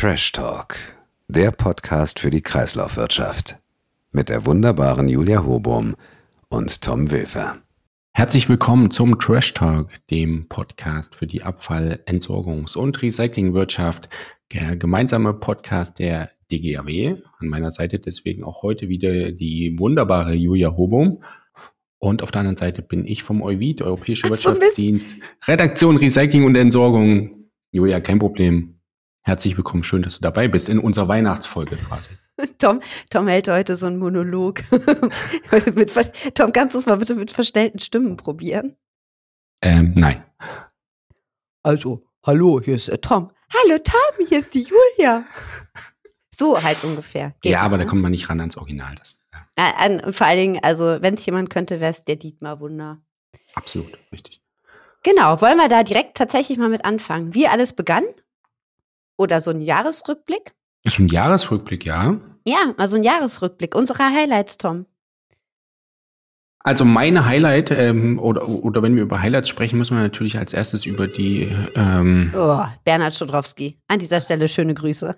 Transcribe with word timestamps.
Trash 0.00 0.30
Talk, 0.30 0.76
der 1.26 1.50
Podcast 1.50 2.20
für 2.20 2.30
die 2.30 2.40
Kreislaufwirtschaft. 2.40 3.58
Mit 4.12 4.28
der 4.28 4.46
wunderbaren 4.46 5.08
Julia 5.08 5.44
Hobum 5.44 5.96
und 6.48 6.82
Tom 6.82 7.10
Wilfer. 7.10 7.56
Herzlich 8.12 8.48
willkommen 8.48 8.92
zum 8.92 9.18
Trash 9.18 9.54
Talk, 9.54 9.88
dem 10.08 10.46
Podcast 10.48 11.16
für 11.16 11.26
die 11.26 11.42
Abfall-, 11.42 11.98
Entsorgungs- 12.06 12.76
und 12.76 13.02
Recyclingwirtschaft, 13.02 14.08
der 14.52 14.76
gemeinsame 14.76 15.34
Podcast 15.34 15.98
der 15.98 16.30
DGAW. 16.52 17.16
An 17.40 17.48
meiner 17.48 17.72
Seite 17.72 17.98
deswegen 17.98 18.44
auch 18.44 18.62
heute 18.62 18.88
wieder 18.88 19.32
die 19.32 19.76
wunderbare 19.80 20.32
Julia 20.32 20.76
Hobum. 20.76 21.24
Und 21.98 22.22
auf 22.22 22.30
der 22.30 22.42
anderen 22.42 22.56
Seite 22.56 22.82
bin 22.82 23.04
ich 23.04 23.24
vom 23.24 23.42
EUVID, 23.42 23.82
Europäischer 23.82 24.30
Wirtschaftsdienst, 24.30 25.16
Redaktion 25.48 25.96
Recycling 25.96 26.44
und 26.44 26.56
Entsorgung. 26.56 27.48
Julia, 27.72 27.98
kein 27.98 28.20
Problem. 28.20 28.77
Herzlich 29.28 29.58
willkommen, 29.58 29.84
schön, 29.84 30.00
dass 30.00 30.14
du 30.14 30.22
dabei 30.22 30.48
bist 30.48 30.70
in 30.70 30.78
unserer 30.78 31.06
Weihnachtsfolge 31.06 31.76
quasi. 31.76 32.12
Tom, 32.58 32.80
Tom 33.10 33.28
hält 33.28 33.46
heute 33.48 33.76
so 33.76 33.84
einen 33.84 33.98
Monolog. 33.98 34.62
mit, 35.74 35.92
Tom, 36.34 36.50
kannst 36.54 36.74
du 36.74 36.78
es 36.78 36.86
mal 36.86 36.96
bitte 36.96 37.14
mit 37.14 37.30
verstellten 37.30 37.78
Stimmen 37.78 38.16
probieren? 38.16 38.78
Ähm, 39.60 39.92
nein. 39.94 40.24
Also, 41.62 42.06
hallo, 42.24 42.62
hier 42.64 42.76
ist 42.76 42.88
äh, 42.88 42.96
Tom. 42.96 43.30
Hallo 43.52 43.78
Tom, 43.84 44.26
hier 44.26 44.38
ist 44.38 44.54
die 44.54 44.62
Julia. 44.62 45.26
So 46.34 46.62
halt 46.62 46.82
ungefähr. 46.82 47.34
Geht 47.42 47.52
ja, 47.52 47.60
aber 47.60 47.76
ne? 47.76 47.84
da 47.84 47.90
kommt 47.90 48.00
man 48.00 48.12
nicht 48.12 48.30
ran 48.30 48.40
ans 48.40 48.56
Original. 48.56 48.94
Das, 48.94 49.22
ja. 49.58 49.74
An, 49.76 50.00
und 50.00 50.14
vor 50.14 50.26
allen 50.26 50.38
Dingen, 50.38 50.60
also 50.62 51.02
wenn 51.02 51.12
es 51.12 51.26
jemand 51.26 51.50
könnte, 51.50 51.80
wäre 51.80 51.90
es 51.90 52.02
der 52.02 52.16
Dietmar 52.16 52.60
Wunder. 52.60 53.02
Absolut, 53.52 53.92
richtig. 54.10 54.40
Genau, 55.02 55.38
wollen 55.42 55.58
wir 55.58 55.68
da 55.68 55.82
direkt 55.82 56.16
tatsächlich 56.16 56.56
mal 56.56 56.70
mit 56.70 56.86
anfangen. 56.86 57.34
Wie 57.34 57.46
alles 57.46 57.74
begann? 57.74 58.04
Oder 59.18 59.40
so 59.40 59.50
ein 59.50 59.60
Jahresrückblick? 59.60 60.54
So 60.86 61.02
ein 61.02 61.08
Jahresrückblick, 61.08 61.84
ja. 61.84 62.18
Ja, 62.46 62.72
also 62.78 62.96
ein 62.96 63.02
Jahresrückblick. 63.02 63.74
Unsere 63.74 64.04
Highlights, 64.04 64.56
Tom. 64.56 64.86
Also 66.60 66.84
meine 66.84 67.24
Highlight, 67.24 67.70
ähm, 67.70 68.18
oder, 68.18 68.48
oder 68.48 68.82
wenn 68.82 68.94
wir 68.94 69.02
über 69.02 69.20
Highlights 69.20 69.48
sprechen, 69.48 69.78
müssen 69.78 69.96
wir 69.96 70.02
natürlich 70.02 70.38
als 70.38 70.52
erstes 70.52 70.86
über 70.86 71.06
die 71.06 71.50
ähm, 71.74 72.32
oh, 72.34 72.64
Bernhard 72.84 73.14
Schodrowski. 73.14 73.78
An 73.88 73.98
dieser 73.98 74.20
Stelle 74.20 74.48
schöne 74.48 74.74
Grüße. 74.74 75.16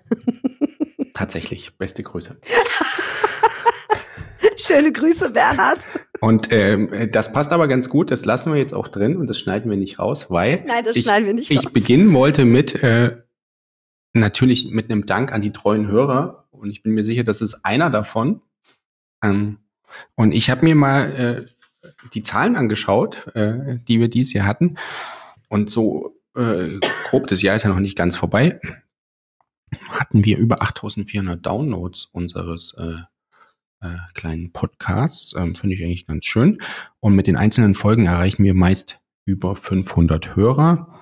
Tatsächlich, 1.13 1.77
beste 1.77 2.03
Grüße. 2.03 2.37
schöne 4.57 4.91
Grüße, 4.91 5.29
Bernhard. 5.29 5.87
Und 6.21 6.51
ähm, 6.51 7.09
das 7.11 7.33
passt 7.33 7.51
aber 7.51 7.67
ganz 7.67 7.89
gut, 7.89 8.11
das 8.11 8.25
lassen 8.25 8.53
wir 8.53 8.59
jetzt 8.59 8.73
auch 8.73 8.87
drin 8.87 9.17
und 9.17 9.27
das 9.27 9.39
schneiden 9.39 9.69
wir 9.69 9.77
nicht 9.77 9.99
raus, 9.99 10.27
weil 10.29 10.63
Nein, 10.65 10.85
das 10.85 10.95
ich, 10.95 11.03
schneiden 11.03 11.27
wir 11.27 11.33
nicht 11.33 11.51
raus. 11.51 11.63
ich 11.65 11.73
beginnen 11.73 12.13
wollte 12.13 12.45
mit 12.45 12.81
äh, 12.83 13.17
natürlich 14.13 14.69
mit 14.71 14.91
einem 14.91 15.05
Dank 15.05 15.31
an 15.31 15.41
die 15.41 15.51
treuen 15.51 15.87
Hörer. 15.87 16.47
Und 16.51 16.69
ich 16.69 16.83
bin 16.83 16.93
mir 16.93 17.03
sicher, 17.03 17.23
das 17.23 17.41
ist 17.41 17.65
einer 17.65 17.89
davon. 17.89 18.41
Ähm, 19.23 19.57
und 20.15 20.33
ich 20.33 20.49
habe 20.49 20.65
mir 20.65 20.75
mal 20.75 21.11
äh, 21.83 21.87
die 22.13 22.21
Zahlen 22.21 22.55
angeschaut, 22.55 23.27
äh, 23.35 23.79
die 23.87 23.99
wir 23.99 24.09
dieses 24.09 24.33
Jahr 24.33 24.45
hatten. 24.45 24.77
Und 25.49 25.69
so 25.69 26.15
äh, 26.35 26.79
grob, 27.09 27.27
das 27.27 27.41
Jahr 27.41 27.55
ist 27.55 27.63
ja 27.63 27.69
noch 27.69 27.79
nicht 27.79 27.97
ganz 27.97 28.15
vorbei, 28.15 28.59
hatten 29.89 30.23
wir 30.25 30.37
über 30.37 30.61
8400 30.61 31.45
Downloads 31.45 32.09
unseres 32.11 32.73
äh, 32.77 33.01
äh, 33.81 33.97
kleinen 34.13 34.51
Podcasts. 34.51 35.33
Ähm, 35.37 35.55
Finde 35.55 35.75
ich 35.75 35.83
eigentlich 35.83 36.07
ganz 36.07 36.25
schön. 36.25 36.61
Und 36.99 37.15
mit 37.15 37.27
den 37.27 37.35
einzelnen 37.35 37.75
Folgen 37.75 38.05
erreichen 38.05 38.43
wir 38.43 38.53
meist 38.53 38.99
über 39.25 39.55
500 39.55 40.35
Hörer. 40.35 41.00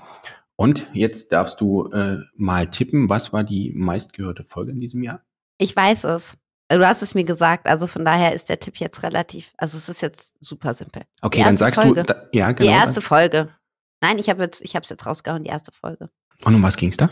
Und 0.60 0.90
jetzt 0.92 1.32
darfst 1.32 1.62
du 1.62 1.90
äh, 1.94 2.18
mal 2.36 2.70
tippen, 2.70 3.08
was 3.08 3.32
war 3.32 3.46
die 3.46 3.72
meistgehörte 3.74 4.44
Folge 4.44 4.74
in 4.74 4.82
diesem 4.82 5.02
Jahr? 5.04 5.22
Ich 5.58 5.74
weiß 5.74 6.04
es. 6.04 6.38
Du 6.68 6.86
hast 6.86 7.02
es 7.02 7.16
mir 7.16 7.24
gesagt, 7.24 7.66
also 7.66 7.88
von 7.88 8.04
daher 8.04 8.34
ist 8.34 8.50
der 8.50 8.60
Tipp 8.60 8.76
jetzt 8.76 9.02
relativ, 9.04 9.54
also 9.58 9.78
es 9.78 9.88
ist 9.88 10.02
jetzt 10.02 10.36
super 10.42 10.74
simpel. 10.74 11.04
Okay, 11.22 11.46
dann 11.46 11.56
sagst 11.56 11.82
Folge. 11.82 12.04
du, 12.04 12.14
da, 12.14 12.28
ja, 12.34 12.52
genau. 12.52 12.70
Die 12.70 12.76
erste 12.76 13.00
Folge. 13.00 13.56
Nein, 14.02 14.20
ich 14.20 14.30
habe 14.30 14.44
jetzt, 14.44 14.62
ich 14.62 14.76
habe 14.76 14.84
es 14.84 14.90
jetzt 14.90 15.06
rausgehauen, 15.06 15.46
die 15.46 15.50
erste 15.50 15.72
Folge. 15.72 16.10
Und 16.44 16.54
um 16.54 16.62
was 16.62 16.76
ging 16.76 16.90
es 16.90 16.98
da? 16.98 17.10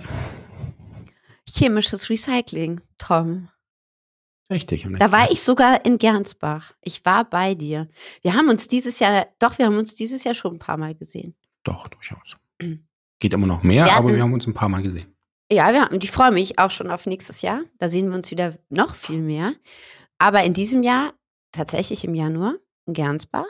Chemisches 1.49 2.09
Recycling, 2.09 2.81
Tom. 2.97 3.47
Richtig. 4.51 4.85
Da 4.99 5.13
war 5.13 5.31
ich 5.31 5.41
sogar 5.41 5.85
in 5.85 5.99
Gernsbach. 5.99 6.73
Ich 6.81 7.05
war 7.05 7.23
bei 7.23 7.55
dir. 7.55 7.87
Wir 8.23 8.33
haben 8.33 8.49
uns 8.49 8.67
dieses 8.67 8.99
Jahr, 8.99 9.27
doch, 9.39 9.57
wir 9.57 9.67
haben 9.67 9.77
uns 9.77 9.95
dieses 9.95 10.25
Jahr 10.25 10.33
schon 10.33 10.55
ein 10.55 10.59
paar 10.59 10.75
Mal 10.75 10.95
gesehen. 10.95 11.33
Doch, 11.63 11.87
durchaus. 11.87 12.35
Geht 13.19 13.33
immer 13.33 13.47
noch 13.47 13.63
mehr, 13.63 13.85
hatten, 13.85 13.95
aber 13.95 14.15
wir 14.15 14.21
haben 14.21 14.33
uns 14.33 14.45
ein 14.45 14.53
paar 14.53 14.69
Mal 14.69 14.83
gesehen. 14.83 15.13
Ja, 15.51 15.71
wir 15.71 15.83
haben, 15.83 15.99
ich 16.01 16.11
freue 16.11 16.31
mich 16.31 16.59
auch 16.59 16.71
schon 16.71 16.91
auf 16.91 17.05
nächstes 17.05 17.41
Jahr. 17.41 17.61
Da 17.79 17.87
sehen 17.87 18.09
wir 18.09 18.15
uns 18.15 18.29
wieder 18.31 18.55
noch 18.69 18.95
viel 18.95 19.21
mehr. 19.21 19.53
Aber 20.17 20.43
in 20.43 20.53
diesem 20.53 20.83
Jahr, 20.83 21.13
tatsächlich 21.51 22.03
im 22.03 22.13
Januar, 22.13 22.55
in 22.85 22.93
Gernsbach, 22.93 23.45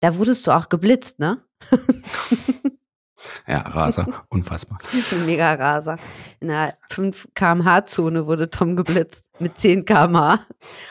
da 0.00 0.16
wurdest 0.16 0.46
du 0.46 0.52
auch 0.52 0.68
geblitzt, 0.68 1.18
ne? 1.18 1.44
ja, 3.46 3.60
Raser, 3.60 4.24
unfassbar. 4.28 4.78
Mega 5.26 5.54
Raser. 5.54 5.96
In 6.40 6.50
einer 6.50 6.74
5 6.90 7.28
kmh 7.34 7.86
Zone 7.86 8.26
wurde 8.26 8.50
Tom 8.50 8.76
geblitzt 8.76 9.24
mit 9.38 9.58
10 9.58 9.84
kmh 9.84 10.44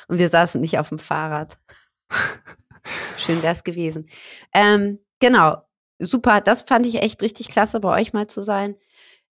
und 0.08 0.18
wir 0.18 0.30
saßen 0.30 0.60
nicht 0.60 0.78
auf 0.80 0.90
dem 0.90 1.00
Fahrrad. 1.00 1.60
Schön 3.18 3.42
wäre 3.42 3.54
es 3.54 3.64
gewesen. 3.64 4.08
Ähm, 4.54 5.00
genau 5.20 5.62
super, 6.06 6.42
das 6.42 6.64
fand 6.64 6.86
ich 6.86 7.02
echt 7.02 7.22
richtig 7.22 7.48
klasse, 7.48 7.80
bei 7.80 8.00
euch 8.00 8.14
mal 8.14 8.28
zu 8.28 8.42
sein. 8.42 8.76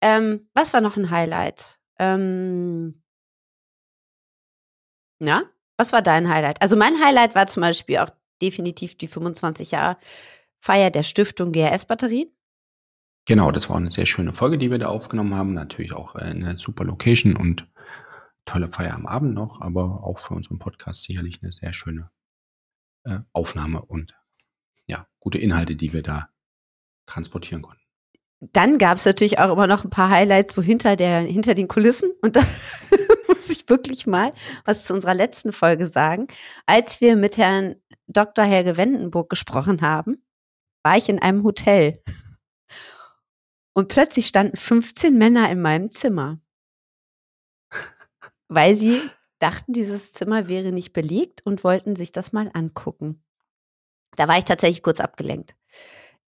Ähm, 0.01 0.49
was 0.55 0.75
war 0.75 0.81
noch 0.81 0.97
ein 0.97 1.11
Highlight? 1.11 1.79
Ähm, 1.99 3.03
ja, 5.21 5.45
was 5.79 5.93
war 5.93 6.03
dein 6.03 6.29
Highlight? 6.29 6.61
Also 6.61 6.77
mein 6.77 7.03
Highlight 7.03 7.35
war 7.35 7.47
zum 7.47 7.63
Beispiel 7.63 7.99
auch 7.99 8.11
definitiv 8.43 8.97
die 8.99 9.09
25 9.09 9.71
Jahre 9.71 9.97
Feier 10.61 10.91
der 10.91 11.03
Stiftung 11.03 11.53
GRS 11.53 11.87
Batterien. 11.87 12.31
Genau, 13.27 13.51
das 13.51 13.69
war 13.69 13.77
eine 13.77 13.91
sehr 13.91 14.07
schöne 14.07 14.33
Folge, 14.33 14.59
die 14.59 14.71
wir 14.71 14.79
da 14.79 14.89
aufgenommen 14.89 15.35
haben. 15.35 15.55
Natürlich 15.55 15.93
auch 15.93 16.15
äh, 16.15 16.21
eine 16.21 16.57
super 16.57 16.85
Location 16.85 17.37
und 17.37 17.67
tolle 18.45 18.69
Feier 18.71 18.95
am 18.95 19.07
Abend 19.07 19.35
noch, 19.35 19.61
aber 19.61 20.05
auch 20.05 20.19
für 20.19 20.35
unseren 20.35 20.59
Podcast 20.59 21.03
sicherlich 21.03 21.43
eine 21.43 21.53
sehr 21.53 21.73
schöne 21.73 22.11
äh, 23.05 23.19
Aufnahme 23.33 23.83
und 23.83 24.15
ja, 24.87 25.09
gute 25.19 25.39
Inhalte, 25.39 25.75
die 25.75 25.93
wir 25.93 26.03
da 26.03 26.29
transportieren 27.07 27.63
konnten. 27.63 27.83
Dann 28.41 28.79
gab 28.79 28.99
es 28.99 29.07
natürlich 29.07 29.39
auch 29.39 29.53
immer 29.53 29.67
noch 29.67 29.85
ein 29.85 29.91
paar 29.91 30.11
Highlights 30.11 30.55
so 30.55 30.63
hinter, 30.63 30.97
der, 30.97 31.21
hinter 31.21 31.55
den 31.55 31.69
Kulissen. 31.69 32.13
Und 32.21 32.37
da 32.37 32.41
muss 33.29 33.49
ich 33.49 33.69
wirklich 33.69 34.07
mal 34.07 34.33
was 34.65 34.85
zu 34.85 34.93
unserer 34.93 35.15
letzten 35.15 35.53
Folge 35.53 35.87
sagen. 35.87 36.27
Als 36.67 37.01
wir 37.01 37.17
mit 37.17 37.39
Herrn 37.39 37.77
Dr. 38.07 38.45
Helge 38.45 38.77
Wendenburg 38.77 39.31
gesprochen 39.31 39.81
haben, 39.81 40.23
war 40.83 40.97
ich 40.97 41.09
in 41.09 41.21
einem 41.21 41.43
Hotel. 41.45 42.03
Und 43.73 43.89
plötzlich 43.89 44.27
standen 44.27 44.57
15 44.57 45.17
Männer 45.17 45.51
in 45.51 45.61
meinem 45.61 45.91
Zimmer. 45.91 46.41
Weil 48.49 48.77
sie 48.77 49.03
dachten, 49.39 49.73
dieses 49.73 50.13
Zimmer 50.13 50.49
wäre 50.49 50.73
nicht 50.73 50.93
belegt 50.93 51.45
und 51.45 51.65
wollten 51.65 51.97
sich 51.97 52.13
das 52.13 52.33
mal 52.33 52.51
angucken. 52.55 53.25
Da 54.17 54.29
war 54.29 54.39
ich 54.39 54.45
tatsächlich 54.45 54.83
kurz 54.83 55.01
abgelenkt. 55.01 55.57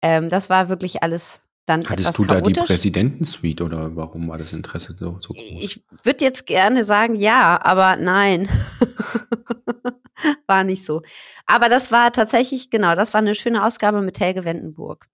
Ähm, 0.02 0.30
das 0.30 0.50
war 0.50 0.70
wirklich 0.70 1.04
alles 1.04 1.42
dann 1.68 1.88
Hattest 1.90 2.10
etwas 2.10 2.16
du 2.16 2.34
da 2.34 2.42
die 2.42 2.54
Präsidentensuite 2.54 3.64
oder 3.64 3.96
warum 3.96 4.30
war 4.30 4.38
das 4.38 4.54
Interesse 4.54 4.96
so, 4.98 5.18
so 5.20 5.34
groß? 5.34 5.62
Ich 5.62 5.84
würde 6.04 6.24
jetzt 6.24 6.46
gerne 6.46 6.86
sagen 6.86 7.16
ja, 7.16 7.60
aber 7.62 7.98
nein. 7.98 8.48
war 10.48 10.64
nicht 10.64 10.86
so. 10.86 11.02
Aber 11.46 11.68
das 11.68 11.92
war 11.92 12.12
tatsächlich, 12.14 12.70
genau, 12.70 12.96
das 12.96 13.14
war 13.14 13.20
eine 13.20 13.36
schöne 13.36 13.66
Ausgabe 13.66 14.02
mit 14.02 14.20
Helge 14.20 14.46
Wendenburg. 14.46 15.08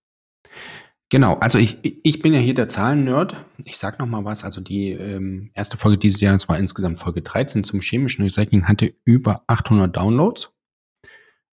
Genau, 1.10 1.36
also 1.36 1.60
ich, 1.60 1.78
ich 1.82 2.22
bin 2.22 2.34
ja 2.34 2.40
hier 2.40 2.56
der 2.56 2.70
Zahlen-Nerd. 2.70 3.36
Ich 3.66 3.78
sag 3.78 4.00
noch 4.00 4.08
mal 4.08 4.26
was. 4.26 4.44
Also 4.44 4.62
die 4.62 4.92
ähm, 4.92 5.52
erste 5.54 5.78
Folge 5.78 5.98
dieses 5.98 6.22
Jahres 6.22 6.50
war 6.50 6.58
insgesamt 6.58 7.00
Folge 7.00 7.22
13 7.22 7.64
zum 7.64 7.82
chemischen 7.82 8.24
Recycling, 8.24 8.68
hatte 8.68 8.94
über 9.06 9.44
800 9.48 9.96
Downloads. 9.96 10.52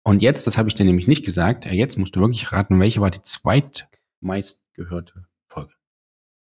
Und 0.07 0.23
jetzt, 0.23 0.47
das 0.47 0.57
habe 0.57 0.69
ich 0.69 0.77
dir 0.77 0.85
nämlich 0.85 1.09
nicht 1.09 1.25
gesagt, 1.25 1.67
äh, 1.67 1.75
jetzt 1.75 1.99
musst 1.99 2.15
du 2.15 2.21
wirklich 2.21 2.53
raten, 2.53 2.79
welche 2.79 3.01
war 3.01 3.11
die 3.11 3.23
zweitmeistgehörte 3.23 5.27
Folge? 5.49 5.73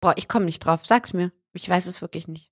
Boah, 0.01 0.15
ich 0.17 0.27
komme 0.27 0.45
nicht 0.45 0.65
drauf. 0.65 0.87
Sag's 0.87 1.13
mir. 1.13 1.31
Ich 1.53 1.69
weiß 1.69 1.85
es 1.85 2.01
wirklich 2.01 2.27
nicht. 2.27 2.51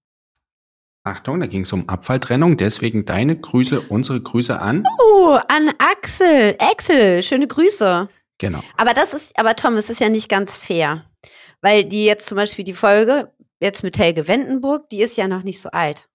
Achtung, 1.04 1.40
da 1.40 1.48
ging 1.48 1.62
es 1.62 1.74
um 1.74 1.90
Abfalltrennung. 1.90 2.56
Deswegen 2.56 3.06
deine 3.06 3.36
Grüße, 3.36 3.82
unsere 3.82 4.22
Grüße 4.22 4.60
an. 4.60 4.84
Oh, 5.02 5.40
an 5.48 5.72
Axel. 5.80 6.56
Axel, 6.60 7.24
schöne 7.24 7.48
Grüße. 7.48 8.08
Genau. 8.38 8.62
Aber 8.78 8.94
das 8.94 9.16
ist, 9.16 9.40
aber 9.40 9.56
Tom, 9.56 9.78
es 9.78 9.90
ist 9.90 10.02
ja 10.02 10.10
nicht 10.10 10.30
ganz 10.30 10.56
fair. 10.56 11.10
Weil 11.62 11.84
die 11.84 12.06
jetzt 12.06 12.28
zum 12.28 12.36
Beispiel 12.36 12.64
die 12.64 12.76
Folge, 12.76 13.34
jetzt 13.60 13.82
mit 13.82 13.98
Helge 13.98 14.28
Wendenburg, 14.28 14.88
die 14.92 15.02
ist 15.02 15.18
ja 15.18 15.28
noch 15.28 15.42
nicht 15.42 15.62
so 15.62 15.72
alt. 15.72 16.10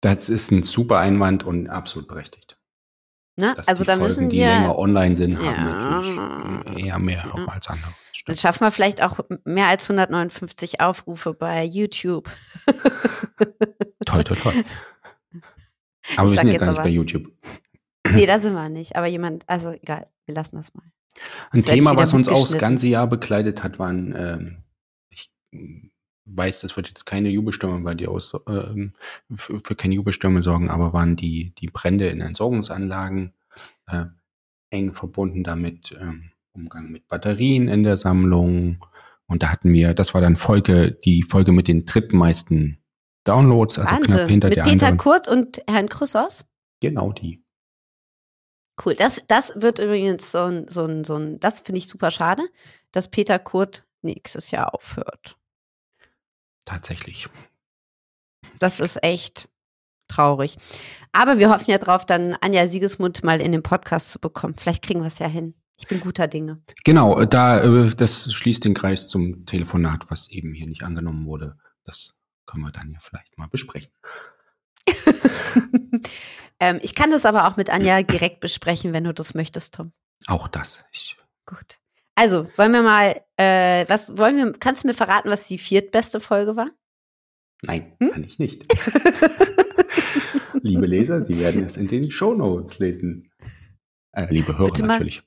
Das 0.00 0.28
ist 0.28 0.52
ein 0.52 0.62
super 0.62 0.98
Einwand 0.98 1.42
und 1.42 1.68
absolut 1.68 2.06
berechtigt. 2.06 2.56
Ne? 3.36 3.54
Also 3.66 3.82
die 3.84 3.86
da 3.86 3.92
Folgen, 3.94 4.02
müssen 4.06 4.28
die 4.30 4.36
wir. 4.38 4.46
länger 4.46 4.78
online 4.78 5.16
sind, 5.16 5.32
Ja. 5.32 5.56
haben 5.56 6.54
natürlich 6.64 6.84
eher 6.86 6.98
mehr 6.98 7.24
Ja. 7.34 7.44
als 7.46 7.68
andere. 7.68 7.90
Dann 8.26 8.36
schaffen 8.36 8.60
wir 8.60 8.70
vielleicht 8.70 9.02
auch 9.02 9.18
mehr 9.44 9.66
als 9.66 9.88
159 9.88 10.80
Aufrufe 10.80 11.34
bei 11.34 11.64
YouTube. 11.64 12.30
Toll, 14.06 14.24
toll, 14.24 14.36
toll. 14.36 14.52
Aber 16.16 16.30
wir 16.30 16.36
sag 16.36 16.44
sind 16.44 16.52
ja 16.52 16.58
gar 16.58 16.66
nicht 16.68 16.78
aber- 16.78 16.82
bei 16.82 16.88
YouTube. 16.90 17.28
Nee, 18.12 18.26
da 18.26 18.38
sind 18.40 18.54
wir 18.54 18.68
nicht. 18.68 18.96
Aber 18.96 19.06
jemand, 19.06 19.48
also 19.48 19.70
egal, 19.72 20.08
wir 20.26 20.34
lassen 20.34 20.56
das 20.56 20.74
mal. 20.74 20.84
Ein 21.50 21.58
wird 21.64 21.66
Thema, 21.68 21.96
was 21.96 22.12
uns 22.12 22.28
auch 22.28 22.46
das 22.48 22.58
ganze 22.58 22.86
Jahr 22.88 23.06
begleitet 23.06 23.62
hat, 23.62 23.78
waren, 23.78 24.14
ähm, 24.16 24.64
ich 25.10 25.30
weiß, 26.24 26.60
das 26.60 26.76
wird 26.76 26.88
jetzt 26.88 27.04
keine 27.04 27.28
Jubelstürme 27.28 27.80
bei 27.80 27.94
dir 27.94 28.10
aus, 28.10 28.32
ähm, 28.48 28.92
für, 29.32 29.60
für 29.60 29.74
keine 29.74 29.94
Jubelstürme 29.94 30.42
sorgen, 30.42 30.70
aber 30.70 30.92
waren 30.92 31.16
die, 31.16 31.52
die 31.58 31.68
Brände 31.68 32.08
in 32.08 32.20
Entsorgungsanlagen 32.20 33.32
äh, 33.86 34.04
eng 34.70 34.92
verbunden 34.92 35.44
damit, 35.44 35.96
ähm, 36.00 36.30
Umgang 36.52 36.90
mit 36.90 37.08
Batterien 37.08 37.68
in 37.68 37.82
der 37.82 37.96
Sammlung. 37.96 38.84
Und 39.26 39.42
da 39.42 39.50
hatten 39.50 39.72
wir, 39.72 39.94
das 39.94 40.14
war 40.14 40.20
dann 40.20 40.36
Folge, 40.36 40.92
die 40.92 41.22
Folge 41.22 41.52
mit 41.52 41.68
den 41.68 41.86
drittmeisten 41.86 42.78
Downloads, 43.24 43.78
also 43.78 43.88
knapp 43.88 44.00
Wahnsinn. 44.02 44.28
hinter 44.28 44.48
Mit 44.48 44.56
der 44.56 44.62
Peter 44.64 44.86
anderen. 44.86 44.98
Kurt 44.98 45.28
und 45.28 45.62
Herrn 45.68 45.88
Chrysos? 45.88 46.44
Genau 46.80 47.12
die. 47.12 47.42
Cool. 48.84 48.94
Das, 48.94 49.22
das 49.28 49.52
wird 49.56 49.78
übrigens 49.78 50.32
so 50.32 50.44
ein, 50.44 50.68
so 50.68 50.84
ein, 50.84 51.04
so 51.04 51.16
ein, 51.16 51.40
das 51.40 51.60
finde 51.60 51.78
ich 51.78 51.88
super 51.88 52.10
schade, 52.10 52.42
dass 52.90 53.08
Peter 53.08 53.38
Kurt 53.38 53.84
nächstes 54.02 54.50
Jahr 54.50 54.74
aufhört. 54.74 55.36
Tatsächlich. 56.64 57.28
Das 58.58 58.80
ist 58.80 59.02
echt 59.02 59.48
traurig. 60.08 60.56
Aber 61.12 61.38
wir 61.38 61.50
hoffen 61.50 61.70
ja 61.70 61.78
drauf, 61.78 62.06
dann 62.06 62.34
Anja 62.40 62.66
Siegesmund 62.66 63.24
mal 63.24 63.40
in 63.40 63.52
den 63.52 63.62
Podcast 63.62 64.10
zu 64.10 64.18
bekommen. 64.18 64.54
Vielleicht 64.54 64.82
kriegen 64.84 65.00
wir 65.00 65.06
es 65.06 65.18
ja 65.18 65.26
hin. 65.26 65.54
Ich 65.78 65.88
bin 65.88 66.00
guter 66.00 66.28
Dinge. 66.28 66.62
Genau, 66.84 67.18
äh, 67.18 67.26
da 67.26 67.60
äh, 67.62 67.94
das 67.94 68.32
schließt 68.32 68.64
den 68.64 68.74
Kreis 68.74 69.08
zum 69.08 69.46
Telefonat, 69.46 70.10
was 70.10 70.28
eben 70.28 70.54
hier 70.54 70.66
nicht 70.66 70.82
angenommen 70.82 71.26
wurde. 71.26 71.58
Das 71.84 72.14
können 72.46 72.62
wir 72.62 72.72
dann 72.72 72.90
ja 72.90 72.98
vielleicht 73.00 73.36
mal 73.38 73.48
besprechen. 73.48 73.90
ähm, 76.60 76.78
ich 76.82 76.94
kann 76.94 77.10
das 77.10 77.24
aber 77.24 77.48
auch 77.48 77.56
mit 77.56 77.70
Anja 77.70 78.02
direkt 78.02 78.40
besprechen, 78.40 78.92
wenn 78.92 79.04
du 79.04 79.14
das 79.14 79.34
möchtest, 79.34 79.74
Tom. 79.74 79.92
Auch 80.26 80.46
das. 80.46 80.84
Ich, 80.92 81.16
Gut. 81.46 81.78
Also, 82.14 82.46
wollen 82.56 82.72
wir 82.72 82.82
mal, 82.82 83.22
äh, 83.36 83.84
was 83.88 84.16
wollen 84.18 84.36
wir, 84.36 84.52
kannst 84.52 84.84
du 84.84 84.88
mir 84.88 84.94
verraten, 84.94 85.30
was 85.30 85.48
die 85.48 85.58
viertbeste 85.58 86.20
Folge 86.20 86.56
war? 86.56 86.70
nein, 87.64 87.96
Hm? 88.00 88.10
kann 88.10 88.24
ich 88.24 88.38
nicht. 88.40 88.66
liebe 90.62 90.86
Leser, 90.86 91.22
Sie 91.22 91.38
werden 91.40 91.64
es 91.64 91.76
in 91.76 91.88
den 91.88 92.10
Shownotes 92.10 92.78
lesen. 92.78 93.30
Äh, 94.12 94.26
liebe 94.32 94.58
Hörer 94.58 94.66
Bitte 94.68 94.82
mal. 94.82 94.88
natürlich. 94.94 95.22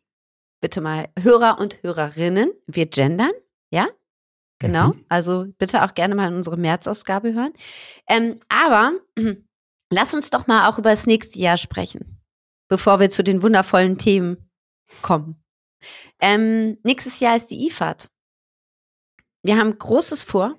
Bitte 0.61 0.81
mal 0.81 1.09
Hörer 1.19 1.59
und 1.59 1.81
Hörerinnen, 1.83 2.51
wir 2.67 2.85
gendern, 2.87 3.31
ja? 3.71 3.87
Genau. 4.59 4.93
Mhm. 4.93 5.05
Also 5.09 5.47
bitte 5.57 5.83
auch 5.83 5.93
gerne 5.93 6.15
mal 6.15 6.27
in 6.29 6.35
unsere 6.35 6.57
März-Ausgabe 6.57 7.33
hören. 7.33 7.53
Ähm, 8.09 8.39
aber 8.47 8.93
lass 9.91 10.13
uns 10.13 10.29
doch 10.29 10.47
mal 10.47 10.69
auch 10.69 10.77
über 10.79 10.91
das 10.91 11.05
nächste 11.07 11.39
Jahr 11.39 11.57
sprechen, 11.57 12.21
bevor 12.69 12.99
wir 12.99 13.09
zu 13.09 13.23
den 13.23 13.43
wundervollen 13.43 13.97
Themen 13.97 14.49
kommen. 15.01 15.43
Ähm, 16.19 16.77
nächstes 16.83 17.19
Jahr 17.19 17.35
ist 17.35 17.47
die 17.47 17.67
IFAD. 17.67 18.09
Wir 19.43 19.57
haben 19.57 19.77
Großes 19.77 20.23
vor 20.23 20.55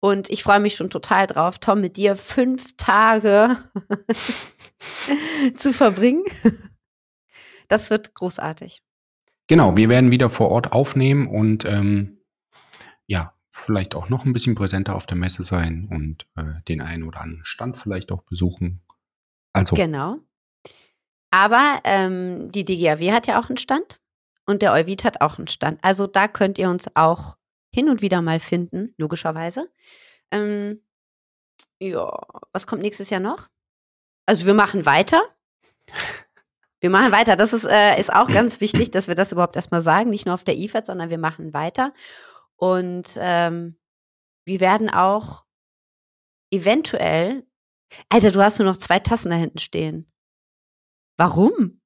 und 0.00 0.28
ich 0.30 0.42
freue 0.42 0.60
mich 0.60 0.74
schon 0.74 0.90
total 0.90 1.26
drauf, 1.26 1.58
Tom, 1.58 1.80
mit 1.80 1.96
dir 1.96 2.16
fünf 2.16 2.76
Tage 2.76 3.56
zu 5.56 5.72
verbringen. 5.72 6.24
Das 7.68 7.90
wird 7.90 8.14
großartig. 8.14 8.82
Genau, 9.46 9.76
wir 9.76 9.88
werden 9.88 10.10
wieder 10.10 10.30
vor 10.30 10.50
Ort 10.50 10.72
aufnehmen 10.72 11.26
und 11.26 11.64
ähm, 11.64 12.18
ja, 13.06 13.34
vielleicht 13.50 13.94
auch 13.94 14.08
noch 14.08 14.24
ein 14.24 14.32
bisschen 14.32 14.54
präsenter 14.54 14.94
auf 14.94 15.06
der 15.06 15.16
Messe 15.16 15.42
sein 15.42 15.88
und 15.90 16.26
äh, 16.36 16.60
den 16.68 16.80
einen 16.80 17.04
oder 17.04 17.20
anderen 17.20 17.44
Stand 17.44 17.78
vielleicht 17.78 18.10
auch 18.10 18.22
besuchen. 18.22 18.82
Also, 19.52 19.76
Genau. 19.76 20.18
Aber 21.30 21.80
ähm, 21.84 22.52
die 22.52 22.64
DGAW 22.64 23.12
hat 23.12 23.26
ja 23.26 23.40
auch 23.40 23.48
einen 23.48 23.56
Stand 23.56 24.00
und 24.46 24.62
der 24.62 24.72
Euvid 24.72 25.04
hat 25.04 25.20
auch 25.20 25.38
einen 25.38 25.48
Stand. 25.48 25.82
Also 25.82 26.06
da 26.06 26.28
könnt 26.28 26.58
ihr 26.58 26.68
uns 26.68 26.86
auch 26.94 27.36
hin 27.74 27.88
und 27.88 28.02
wieder 28.02 28.22
mal 28.22 28.40
finden, 28.40 28.94
logischerweise. 28.98 29.70
Ähm, 30.30 30.82
ja, 31.80 32.10
was 32.52 32.66
kommt 32.66 32.82
nächstes 32.82 33.10
Jahr 33.10 33.20
noch? 33.20 33.48
Also 34.26 34.46
wir 34.46 34.54
machen 34.54 34.86
weiter. 34.86 35.22
Wir 36.80 36.90
machen 36.90 37.12
weiter. 37.12 37.36
Das 37.36 37.52
ist, 37.52 37.64
äh, 37.64 37.98
ist 37.98 38.12
auch 38.12 38.30
ganz 38.30 38.60
wichtig, 38.60 38.90
dass 38.90 39.08
wir 39.08 39.14
das 39.14 39.32
überhaupt 39.32 39.56
erstmal 39.56 39.82
sagen. 39.82 40.10
Nicht 40.10 40.26
nur 40.26 40.34
auf 40.34 40.44
der 40.44 40.56
IFAD, 40.56 40.86
sondern 40.86 41.10
wir 41.10 41.18
machen 41.18 41.54
weiter. 41.54 41.94
Und 42.56 43.16
ähm, 43.16 43.78
wir 44.44 44.60
werden 44.60 44.90
auch 44.90 45.46
eventuell. 46.50 47.46
Alter, 48.08 48.30
du 48.30 48.42
hast 48.42 48.58
nur 48.58 48.68
noch 48.68 48.76
zwei 48.76 48.98
Tassen 48.98 49.30
da 49.30 49.36
hinten 49.36 49.58
stehen. 49.58 50.12
Warum? 51.16 51.80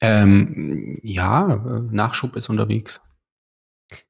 Ähm, 0.00 0.98
ja, 1.02 1.54
äh, 1.54 1.80
Nachschub 1.94 2.36
ist 2.36 2.48
unterwegs. 2.48 3.00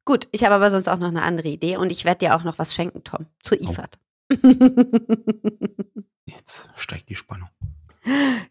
Gut, 0.05 0.29
ich 0.33 0.45
habe 0.45 0.55
aber 0.55 0.71
sonst 0.71 0.89
auch 0.89 0.99
noch 0.99 1.09
eine 1.09 1.23
andere 1.23 1.49
Idee 1.49 1.77
und 1.77 1.91
ich 1.91 2.05
werde 2.05 2.19
dir 2.27 2.37
auch 2.37 2.45
noch 2.45 2.59
was 2.59 2.75
schenken, 2.75 3.03
Tom, 3.05 3.27
zur 3.43 3.59
Oh. 3.63 3.71
IFAD. 3.71 3.99
Jetzt 6.27 6.69
steigt 6.77 7.09
die 7.09 7.17
Spannung. 7.17 7.49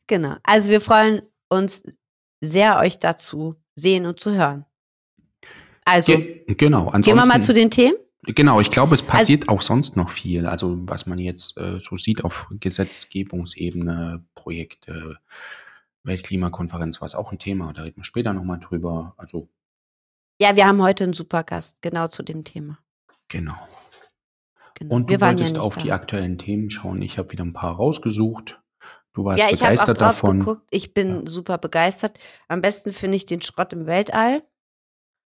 genau. 0.07 0.35
Also 0.43 0.69
wir 0.69 0.81
freuen 0.81 1.21
uns 1.49 1.83
sehr, 2.41 2.77
euch 2.77 2.99
dazu 2.99 3.55
sehen 3.75 4.05
und 4.05 4.19
zu 4.19 4.33
hören. 4.33 4.65
Also, 5.85 6.17
Ge 6.17 6.43
genau, 6.55 6.91
gehen 6.91 7.15
wir 7.15 7.25
mal 7.25 7.41
zu 7.41 7.53
den 7.53 7.71
Themen. 7.71 7.95
Genau, 8.23 8.59
ich 8.59 8.69
glaube, 8.69 8.93
es 8.95 9.01
passiert 9.01 9.47
auch 9.49 9.61
sonst 9.61 9.95
noch 9.95 10.09
viel. 10.09 10.45
Also 10.45 10.77
was 10.81 11.05
man 11.05 11.17
jetzt 11.19 11.57
äh, 11.57 11.79
so 11.79 11.95
sieht 11.97 12.23
auf 12.23 12.47
Gesetzgebungsebene, 12.59 14.23
Projekte, 14.35 15.17
Weltklimakonferenz, 16.03 17.01
war 17.01 17.05
es 17.05 17.15
auch 17.15 17.31
ein 17.31 17.39
Thema. 17.39 17.73
Da 17.73 17.83
reden 17.83 17.97
wir 17.97 18.03
später 18.03 18.33
nochmal 18.33 18.59
drüber. 18.59 19.13
Also 19.17 19.49
Ja, 20.41 20.55
wir 20.55 20.65
haben 20.67 20.81
heute 20.81 21.03
einen 21.05 21.13
super 21.13 21.43
Gast, 21.43 21.81
genau 21.81 22.07
zu 22.07 22.23
dem 22.23 22.43
Thema. 22.43 22.79
genau. 23.27 23.55
Genau. 24.75 24.95
Und 24.95 25.09
wir 25.09 25.17
du 25.17 25.21
waren 25.25 25.37
ja 25.37 25.43
wolltest 25.43 25.55
nicht 25.55 25.65
auf 25.65 25.73
da. 25.75 25.81
die 25.81 25.91
aktuellen 25.91 26.37
Themen 26.37 26.69
schauen. 26.69 27.01
Ich 27.01 27.17
habe 27.17 27.29
wieder 27.33 27.43
ein 27.43 27.51
paar 27.51 27.75
rausgesucht. 27.75 28.61
Du 29.11 29.25
warst 29.25 29.43
Ja, 29.43 29.49
ich 29.49 29.61
habe 29.61 29.63
auch 29.65 29.69
begeistert 29.71 29.99
drauf 29.99 30.21
davon. 30.21 30.39
geguckt. 30.39 30.67
Ich 30.71 30.93
bin 30.93 31.27
super 31.27 31.57
begeistert. 31.57 32.17
Am 32.47 32.61
besten 32.61 32.93
finde 32.93 33.17
ich 33.17 33.25
den 33.25 33.41
Schrott 33.41 33.73
im 33.73 33.87
Weltall. 33.87 34.41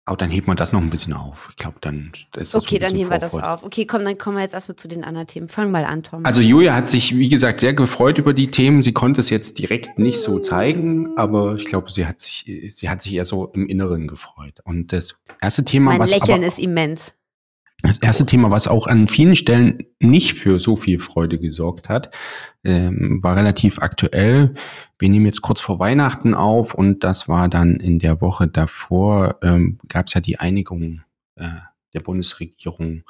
Aber 0.06 0.18
dann 0.18 0.32
hebt 0.32 0.48
man 0.48 0.58
das 0.58 0.74
noch 0.74 0.82
ein 0.82 0.90
bisschen 0.90 1.14
auf. 1.14 1.50
Ich 1.52 1.58
glaube, 1.58 1.78
dann 1.80 2.12
ist 2.14 2.30
das 2.34 2.56
Okay, 2.56 2.76
ein 2.76 2.82
dann 2.82 2.94
nehmen 2.94 3.12
wir 3.12 3.20
das 3.20 3.36
auf. 3.36 3.64
Okay, 3.64 3.86
komm, 3.86 4.04
dann 4.04 4.18
kommen 4.18 4.38
wir 4.38 4.42
jetzt 4.42 4.54
erstmal 4.54 4.76
zu 4.76 4.88
den 4.88 5.04
anderen 5.04 5.28
Themen. 5.28 5.48
Fang 5.48 5.70
mal 5.70 5.86
an, 5.86 6.02
Tom. 6.02 6.26
Also 6.26 6.42
Julia 6.42 6.74
hat 6.74 6.90
sich, 6.90 7.18
wie 7.18 7.30
gesagt, 7.30 7.60
sehr 7.60 7.74
gefreut 7.74 8.18
über 8.18 8.34
die 8.34 8.50
Themen. 8.50 8.82
Sie 8.82 8.94
konnte 8.94 9.22
es 9.22 9.30
jetzt 9.30 9.60
direkt 9.60 10.00
nicht 10.00 10.20
so 10.20 10.40
zeigen, 10.40 11.16
aber 11.18 11.56
ich 11.56 11.66
glaube, 11.66 11.92
sie 11.92 12.08
hat 12.08 12.20
sich, 12.20 12.46
sie 12.70 12.90
hat 12.90 13.02
sich 13.04 13.14
eher 13.14 13.26
so 13.26 13.46
im 13.54 13.68
Inneren 13.68 14.08
gefreut. 14.08 14.60
Und 14.64 14.92
das 14.92 15.16
erste 15.40 15.64
Thema, 15.64 15.92
mein 15.92 16.00
was 16.00 16.12
Lächeln 16.12 16.40
aber, 16.40 16.48
ist 16.48 16.58
immens. 16.58 17.14
Das 17.84 17.98
erste 17.98 18.26
Thema, 18.26 18.52
was 18.52 18.68
auch 18.68 18.88
an 18.88 19.08
vielen 19.08 19.36
Stellen 19.36 19.86
nicht 20.00 20.34
für 20.34 20.60
so 20.60 20.76
viel 20.76 21.00
Freude 21.00 21.40
gesorgt 21.40 21.90
hat, 21.90 22.12
ähm, 22.64 23.20
war 23.24 23.36
relativ 23.36 23.80
aktuell. 23.80 24.54
Wir 25.00 25.10
nehmen 25.10 25.26
jetzt 25.26 25.42
kurz 25.42 25.62
vor 25.62 25.80
Weihnachten 25.80 26.34
auf 26.34 26.74
und 26.74 27.04
das 27.04 27.28
war 27.28 27.48
dann 27.50 27.76
in 27.78 28.00
der 28.00 28.22
Woche 28.22 28.48
davor, 28.48 29.38
ähm, 29.42 29.80
gab 29.88 30.08
es 30.08 30.14
ja 30.14 30.22
die 30.22 30.40
Einigung 30.40 31.02
äh, 31.36 31.50
der 31.94 32.02
Bundesregierung 32.02 33.04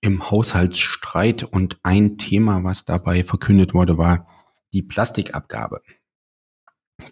im 0.00 0.30
Haushaltsstreit 0.30 1.42
und 1.42 1.78
ein 1.82 2.18
Thema, 2.18 2.62
was 2.62 2.84
dabei 2.84 3.24
verkündet 3.24 3.74
wurde, 3.74 3.98
war 3.98 4.26
die 4.72 4.82
Plastikabgabe. 4.82 5.80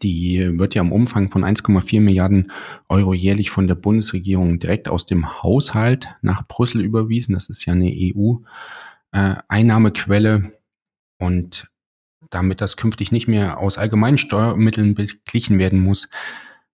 Die 0.03 0.59
wird 0.59 0.75
ja 0.75 0.83
im 0.83 0.91
Umfang 0.93 1.31
von 1.31 1.45
1,4 1.45 2.01
Milliarden 2.01 2.51
Euro 2.89 3.15
jährlich 3.15 3.51
von 3.51 3.69
der 3.69 3.77
Bundesregierung 3.77 4.59
direkt 4.59 4.89
aus 4.89 5.07
dem 5.07 5.43
Haushalt 5.43 6.09
nach 6.23 6.47
Brüssel 6.47 6.81
überwiesen. 6.83 7.35
Das 7.35 7.49
ist 7.49 7.65
ja 7.67 7.73
eine 7.73 7.95
EU-Einnahmequelle. 9.13 10.53
Und 11.19 11.71
damit 12.31 12.61
das 12.61 12.77
künftig 12.77 13.13
nicht 13.13 13.29
mehr 13.29 13.59
aus 13.59 13.79
allgemeinen 13.79 14.19
Steuermitteln 14.19 14.95
beglichen 14.95 15.59
werden 15.59 15.81
muss, 15.81 16.09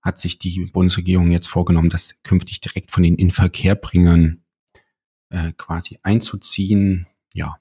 hat 0.01 0.19
sich 0.19 0.39
die 0.39 0.67
Bundesregierung 0.67 1.31
jetzt 1.31 1.49
vorgenommen, 1.49 1.91
das 1.91 2.21
künftig 2.23 2.61
direkt 2.61 2.91
von 2.91 3.03
den 3.03 3.15
Inverkehrbringern 3.15 4.43
äh, 5.31 5.53
quasi 5.53 5.99
einzuziehen. 6.03 7.07
Ja, 7.35 7.59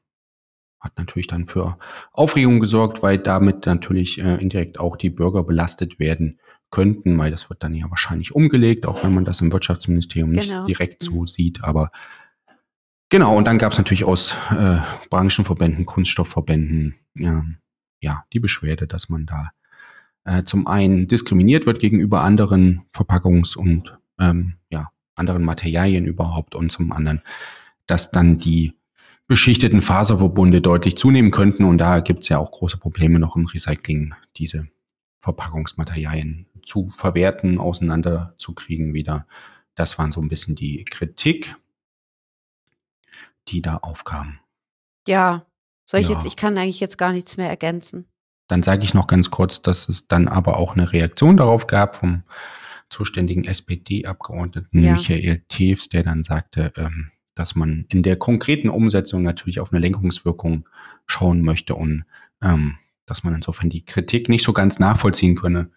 hat 0.82 0.98
natürlich 0.98 1.28
dann 1.28 1.46
für 1.48 1.78
Aufregung 2.12 2.60
gesorgt, 2.60 3.02
weil 3.04 3.20
damit 3.20 3.66
natürlich 3.68 4.20
äh, 4.20 4.36
indirekt 4.42 4.80
auch 4.80 4.98
die 4.98 5.12
Bürger 5.12 5.44
belastet 5.44 6.00
werden 6.00 6.40
könnten, 6.72 7.18
weil 7.18 7.32
das 7.32 7.50
wird 7.50 7.64
dann 7.64 7.76
ja 7.76 7.90
wahrscheinlich 7.90 8.34
umgelegt, 8.34 8.86
auch 8.88 9.04
wenn 9.04 9.14
man 9.14 9.26
das 9.26 9.42
im 9.42 9.52
Wirtschaftsministerium 9.52 10.32
nicht 10.32 10.50
Genau. 10.50 10.66
direkt 10.66 11.04
so 11.04 11.26
sieht. 11.28 11.64
Aber 11.64 11.92
genau, 13.10 13.38
und 13.38 13.46
dann 13.46 13.60
gab 13.60 13.74
es 13.74 13.78
natürlich 13.78 14.06
aus 14.06 14.36
äh, 14.50 14.78
Branchenverbänden, 15.10 15.86
Kunststoffverbänden, 15.86 16.96
ja, 17.16 17.44
ja, 18.00 18.24
die 18.34 18.40
Beschwerde, 18.40 18.88
dass 18.88 19.10
man 19.10 19.28
da 19.28 19.52
äh, 20.24 20.44
zum 20.44 20.66
einen 20.66 21.08
diskriminiert 21.08 21.66
wird 21.66 21.80
gegenüber 21.80 22.22
anderen 22.22 22.84
Verpackungs- 22.94 23.56
und 23.56 23.98
ähm, 24.20 24.56
ja, 24.70 24.90
anderen 25.16 25.44
Materialien 25.44 26.06
überhaupt 26.06 26.56
und 26.56 26.72
zum 26.72 26.92
anderen, 26.92 27.22
dass 27.86 28.12
dann 28.12 28.40
die 28.40 28.74
beschichteten 29.32 29.82
Faserverbunde 29.82 30.60
deutlich 30.60 30.98
zunehmen 30.98 31.32
könnten. 31.32 31.64
Und 31.64 31.78
da 31.78 32.02
gibt 32.02 32.24
es 32.24 32.28
ja 32.28 32.38
auch 32.38 32.52
große 32.52 32.78
Probleme 32.78 33.18
noch 33.18 33.38
im 33.38 33.46
Recycling, 33.46 34.14
diese 34.36 34.68
Verpackungsmaterialien 35.22 36.48
zu 36.66 36.90
verwerten, 36.90 37.58
auseinanderzukriegen 37.58 38.94
wieder. 38.94 39.26
Das 39.76 39.98
waren 39.98 40.12
so 40.12 40.20
ein 40.20 40.28
bisschen 40.28 40.58
die 40.58 40.84
Kritik, 40.84 41.56
die 43.48 43.62
da 43.62 43.78
aufkam. 43.78 44.40
Ja, 45.08 45.46
soll 45.86 46.02
ich 46.02 46.10
Ja. 46.10 46.16
jetzt, 46.16 46.26
ich 46.26 46.36
kann 46.36 46.58
eigentlich 46.58 46.82
jetzt 46.82 46.98
gar 46.98 47.14
nichts 47.14 47.38
mehr 47.38 47.48
ergänzen. 47.50 48.10
Dann 48.50 48.64
sage 48.64 48.84
ich 48.84 48.94
noch 48.94 49.08
ganz 49.08 49.32
kurz, 49.32 49.62
dass 49.62 49.88
es 49.88 50.10
dann 50.10 50.28
aber 50.28 50.58
auch 50.58 50.74
eine 50.74 50.92
Reaktion 50.92 51.38
darauf 51.38 51.68
gab 51.68 51.96
vom 51.96 52.24
zuständigen 52.90 53.46
SPD-Abgeordneten 53.46 54.84
Ja. 54.84 54.92
Michael 54.92 55.46
Tews, 55.48 55.88
der 55.88 56.04
dann 56.04 56.22
sagte, 56.22 56.74
ähm, 56.76 57.12
dass 57.42 57.56
man 57.56 57.86
in 57.90 58.04
der 58.04 58.18
konkreten 58.18 58.70
Umsetzung 58.70 59.24
natürlich 59.24 59.60
auf 59.60 59.74
eine 59.74 59.82
Lenkungswirkung 59.82 60.70
schauen 61.08 61.42
möchte 61.42 61.74
und 61.74 62.06
ähm, 62.40 62.78
dass 63.08 63.24
man 63.24 63.34
insofern 63.34 63.72
die 63.72 63.84
Kritik 63.84 64.30
nicht 64.30 64.44
so 64.44 64.54
ganz 64.54 64.78
nachvollziehen 64.78 65.36
könne. 65.36 65.72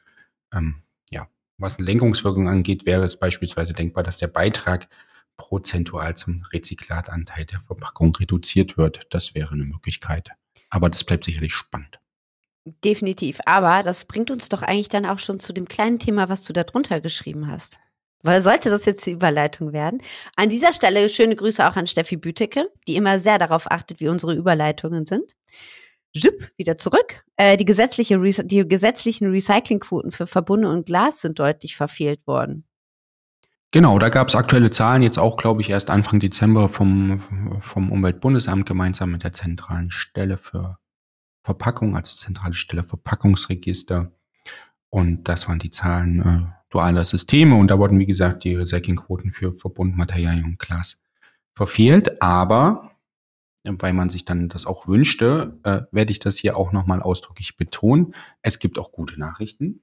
Ähm, 0.53 0.75
ja, 1.11 1.27
was 1.57 1.79
eine 1.79 1.87
Lenkungswirkung 1.87 2.51
angeht, 2.51 2.85
wäre 2.85 3.03
es 3.03 3.19
beispielsweise 3.19 3.73
denkbar, 3.73 4.05
dass 4.05 4.19
der 4.19 4.27
Beitrag 4.27 4.89
prozentual 5.39 6.15
zum 6.19 6.45
Rezyklatanteil 6.53 7.47
der 7.47 7.61
Verpackung 7.61 8.15
reduziert 8.15 8.77
wird. 8.77 9.07
Das 9.09 9.35
wäre 9.35 9.53
eine 9.53 9.65
Möglichkeit. 9.65 10.33
Aber 10.69 10.91
das 10.91 11.03
bleibt 11.03 11.25
sicherlich 11.25 11.55
spannend. 11.55 11.99
Definitiv. 12.85 13.41
Aber 13.47 13.83
das 13.83 14.05
bringt 14.05 14.31
uns 14.31 14.51
doch 14.51 14.61
eigentlich 14.61 14.91
dann 14.91 15.07
auch 15.07 15.19
schon 15.19 15.41
zu 15.41 15.55
dem 15.55 15.67
kleinen 15.67 15.99
Thema, 15.99 16.29
was 16.29 16.43
du 16.45 16.53
da 16.53 16.63
drunter 16.65 17.01
geschrieben 17.01 17.49
hast. 17.49 17.79
Weil 18.25 18.41
sollte 18.41 18.71
das 18.71 18.87
jetzt 18.87 19.05
die 19.05 19.13
Überleitung 19.13 19.75
werden? 19.75 20.01
An 20.35 20.49
dieser 20.49 20.73
Stelle 20.73 21.11
schöne 21.11 21.37
Grüße 21.37 21.69
auch 21.69 21.77
an 21.77 21.87
Steffi 21.87 22.17
Bütecke, 22.17 22.71
die 22.89 22.97
immer 22.97 23.19
sehr 23.19 23.39
darauf 23.39 23.71
achtet, 23.71 24.01
wie 24.01 24.09
unsere 24.09 24.35
Überleitungen 24.35 25.05
sind. 25.05 25.37
Jupp, 26.15 26.51
wieder 26.57 26.79
zurück. 26.79 27.23
Äh, 27.37 27.59
die, 27.59 27.67
gesetzliche, 27.67 28.19
die 28.19 28.67
gesetzlichen 28.67 29.31
Recyclingquoten 29.31 30.11
für 30.11 30.27
Verbunde 30.27 30.71
und 30.71 30.87
Glas 30.87 31.21
sind 31.21 31.39
deutlich 31.39 31.77
verfehlt 31.77 32.27
worden. 32.27 32.65
Genau, 33.73 33.99
da 33.99 34.09
gab 34.09 34.29
es 34.29 34.37
aktuelle 34.37 34.71
Zahlen, 34.71 35.03
jetzt 35.03 35.19
auch, 35.19 35.37
glaube 35.37 35.61
ich, 35.61 35.69
erst 35.69 35.91
Anfang 35.91 36.19
Dezember 36.19 36.71
vom, 36.71 37.21
vom 37.61 37.93
Umweltbundesamt 37.93 38.65
gemeinsam 38.65 39.11
mit 39.11 39.25
der 39.25 39.33
zentralen 39.33 39.91
Stelle 39.91 40.39
für 40.39 40.79
Verpackung, 41.43 41.95
also 41.95 42.17
zentrale 42.17 42.55
Stelle 42.55 42.85
Verpackungsregister. 42.85 44.13
Und 44.89 45.25
das 45.25 45.49
waren 45.49 45.59
die 45.59 45.71
Zahlen 45.71 46.21
äh, 46.23 46.64
dualer 46.75 47.05
Systeme. 47.05 47.55
Und 47.55 47.71
da 47.71 47.79
wurden, 47.79 47.99
wie 47.99 48.07
gesagt, 48.07 48.45
die 48.45 48.55
Recyclingquoten 48.55 49.31
für 49.31 49.53
Verbundmaterialien 49.53 50.45
und 50.45 50.59
Glas 50.59 50.99
verfehlt. 51.55 52.21
Aber 52.21 52.91
äh, 53.65 53.73
weil 53.79 53.93
man 53.93 54.09
sich 54.09 54.25
dann 54.25 54.49
das 54.49 54.67
auch 54.67 54.87
wünschte, 54.87 55.59
äh, 55.63 55.83
werde 55.91 56.13
ich 56.13 56.19
das 56.19 56.37
hier 56.37 56.57
auch 56.57 56.73
nochmal 56.73 57.03
ausdrücklich 57.03 57.57
betonen. 57.57 58.15
Es 58.43 58.59
gibt 58.59 58.79
auch 58.79 58.93
gute 58.93 59.19
Nachrichten. 59.19 59.81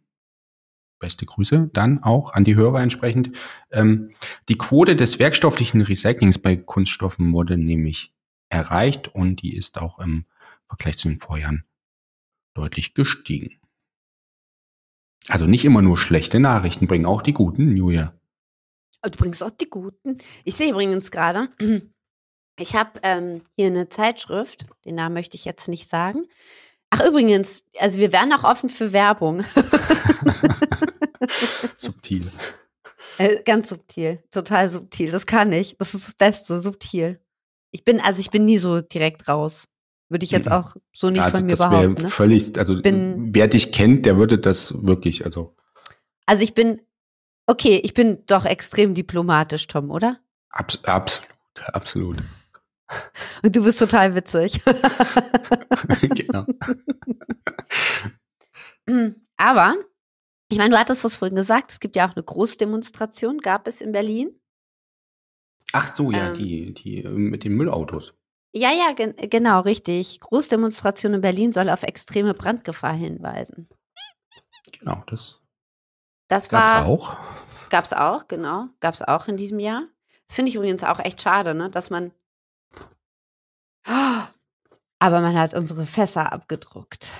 Beste 1.00 1.25
Grüße 1.25 1.69
dann 1.74 2.03
auch 2.03 2.33
an 2.33 2.43
die 2.43 2.55
Hörer 2.55 2.81
entsprechend. 2.81 3.31
Ähm, 3.71 4.12
die 4.50 4.57
Quote 4.57 4.95
des 4.95 5.17
werkstofflichen 5.17 5.81
Recyclings 5.81 6.38
bei 6.38 6.55
Kunststoffen 6.55 7.33
wurde 7.33 7.57
nämlich 7.57 8.13
erreicht 8.50 9.07
und 9.07 9.41
die 9.41 9.55
ist 9.55 9.79
auch 9.79 9.98
im 10.00 10.25
Vergleich 10.67 10.98
zu 10.98 11.07
den 11.07 11.19
Vorjahren 11.19 11.65
deutlich 12.53 12.93
gestiegen. 12.93 13.61
Also 15.27 15.45
nicht 15.45 15.65
immer 15.65 15.81
nur 15.81 15.97
schlechte 15.97 16.39
Nachrichten 16.39 16.87
bringen, 16.87 17.05
auch 17.05 17.21
die 17.21 17.33
guten, 17.33 17.75
Julia. 17.75 18.13
Und 19.03 19.15
übrigens 19.15 19.41
auch 19.41 19.51
die 19.51 19.69
guten. 19.69 20.17
Ich 20.43 20.55
sehe 20.55 20.71
übrigens 20.71 21.11
gerade, 21.11 21.49
ich 22.59 22.75
habe 22.75 22.99
ähm, 23.03 23.41
hier 23.55 23.67
eine 23.67 23.89
Zeitschrift, 23.89 24.65
den 24.85 24.95
Namen 24.95 25.13
möchte 25.13 25.37
ich 25.37 25.45
jetzt 25.45 25.67
nicht 25.67 25.87
sagen. 25.87 26.25
Ach 26.89 27.05
übrigens, 27.05 27.63
also 27.79 27.99
wir 27.99 28.11
wären 28.11 28.33
auch 28.33 28.43
offen 28.43 28.69
für 28.69 28.93
Werbung. 28.93 29.43
Subtil. 31.77 32.29
Äh, 33.17 33.43
ganz 33.43 33.69
subtil, 33.69 34.23
total 34.31 34.69
subtil. 34.69 35.11
Das 35.11 35.25
kann 35.25 35.51
ich. 35.53 35.77
Das 35.77 35.93
ist 35.93 36.07
das 36.07 36.13
Beste, 36.15 36.59
subtil. 36.59 37.19
Ich 37.71 37.85
bin, 37.85 38.01
also 38.01 38.19
ich 38.19 38.29
bin 38.29 38.45
nie 38.45 38.57
so 38.57 38.81
direkt 38.81 39.27
raus. 39.27 39.65
Würde 40.12 40.25
ich 40.25 40.32
jetzt 40.32 40.48
Mhm. 40.48 40.51
auch 40.56 40.75
so 40.91 41.10
nicht 41.10 41.22
also 41.22 41.38
von 41.38 41.46
mir 41.46 41.51
das 41.56 41.60
wäre 41.62 41.70
behaupten. 41.70 42.03
Ne? 42.03 42.10
völlig, 42.10 42.58
also 42.60 42.82
bin- 42.82 43.30
wer 43.34 43.48
dich 43.48 43.72
kennt, 43.72 44.06
der 44.06 44.18
würde 44.18 44.38
das 44.38 44.86
wirklich, 44.86 45.24
also 45.25 45.56
Also 46.25 46.44
ich 46.44 46.53
bin, 46.53 46.82
okay, 47.48 47.80
ich 47.84 47.94
bin 47.94 48.25
doch 48.25 48.44
extrem 48.46 48.94
diplomatisch, 48.94 49.68
Tom, 49.68 49.89
oder? 49.89 50.20
abs 50.50 50.84
absolut, 50.84 51.30
absolut. 51.74 52.18
Und 53.44 53.56
du 53.56 53.63
bist 53.63 53.80
total 53.80 54.13
witzig. 54.15 54.62
genau. 56.01 56.46
Aber, 59.38 59.75
ich 60.51 60.58
meine, 60.58 60.72
du 60.72 60.77
hattest 60.80 61.06
das 61.06 61.15
vorhin 61.15 61.36
gesagt, 61.36 61.72
es 61.72 61.80
gibt 61.80 61.96
ja 61.96 62.10
auch 62.10 62.15
eine 62.15 62.24
Großdemonstration, 62.24 63.38
gab 63.39 63.68
es 63.68 63.80
in 63.82 63.91
Berlin. 63.91 64.36
Ach 65.72 65.94
so, 65.96 66.12
ja, 66.12 66.27
Ähm. 66.27 66.34
die, 66.34 66.74
die 66.74 67.03
mit 67.03 67.44
den 67.46 67.53
Müllautos. 67.53 68.13
Ja, 68.53 68.72
ja, 68.72 68.91
gen 68.93 69.15
genau, 69.29 69.62
richtig. 69.62 70.20
Großdemonstration 70.20 71.13
in 71.13 71.22
Berlin 71.22 71.51
soll 71.53 71.70
auf 71.70 71.84
extreme 71.84 72.34
Brandgefahr 72.34 72.93
hinweisen. 72.93 73.70
Genau, 74.72 75.03
das 75.08 75.39
Das 76.27 76.50
gab's 76.50 76.74
war, 76.74 76.86
auch. 76.86 77.17
Gab's 77.70 77.93
auch, 77.93 78.27
genau. 78.27 78.67
Gab's 78.81 79.01
auch 79.01 79.27
in 79.27 79.38
diesem 79.38 79.60
Jahr. 79.60 79.84
Das 80.27 80.36
finde 80.36 80.50
ich 80.50 80.55
übrigens 80.55 80.84
auch 80.84 81.00
echt 81.00 81.22
schade, 81.22 81.53
ne? 81.53 81.70
Dass 81.70 81.89
man. 81.89 82.12
Aber 83.86 85.22
man 85.22 85.36
hat 85.38 85.53
unsere 85.53 85.86
Fässer 85.86 86.31
abgedruckt. 86.31 87.12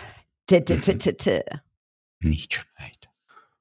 -t 0.50 0.60
-t 0.64 1.18
-t. 1.18 1.60
Nicht 2.20 2.54
schlecht. 2.54 3.10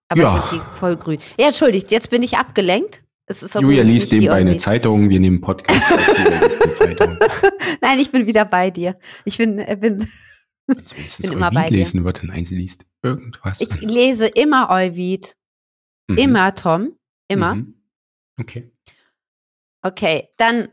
Aber 0.09 0.23
Ja. 0.23 0.33
sind 0.33 0.51
die 0.53 0.75
voll 0.75 0.97
grün. 0.97 1.21
Ja, 1.39 1.47
entschuldigt, 1.47 1.91
jetzt 1.91 2.11
bin 2.11 2.23
ich 2.23 2.37
abgelenkt. 2.37 3.05
Julia 3.61 3.83
liest 3.83 4.13
nebenbei 4.13 4.35
eine 4.35 4.57
Zeitung, 4.57 5.09
wir 5.09 5.21
nehmen 5.21 5.41
Podcast. 5.41 5.91
Nein, 7.81 7.99
ich 8.01 8.11
bin 8.11 8.27
wieder 8.27 8.45
bei 8.45 8.71
dir. 8.71 8.99
Ich 9.25 9.39
bin, 9.39 9.59
äh, 9.59 9.77
bin 9.81 10.01
wenigstens 10.67 11.17
Bin 11.19 11.33
immer 11.33 11.47
Eugen 11.47 11.55
bei 11.55 11.69
dir. 11.69 11.77
lesen 11.79 12.05
würde, 12.05 12.27
nein, 12.27 12.45
sie 12.45 12.57
liest 12.57 12.85
irgendwas. 13.03 13.61
ich 13.61 13.81
lese 13.81 14.27
immer 14.27 14.69
Euvid. 14.71 15.37
Mhm. 16.09 16.19
Immer, 16.19 16.55
Tom. 16.55 16.97
Immer. 17.29 17.55
Mhm. 17.57 17.75
Okay. 18.41 18.71
Okay, 19.83 20.29
dann, 20.37 20.69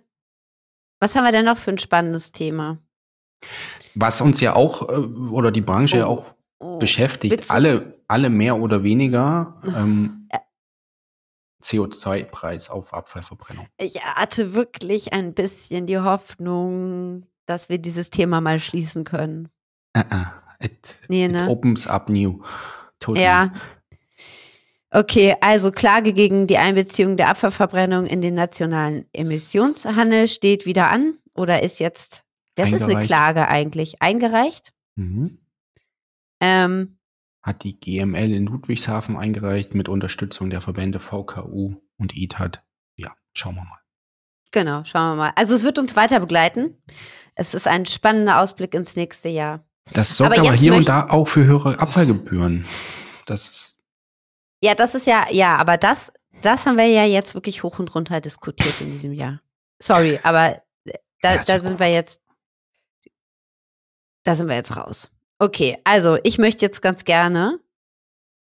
was 0.99 1.15
haben 1.15 1.23
wir 1.23 1.31
denn 1.31 1.45
noch 1.45 1.57
für 1.57 1.71
ein 1.71 1.77
spannendes 1.77 2.31
Thema? 2.31 2.79
Was 3.95 4.19
uns 4.21 4.39
ja 4.41 4.55
auch, 4.55 4.89
äh, 4.89 4.93
oder 5.31 5.51
die 5.51 5.61
Branche 5.61 5.97
ja 5.97 6.07
Oh. 6.07 6.11
auch 6.11 6.25
Oh. 6.59 6.79
beschäftigt, 6.79 7.51
alle, 7.51 7.99
alle 8.07 8.31
mehr 8.31 8.57
oder 8.57 8.81
weniger 8.81 9.61
ähm, 9.77 10.27
Ja. 10.33 10.39
CO2-Preis 11.63 12.69
auf 12.69 12.93
Abfallverbrennung. 12.93 13.67
Ich 13.77 14.03
hatte 14.03 14.53
wirklich 14.53 15.13
ein 15.13 15.33
bisschen 15.33 15.87
die 15.87 15.97
Hoffnung, 15.99 17.25
dass 17.45 17.69
wir 17.69 17.77
dieses 17.77 18.09
Thema 18.09 18.41
mal 18.41 18.59
schließen 18.59 19.03
können. 19.03 19.49
Uh 19.95 20.01
-uh. 20.01 20.27
It, 20.59 20.97
Nee, 21.07 21.25
it 21.25 21.31
ne? 21.31 21.47
opens 21.47 21.87
up 21.87 22.09
new. 22.09 22.41
Totally. 22.99 23.25
Ja. 23.25 23.53
Okay, 24.89 25.35
also 25.41 25.71
Klage 25.71 26.13
gegen 26.13 26.47
die 26.47 26.57
Einbeziehung 26.57 27.17
der 27.17 27.29
Abfallverbrennung 27.29 28.05
in 28.05 28.21
den 28.21 28.35
nationalen 28.35 29.05
Emissionshandel 29.13 30.27
steht 30.27 30.65
wieder 30.65 30.89
an 30.89 31.17
oder 31.35 31.61
ist 31.61 31.79
jetzt, 31.79 32.23
was 32.55 32.71
ist 32.71 32.83
eine. 32.83 33.05
Klage 33.05 33.47
eigentlich? 33.47 34.01
Eingereicht? 34.01 34.71
Mhm. 34.95 35.37
Ähm, 36.39 36.96
Hat 37.47 37.63
die 37.63 37.79
GML 37.79 38.33
in 38.33 38.45
Ludwigshafen 38.45 39.15
eingereicht 39.15 39.73
mit 39.73 39.87
Unterstützung 39.87 40.49
der 40.49 40.59
Verbände 40.59 40.99
VKU 40.99 41.77
und 41.97 42.13
ITAT. 42.13 42.61
Ja, 42.97 43.15
schauen 43.31 43.55
wir 43.55 43.63
mal. 43.63 43.79
genau, 44.51 44.83
schauen 44.83 45.11
wir 45.11 45.15
mal. 45.15 45.31
Also 45.37 45.55
es 45.55 45.63
wird 45.63 45.79
uns 45.79 45.95
weiter 45.95 46.19
begleiten. 46.19 46.77
Es 47.35 47.53
ist 47.53 47.65
ein 47.65 47.85
spannender 47.85 48.41
Ausblick 48.41 48.73
ins 48.73 48.97
nächste 48.97 49.29
Jahr. 49.29 49.65
Das 49.93 50.17
sorgt 50.17 50.37
Aber 50.37 50.45
aber, 50.45 50.57
hier 50.57 50.73
und 50.73 50.89
da 50.89 51.09
auch 51.09 51.29
für 51.29 51.45
höhere 51.45 51.79
Abfallgebühren. 51.79 52.65
Das 53.25 53.77
Ja, 54.61 54.75
das 54.75 54.93
ist 54.93 55.07
ja, 55.07 55.27
ja, 55.31 55.55
aber 55.55 55.77
das, 55.77 56.11
das 56.41 56.65
haben 56.65 56.77
wir 56.77 56.87
ja 56.87 57.05
jetzt 57.05 57.33
wirklich 57.33 57.63
hoch 57.63 57.79
und 57.79 57.95
runter 57.95 58.19
diskutiert 58.19 58.81
in 58.81 58.91
diesem 58.91 59.13
Jahr. 59.13 59.39
Sorry, 59.79 60.19
aber 60.21 60.61
da, 61.21 61.35
Ja, 61.35 61.43
da 61.43 61.59
sind 61.61 61.79
wir 61.79 61.87
jetzt, 61.87 62.21
da 64.23 64.35
sind 64.35 64.49
wir 64.49 64.55
jetzt 64.57 64.75
raus. 64.75 65.09
Okay, 65.39 65.77
also 65.83 66.17
ich 66.23 66.37
möchte 66.37 66.65
jetzt 66.65 66.81
ganz 66.81 67.05
gerne 67.05 67.59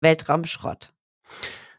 Weltraumschrott. 0.00 0.92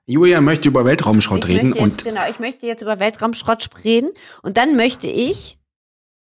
Julia 0.06 0.42
möchte 0.42 0.70
über 0.70 0.86
Weltraumschrott 0.86 1.44
ich 1.46 1.58
reden 1.58 1.74
jetzt, 1.74 1.82
und 1.82 2.04
genau, 2.04 2.30
ich 2.30 2.40
möchte 2.40 2.66
jetzt 2.66 2.82
über 2.82 3.00
Weltraumschrott 3.00 3.70
reden 3.84 4.12
und 4.42 4.58
dann 4.58 4.76
möchte 4.76 5.08
ich 5.08 5.60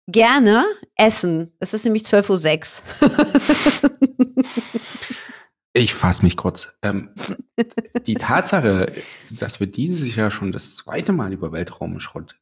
gerne 0.08 0.66
essen. 0.96 1.54
Es 1.60 1.74
ist 1.74 1.86
nämlich 1.86 2.04
12.06 2.04 2.82
Uhr. 3.02 4.12
Ich 5.74 5.94
fasse 5.94 6.24
mich 6.24 6.36
kurz. 6.36 6.74
Ähm, 6.82 7.12
die 8.06 8.16
Tatsache, 8.16 8.92
dass 9.30 9.60
wir 9.60 9.68
dieses 9.68 10.14
Jahr 10.16 10.30
schon 10.30 10.52
das 10.52 10.76
zweite 10.76 11.14
Mal 11.14 11.32
über 11.32 11.54
Weltraumschrott 11.54 12.36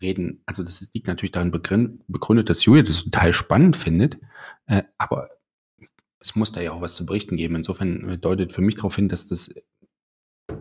reden, 0.00 0.42
also 0.46 0.62
das 0.62 0.80
liegt 0.94 1.06
natürlich 1.06 1.32
darin 1.32 1.50
begründet, 1.50 2.48
dass 2.48 2.64
Julia 2.64 2.82
das 2.82 3.04
total 3.04 3.34
spannend 3.34 3.76
findet, 3.76 4.18
äh, 4.66 4.84
aber 4.96 5.28
es 6.20 6.36
muss 6.36 6.52
da 6.52 6.60
ja 6.60 6.72
auch 6.72 6.82
was 6.82 6.94
zu 6.94 7.06
berichten 7.06 7.36
geben. 7.36 7.56
Insofern 7.56 8.20
deutet 8.20 8.52
für 8.52 8.60
mich 8.60 8.76
darauf 8.76 8.96
hin, 8.96 9.08
dass 9.08 9.26
das 9.26 9.52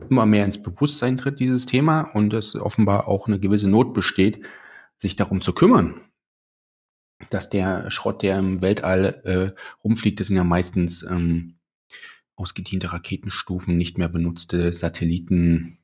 immer 0.09 0.25
mehr 0.25 0.45
ins 0.45 0.61
Bewusstsein 0.63 1.17
tritt, 1.17 1.39
dieses 1.39 1.65
Thema, 1.65 2.01
und 2.01 2.33
es 2.33 2.55
offenbar 2.55 3.07
auch 3.07 3.27
eine 3.27 3.39
gewisse 3.39 3.69
Not 3.69 3.93
besteht, 3.93 4.43
sich 4.97 5.15
darum 5.15 5.41
zu 5.41 5.53
kümmern. 5.53 6.01
Dass 7.29 7.49
der 7.49 7.91
Schrott, 7.91 8.23
der 8.23 8.39
im 8.39 8.61
Weltall 8.61 9.21
äh, 9.25 9.61
rumfliegt, 9.83 10.19
das 10.19 10.27
sind 10.27 10.37
ja 10.37 10.43
meistens 10.43 11.03
ähm, 11.03 11.59
ausgediente 12.35 12.93
Raketenstufen, 12.93 13.77
nicht 13.77 13.97
mehr 13.97 14.09
benutzte 14.09 14.71
Satelliten. 14.71 15.79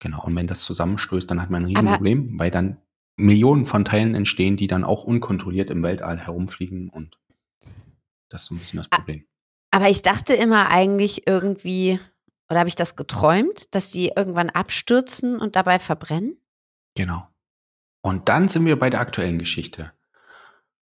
Genau, 0.00 0.24
und 0.24 0.34
wenn 0.34 0.46
das 0.46 0.62
zusammenstößt, 0.62 1.30
dann 1.30 1.42
hat 1.42 1.50
man 1.50 1.64
ein 1.64 1.66
Riesenproblem, 1.66 2.38
weil 2.38 2.50
dann 2.50 2.78
Millionen 3.16 3.66
von 3.66 3.84
Teilen 3.84 4.14
entstehen, 4.14 4.56
die 4.56 4.68
dann 4.68 4.84
auch 4.84 5.04
unkontrolliert 5.04 5.70
im 5.70 5.82
Weltall 5.82 6.18
herumfliegen 6.18 6.88
und 6.88 7.18
das 8.28 8.42
ist 8.42 8.48
so 8.48 8.54
ein 8.54 8.58
bisschen 8.58 8.78
das 8.78 8.88
Problem. 8.88 9.26
Aber 9.70 9.88
ich 9.88 10.02
dachte 10.02 10.34
immer 10.34 10.70
eigentlich 10.70 11.26
irgendwie, 11.26 12.00
oder 12.48 12.60
habe 12.60 12.68
ich 12.68 12.76
das 12.76 12.96
geträumt, 12.96 13.74
dass 13.74 13.92
sie 13.92 14.12
irgendwann 14.14 14.50
abstürzen 14.50 15.38
und 15.38 15.56
dabei 15.56 15.78
verbrennen? 15.78 16.38
Genau. 16.94 17.26
Und 18.00 18.28
dann 18.28 18.48
sind 18.48 18.64
wir 18.64 18.78
bei 18.78 18.90
der 18.90 19.00
aktuellen 19.00 19.38
Geschichte. 19.38 19.92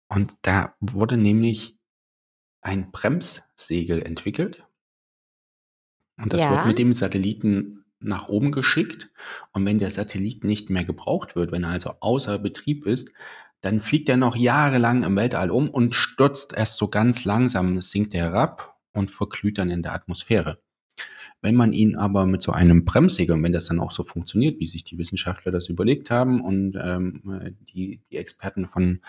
Und 0.09 0.37
da 0.43 0.75
wurde 0.81 1.17
nämlich 1.17 1.79
ein 2.61 2.91
Bremssegel 2.91 4.03
entwickelt. 4.03 4.67
Und 6.17 6.33
das 6.33 6.43
ja. 6.43 6.51
wird 6.51 6.67
mit 6.67 6.79
dem 6.79 6.93
Satelliten 6.93 7.85
nach 8.01 8.29
oben 8.29 8.53
geschickt. 8.53 9.11
Und 9.53 9.65
wenn 9.65 9.79
der 9.79 9.91
Satellit 9.91 10.45
nicht 10.45 10.71
mehr 10.71 10.85
gebraucht 10.85 11.37
wird, 11.37 11.53
wenn 11.53 11.65
er 11.65 11.71
also 11.71 11.95
außer 12.01 12.39
Betrieb 12.39 12.87
ist, 12.87 13.11
dann 13.61 13.81
fliegt 13.81 14.09
er 14.09 14.17
noch 14.17 14.37
jahrelang 14.37 15.03
im 15.03 15.17
Weltall 15.17 15.51
um 15.51 15.69
und 15.69 15.95
stürzt 15.95 16.57
erst 16.57 16.77
so 16.77 16.89
ganz 16.89 17.25
langsam, 17.25 17.81
sinkt 17.81 18.15
er 18.15 18.27
herab 18.27 18.77
und 18.93 19.11
verglüht 19.11 19.59
dann 19.59 19.71
in 19.71 19.83
der 19.83 19.95
Atmosphäre. 19.95 20.61
Wenn 21.41 21.55
man 21.55 21.73
ihn 21.73 21.97
aber 21.97 22.27
mit 22.27 22.43
so 22.43 22.53
einem 22.53 22.85
Bremssegel, 22.85 23.37
und 23.37 23.43
wenn 23.45 23.53
das 23.53 23.67
dann 23.67 23.79
auch 23.79 23.93
so 23.93 24.03
funktioniert, 24.03 24.59
wie 24.59 24.67
sich 24.67 24.85
die 24.85 24.99
Wissenschaftler 24.99 25.53
das 25.53 25.69
überlegt 25.69 26.11
haben 26.11 26.41
und 26.41 26.77
ähm, 26.81 27.57
die, 27.61 28.01
die 28.11 28.17
Experten 28.17 28.67
von 28.67 29.01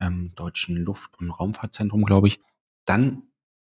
ähm, 0.00 0.32
Deutschen 0.34 0.76
Luft- 0.76 1.18
und 1.18 1.30
Raumfahrtzentrum, 1.30 2.04
glaube 2.04 2.28
ich, 2.28 2.40
dann 2.84 3.22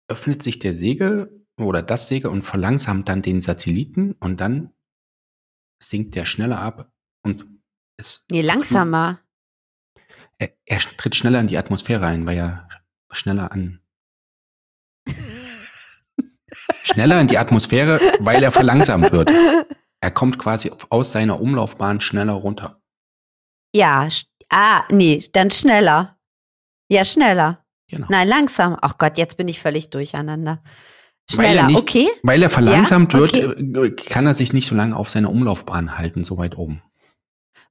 öffnet 0.07 0.43
sich 0.43 0.59
der 0.59 0.75
Segel 0.75 1.45
oder 1.57 1.81
das 1.81 2.07
Segel 2.07 2.29
und 2.31 2.43
verlangsamt 2.43 3.09
dann 3.09 3.21
den 3.21 3.41
Satelliten 3.41 4.13
und 4.19 4.39
dann 4.39 4.71
sinkt 5.79 6.15
der 6.15 6.25
schneller 6.25 6.59
ab 6.59 6.91
und 7.23 7.45
es. 7.97 8.23
Nee, 8.29 8.41
langsamer. 8.41 9.19
Er, 10.39 10.49
er 10.65 10.79
tritt 10.79 11.15
schneller 11.15 11.39
in 11.39 11.47
die 11.47 11.57
Atmosphäre 11.57 12.05
ein, 12.05 12.25
weil 12.25 12.37
er 12.37 12.67
schneller 13.11 13.51
an. 13.51 13.81
schneller 16.83 17.19
in 17.19 17.27
die 17.27 17.37
Atmosphäre, 17.37 17.99
weil 18.19 18.41
er 18.41 18.51
verlangsamt 18.51 19.11
wird. 19.11 19.31
Er 20.01 20.11
kommt 20.11 20.39
quasi 20.39 20.71
aus 20.89 21.11
seiner 21.11 21.41
Umlaufbahn 21.41 21.99
schneller 21.99 22.33
runter. 22.33 22.81
Ja, 23.75 24.07
ah, 24.49 24.83
nee, 24.89 25.21
dann 25.33 25.51
schneller. 25.51 26.17
Ja, 26.89 27.03
schneller. 27.03 27.65
Genau. 27.89 28.07
Nein, 28.09 28.27
langsam. 28.27 28.77
Ach 28.81 28.97
Gott, 28.97 29.17
jetzt 29.17 29.35
bin 29.35 29.47
ich 29.47 29.59
völlig 29.59 29.89
durcheinander. 29.89 30.63
Schneller, 31.29 31.63
weil 31.63 31.67
nicht, 31.67 31.81
okay. 31.81 32.07
Weil 32.23 32.41
er 32.41 32.49
verlangsamt 32.49 33.13
ja? 33.13 33.19
okay. 33.19 33.55
wird, 33.57 33.99
äh, 33.99 34.03
kann 34.03 34.25
er 34.25 34.33
sich 34.33 34.53
nicht 34.53 34.65
so 34.65 34.73
lange 34.73 34.95
auf 34.95 35.09
seiner 35.09 35.29
Umlaufbahn 35.29 35.97
halten, 35.97 36.23
so 36.23 36.37
weit 36.37 36.57
oben. 36.57 36.81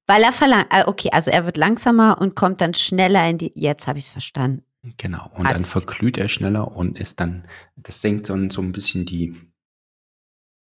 Weil 0.08 0.22
er 0.22 0.32
verlangt, 0.32 0.68
äh, 0.70 0.84
okay, 0.86 1.10
also 1.12 1.30
er 1.30 1.44
wird 1.44 1.58
langsamer 1.58 2.18
und 2.18 2.34
kommt 2.34 2.62
dann 2.62 2.72
schneller 2.72 3.28
in 3.28 3.36
die, 3.36 3.52
jetzt 3.54 3.86
habe 3.86 3.98
ich 3.98 4.06
es 4.06 4.10
verstanden. 4.10 4.64
Genau, 4.96 5.30
und 5.34 5.46
Hat 5.46 5.54
dann 5.54 5.64
verglüht 5.64 6.16
er 6.16 6.28
schneller 6.28 6.74
und 6.74 6.98
ist 6.98 7.20
dann, 7.20 7.46
das 7.76 8.00
senkt 8.00 8.26
so, 8.26 8.34
so 8.48 8.62
ein 8.62 8.72
bisschen 8.72 9.04
die, 9.04 9.36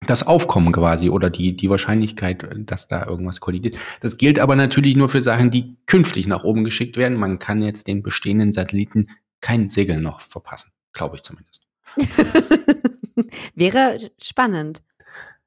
das 0.05 0.27
Aufkommen 0.27 0.73
quasi 0.73 1.09
oder 1.09 1.29
die, 1.29 1.55
die 1.55 1.69
Wahrscheinlichkeit, 1.69 2.45
dass 2.69 2.89
da 2.89 3.05
irgendwas 3.05 3.39
kollidiert. 3.39 3.77
Das 4.01 4.17
gilt 4.17 4.37
aber 4.37 4.57
natürlich 4.57 4.97
nur 4.97 5.07
für 5.07 5.21
Sachen, 5.21 5.49
die 5.49 5.77
künftig 5.85 6.27
nach 6.27 6.43
oben 6.43 6.65
geschickt 6.65 6.97
werden. 6.97 7.17
Man 7.17 7.39
kann 7.39 7.61
jetzt 7.61 7.87
den 7.87 8.03
bestehenden 8.03 8.51
Satelliten 8.51 9.07
kein 9.39 9.69
Segel 9.69 10.01
noch 10.01 10.19
verpassen, 10.19 10.73
glaube 10.91 11.15
ich 11.15 11.21
zumindest. 11.21 11.61
Wäre 13.55 13.97
spannend. 14.21 14.81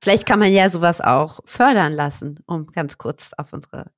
Vielleicht 0.02 0.26
kann 0.26 0.38
man 0.38 0.52
ja 0.52 0.68
sowas 0.68 1.00
auch 1.00 1.40
fördern 1.44 1.92
lassen, 1.92 2.40
um 2.46 2.66
ganz 2.68 2.98
kurz 2.98 3.32
auf 3.36 3.52
unsere 3.52 3.90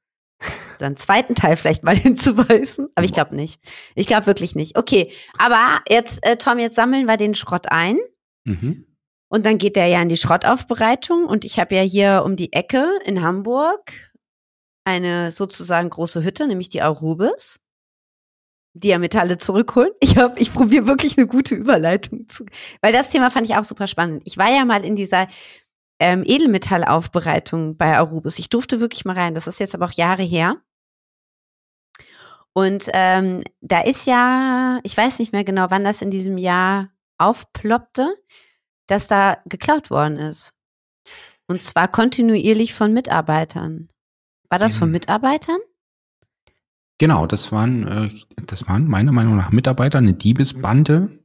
dann 0.79 0.97
zweiten 0.97 1.35
Teil 1.35 1.57
vielleicht 1.57 1.85
mal 1.85 1.97
hinzuweisen. 1.97 2.89
Aber 2.95 3.05
ich 3.05 3.13
glaube 3.13 3.37
nicht. 3.37 3.63
Ich 3.95 4.07
glaube 4.07 4.27
wirklich 4.27 4.55
nicht. 4.55 4.77
Okay, 4.77 5.13
aber 5.39 5.81
jetzt, 5.89 6.27
äh, 6.27 6.37
Tom, 6.37 6.59
jetzt 6.59 6.77
sammeln 6.77 7.07
wir 7.07 7.17
den 7.17 7.35
Schrott 7.35 7.71
ein. 7.71 7.99
Mhm. 8.45 8.87
Und 9.29 9.47
dann 9.47 9.59
geht 9.59 9.77
der 9.77 9.87
ja 9.87 10.03
in 10.03 10.09
die 10.09 10.17
Schrottaufbereitung. 10.17 11.27
Und 11.27 11.45
ich 11.45 11.59
habe 11.59 11.75
ja 11.75 11.83
hier 11.83 12.23
um 12.25 12.37
die 12.37 12.53
Ecke 12.53 12.85
in 13.05 13.23
Hamburg 13.23 14.13
eine 14.85 15.31
sozusagen 15.31 15.89
große 15.89 16.25
Hütte, 16.25 16.49
nämlich 16.49 16.69
die 16.69 16.83
Arubis 16.83 17.61
die 18.75 18.89
ja 18.89 18.99
Metalle 18.99 19.37
zurückholen. 19.37 19.91
Ich 20.01 20.17
habe, 20.17 20.39
ich 20.39 20.53
probiere 20.53 20.87
wirklich 20.87 21.19
eine 21.19 21.27
gute 21.27 21.55
Überleitung 21.55 22.29
zu, 22.29 22.45
weil 22.81 22.93
das 22.93 23.11
Thema 23.11 23.31
fand 23.31 23.49
ich 23.49 23.57
auch 23.57 23.65
super 23.65 23.87
spannend. 23.87 24.23
Ich 24.25 24.39
war 24.39 24.51
ja 24.51 24.65
mal 24.65 24.85
in 24.85 24.97
dieser 24.97 25.29
ähm, 26.03 26.25
Edelmetallaufbereitung 26.27 27.77
bei 27.77 27.97
Arubis. 27.97 28.41
Ich 28.41 28.49
durfte 28.49 28.81
wirklich 28.81 29.05
mal 29.05 29.15
rein. 29.15 29.37
Das 29.37 29.47
ist 29.47 29.61
jetzt 29.61 29.75
aber 29.77 29.87
auch 29.87 29.93
Jahre 29.93 30.25
her. 30.25 30.57
Und 32.53 32.89
ähm, 32.93 33.43
da 33.61 33.81
ist 33.81 34.07
ja, 34.09 34.81
ich 34.83 34.97
weiß 34.97 35.21
nicht 35.21 35.33
mehr 35.33 35.45
genau, 35.45 35.67
wann 35.71 35.85
das 35.85 36.03
in 36.03 36.11
diesem 36.11 36.39
Jahr 36.39 36.91
aufploppte, 37.19 38.17
dass 38.89 39.07
da 39.07 39.39
geklaut 39.47 39.91
worden 39.91 40.17
ist. 40.17 40.55
Und 41.47 41.63
zwar 41.63 41.87
kontinuierlich 41.87 42.75
von 42.75 42.93
Mitarbeitern. 42.93 43.89
War 44.51 44.59
das 44.59 44.77
von 44.77 44.91
Mitarbeitern? 44.91 45.59
Genau, 46.99 47.27
das 47.27 47.53
waren, 47.53 47.87
äh, 47.87 48.11
das 48.45 48.69
waren 48.69 48.89
meiner 48.89 49.13
Meinung 49.13 49.37
nach 49.37 49.53
Mitarbeiter, 49.53 49.99
eine 49.99 50.15
Diebesbande. 50.15 51.22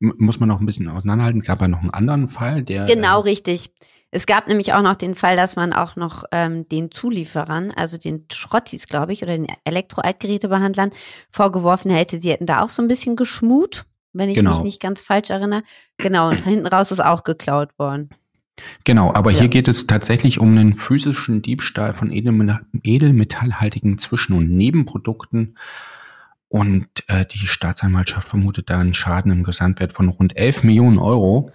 Muss 0.00 0.40
man 0.40 0.48
noch 0.48 0.60
ein 0.60 0.66
bisschen 0.66 0.88
auseinanderhalten. 0.88 1.42
Es 1.42 1.46
gab 1.46 1.60
ja 1.60 1.68
noch 1.68 1.80
einen 1.80 1.90
anderen 1.90 2.28
Fall, 2.28 2.62
der. 2.62 2.86
Genau, 2.86 3.20
äh, 3.20 3.24
richtig. 3.24 3.70
Es 4.10 4.26
gab 4.26 4.48
nämlich 4.48 4.72
auch 4.72 4.82
noch 4.82 4.96
den 4.96 5.14
Fall, 5.14 5.36
dass 5.36 5.54
man 5.54 5.72
auch 5.72 5.94
noch 5.94 6.24
ähm, 6.32 6.68
den 6.68 6.90
Zulieferern, 6.90 7.70
also 7.70 7.96
den 7.96 8.24
Schrottis, 8.32 8.86
glaube 8.86 9.12
ich, 9.12 9.22
oder 9.22 9.36
den 9.36 9.46
Elektroaltgerätebehandlern 9.64 10.90
vorgeworfen 11.30 11.90
hätte, 11.92 12.20
sie 12.20 12.30
hätten 12.30 12.46
da 12.46 12.62
auch 12.62 12.70
so 12.70 12.82
ein 12.82 12.88
bisschen 12.88 13.14
geschmut, 13.14 13.84
wenn 14.12 14.28
ich 14.28 14.34
genau. 14.36 14.50
mich 14.50 14.60
nicht 14.62 14.82
ganz 14.82 15.00
falsch 15.00 15.30
erinnere. 15.30 15.62
Genau, 15.98 16.30
und 16.30 16.44
hinten 16.44 16.66
raus 16.66 16.90
ist 16.90 17.00
auch 17.04 17.22
geklaut 17.22 17.78
worden. 17.78 18.10
Genau, 18.84 19.12
aber 19.14 19.30
ja. 19.30 19.40
hier 19.40 19.48
geht 19.48 19.68
es 19.68 19.86
tatsächlich 19.86 20.40
um 20.40 20.50
einen 20.50 20.74
physischen 20.74 21.40
Diebstahl 21.42 21.92
von 21.92 22.10
edelmetallhaltigen 22.10 23.98
Zwischen- 23.98 24.34
und 24.34 24.50
Nebenprodukten. 24.50 25.56
Und 26.52 26.88
äh, 27.06 27.24
die 27.24 27.46
Staatsanwaltschaft 27.46 28.28
vermutet 28.28 28.70
da 28.70 28.80
einen 28.80 28.92
Schaden 28.92 29.30
im 29.30 29.44
Gesamtwert 29.44 29.92
von 29.92 30.08
rund 30.08 30.36
11 30.36 30.64
Millionen 30.64 30.98
Euro. 30.98 31.52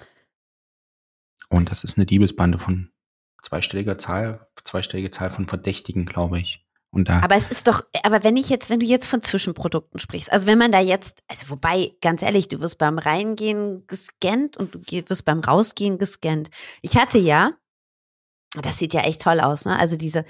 Und 1.50 1.70
das 1.70 1.84
ist 1.84 1.98
eine 1.98 2.06
Diebesbande 2.06 2.58
von 2.58 2.90
zweistelliger 3.44 3.98
Zahl, 3.98 4.48
zweistellige 4.64 5.12
Zahl 5.12 5.32
von 5.32 5.48
Verdächtigen, 5.48 6.06
glaube 6.06 6.40
ich. 6.40 6.66
Und 6.92 7.10
da 7.10 7.22
aber 7.22 7.36
es 7.36 7.52
ist 7.52 7.68
doch, 7.68 7.84
aber 8.04 8.24
wenn 8.24 8.38
ich 8.38 8.48
jetzt, 8.48 8.70
wenn 8.70 8.80
du 8.80 8.86
jetzt 8.86 9.08
von 9.08 9.22
Zwischenprodukten 9.22 10.00
sprichst, 10.00 10.32
also 10.32 10.48
wenn 10.48 10.58
man 10.58 10.72
da 10.72 10.80
jetzt, 10.80 11.24
also 11.28 11.50
wobei, 11.50 11.92
ganz 12.00 12.22
ehrlich, 12.22 12.48
du 12.48 12.62
wirst 12.62 12.78
beim 12.78 12.98
Reingehen 12.98 13.86
gescannt 13.88 14.56
und 14.56 14.76
du 14.76 14.80
wirst 15.10 15.26
beim 15.26 15.42
Rausgehen 15.42 15.98
gescannt. 15.98 16.50
Ich 16.82 16.96
hatte 16.96 17.18
ja, 17.18 17.52
das 18.62 18.78
sieht 18.80 18.94
ja 18.94 19.02
echt 19.02 19.22
toll 19.22 19.42
aus, 19.42 19.66
ne? 19.66 19.78
Also 19.78 19.98
diese, 19.98 20.24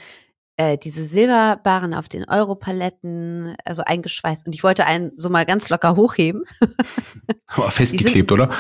äh, 0.57 0.77
diese 0.77 1.03
Silberbarren 1.03 1.93
auf 1.93 2.07
den 2.07 2.27
Europaletten, 2.27 3.55
also 3.65 3.83
eingeschweißt. 3.83 4.45
Und 4.45 4.55
ich 4.55 4.63
wollte 4.63 4.85
einen 4.85 5.11
so 5.17 5.29
mal 5.29 5.45
ganz 5.45 5.69
locker 5.69 5.95
hochheben. 5.95 6.43
Aber 7.47 7.71
festgeklebt, 7.71 8.15
die 8.15 8.19
sind, 8.19 8.31
oder? 8.31 8.55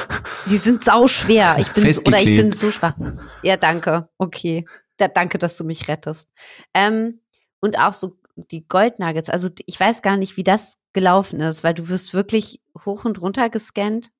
Die 0.49 0.57
sind 0.57 0.83
sau 0.83 1.07
schwer. 1.07 1.55
Ich 1.59 1.71
bin, 1.71 1.83
oder 1.85 2.19
ich 2.19 2.25
bin 2.25 2.51
so 2.51 2.71
schwach. 2.71 2.95
Ja, 3.43 3.57
danke. 3.57 4.09
Okay. 4.17 4.65
Da, 4.97 5.07
danke, 5.07 5.37
dass 5.37 5.57
du 5.57 5.63
mich 5.63 5.87
rettest. 5.87 6.29
Ähm, 6.73 7.21
und 7.59 7.79
auch 7.79 7.93
so 7.93 8.17
die 8.35 8.67
Goldnuggets. 8.67 9.29
Also 9.29 9.49
ich 9.65 9.79
weiß 9.79 10.01
gar 10.01 10.17
nicht, 10.17 10.37
wie 10.37 10.43
das 10.43 10.77
gelaufen 10.93 11.39
ist, 11.39 11.63
weil 11.63 11.73
du 11.73 11.89
wirst 11.89 12.13
wirklich 12.13 12.61
hoch 12.85 13.05
und 13.05 13.21
runter 13.21 13.49
gescannt. 13.49 14.11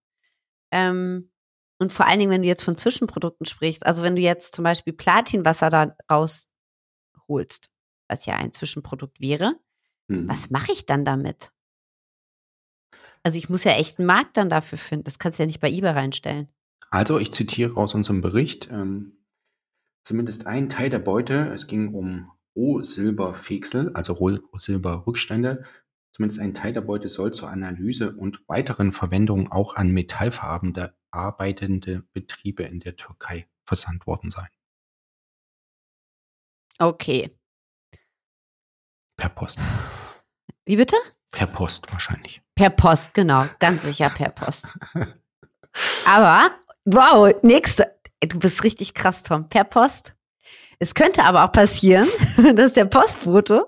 Ähm, 0.72 1.32
und 1.78 1.92
vor 1.92 2.08
allen 2.08 2.20
Dingen, 2.20 2.32
wenn 2.32 2.42
du 2.42 2.48
jetzt 2.48 2.64
von 2.64 2.78
Zwischenprodukten 2.78 3.46
sprichst, 3.46 3.86
also 3.86 4.04
wenn 4.04 4.16
du 4.16 4.22
jetzt 4.22 4.56
zum 4.56 4.64
Beispiel 4.64 4.94
Platinwasser 4.94 5.70
da 5.70 5.96
rausholst, 7.30 7.70
was 8.08 8.26
ja 8.26 8.36
ein 8.36 8.52
Zwischenprodukt 8.52 9.22
wäre, 9.22 9.56
hm. 10.10 10.28
was 10.28 10.50
mache 10.50 10.72
ich 10.72 10.86
dann 10.86 11.06
damit? 11.06 11.52
Also 13.24 13.38
ich 13.38 13.50
muss 13.50 13.64
ja 13.64 13.72
echt 13.72 14.00
einen 14.00 14.06
Markt 14.06 14.38
dann 14.38 14.50
dafür 14.50 14.78
finden. 14.78 15.06
Das 15.06 15.18
kannst 15.18 15.40
du 15.40 15.44
ja 15.44 15.48
nicht 15.48 15.60
bei 15.60 15.70
eBay 15.70 15.92
reinstellen. 15.92 16.48
Also, 16.92 17.20
ich 17.20 17.34
zitiere 17.34 17.76
aus 17.76 17.96
unserem 17.96 18.22
Bericht, 18.22 18.70
ähm, 18.72 19.18
zumindest 20.04 20.46
ein 20.46 20.70
Teil 20.70 20.90
der 20.90 21.00
Beute, 21.00 21.52
es 21.54 21.68
ging 21.68 21.94
um 21.94 22.32
Rohsilberfeksel, 22.56 23.92
also 23.94 24.14
Rohsilberrückstände, 24.14 25.66
zumindest 26.14 26.40
ein 26.40 26.54
Teil 26.54 26.72
der 26.72 26.82
Beute 26.82 27.10
soll 27.10 27.34
zur 27.34 27.50
Analyse 27.50 28.16
und 28.16 28.48
weiteren 28.48 28.92
Verwendung 28.94 29.52
auch 29.52 29.76
an 29.76 29.90
metallverarbeitende 29.90 30.96
arbeitende 31.12 32.04
Betriebe 32.14 32.64
in 32.64 32.80
der 32.80 32.96
Türkei 32.96 33.48
versandt 33.64 34.06
worden 34.06 34.32
sein. 34.32 34.48
Okay. 36.80 37.32
Per 39.18 39.30
Post. 39.30 39.60
Wie 40.66 40.76
bitte? 40.76 40.98
Per 41.32 41.48
Post 41.48 41.92
wahrscheinlich. 41.92 42.42
Per 42.56 42.70
Post, 42.70 43.14
genau. 43.14 43.46
Ganz 43.60 43.84
sicher 43.84 44.10
per 44.10 44.30
Post. 44.30 44.74
Aber, 46.06 46.52
wow, 46.86 47.34
nächste. 47.42 47.94
Du 48.22 48.40
bist 48.40 48.64
richtig 48.64 48.94
krass, 48.94 49.24
Tom. 49.24 49.50
Per 49.50 49.64
Post. 49.64 50.16
Es 50.80 50.94
könnte 50.94 51.24
aber 51.24 51.44
auch 51.46 51.52
passieren, 51.52 52.08
dass 52.56 52.74
der 52.74 52.86
Postbote 52.86 53.66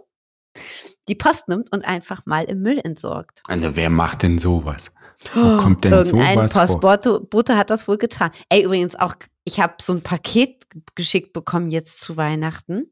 die 1.08 1.16
Post 1.16 1.48
nimmt 1.48 1.72
und 1.72 1.86
einfach 1.86 2.26
mal 2.26 2.44
im 2.46 2.62
Müll 2.62 2.80
entsorgt. 2.80 3.42
Also 3.48 3.76
wer 3.76 3.90
macht 3.90 4.24
denn 4.24 4.40
sowas? 4.40 4.92
Wo 5.34 5.58
kommt 5.58 5.84
denn 5.84 5.94
Irgendein 5.94 6.50
sowas? 6.50 6.54
Postbote 6.54 7.20
Bote 7.22 7.58
hat 7.58 7.70
das 7.70 7.88
wohl 7.88 7.98
getan. 7.98 8.32
Ey, 8.50 8.64
übrigens 8.64 8.96
auch, 8.96 9.16
ich 9.46 9.60
habe 9.60 9.76
so 9.82 9.94
ein 9.94 10.02
Paket 10.02 10.66
geschickt 10.96 11.34
bekommen 11.34 11.70
jetzt 11.70 12.02
zu 12.02 12.18
Weihnachten. 12.18 12.92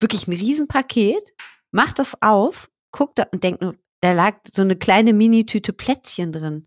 Wirklich 0.00 0.26
ein 0.26 0.32
Riesenpaket. 0.32 1.34
Mach 1.70 1.92
das 1.92 2.20
auf, 2.20 2.70
guck 2.90 3.14
da 3.14 3.24
und 3.32 3.44
denk 3.44 3.60
nur, 3.60 3.76
da 4.00 4.12
lag 4.12 4.38
so 4.50 4.62
eine 4.62 4.76
kleine 4.76 5.12
Mini-Tüte 5.12 5.72
Plätzchen 5.72 6.32
drin. 6.32 6.66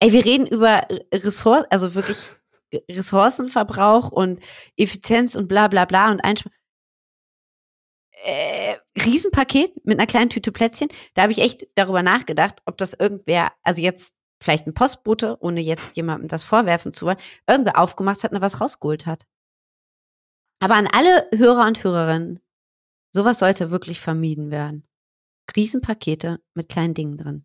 Ey, 0.00 0.12
wir 0.12 0.24
reden 0.24 0.46
über 0.46 0.82
Ressourcen, 1.12 1.66
also 1.70 1.94
wirklich 1.94 2.28
Ressourcenverbrauch 2.90 4.10
und 4.10 4.40
Effizienz 4.76 5.36
und 5.36 5.48
bla 5.48 5.68
bla 5.68 5.84
bla 5.84 6.10
und 6.10 6.20
Einspar 6.20 6.52
äh, 8.24 8.76
Riesenpaket 9.04 9.84
mit 9.84 9.98
einer 9.98 10.06
kleinen 10.06 10.30
Tüte 10.30 10.52
Plätzchen. 10.52 10.88
Da 11.14 11.22
habe 11.22 11.32
ich 11.32 11.38
echt 11.38 11.66
darüber 11.74 12.02
nachgedacht, 12.02 12.60
ob 12.64 12.78
das 12.78 12.94
irgendwer, 12.94 13.52
also 13.62 13.80
jetzt 13.80 14.14
vielleicht 14.42 14.66
ein 14.66 14.74
Postbote, 14.74 15.36
ohne 15.40 15.60
jetzt 15.60 15.96
jemandem 15.96 16.28
das 16.28 16.44
vorwerfen 16.44 16.92
zu 16.92 17.06
wollen, 17.06 17.18
irgendwer 17.46 17.78
aufgemacht 17.78 18.24
hat 18.24 18.32
und 18.32 18.40
was 18.40 18.60
rausgeholt 18.60 19.06
hat. 19.06 19.26
Aber 20.60 20.74
an 20.76 20.86
alle 20.90 21.26
Hörer 21.34 21.66
und 21.66 21.82
Hörerinnen, 21.84 22.40
sowas 23.10 23.38
sollte 23.38 23.70
wirklich 23.70 24.00
vermieden 24.00 24.50
werden. 24.50 24.84
Riesenpakete 25.54 26.40
mit 26.54 26.68
kleinen 26.68 26.94
Dingen 26.94 27.18
drin. 27.18 27.44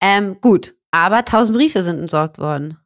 Ähm, 0.00 0.40
gut, 0.40 0.74
aber 0.90 1.24
tausend 1.24 1.56
Briefe 1.58 1.82
sind 1.82 1.98
entsorgt 1.98 2.38
worden. 2.38 2.78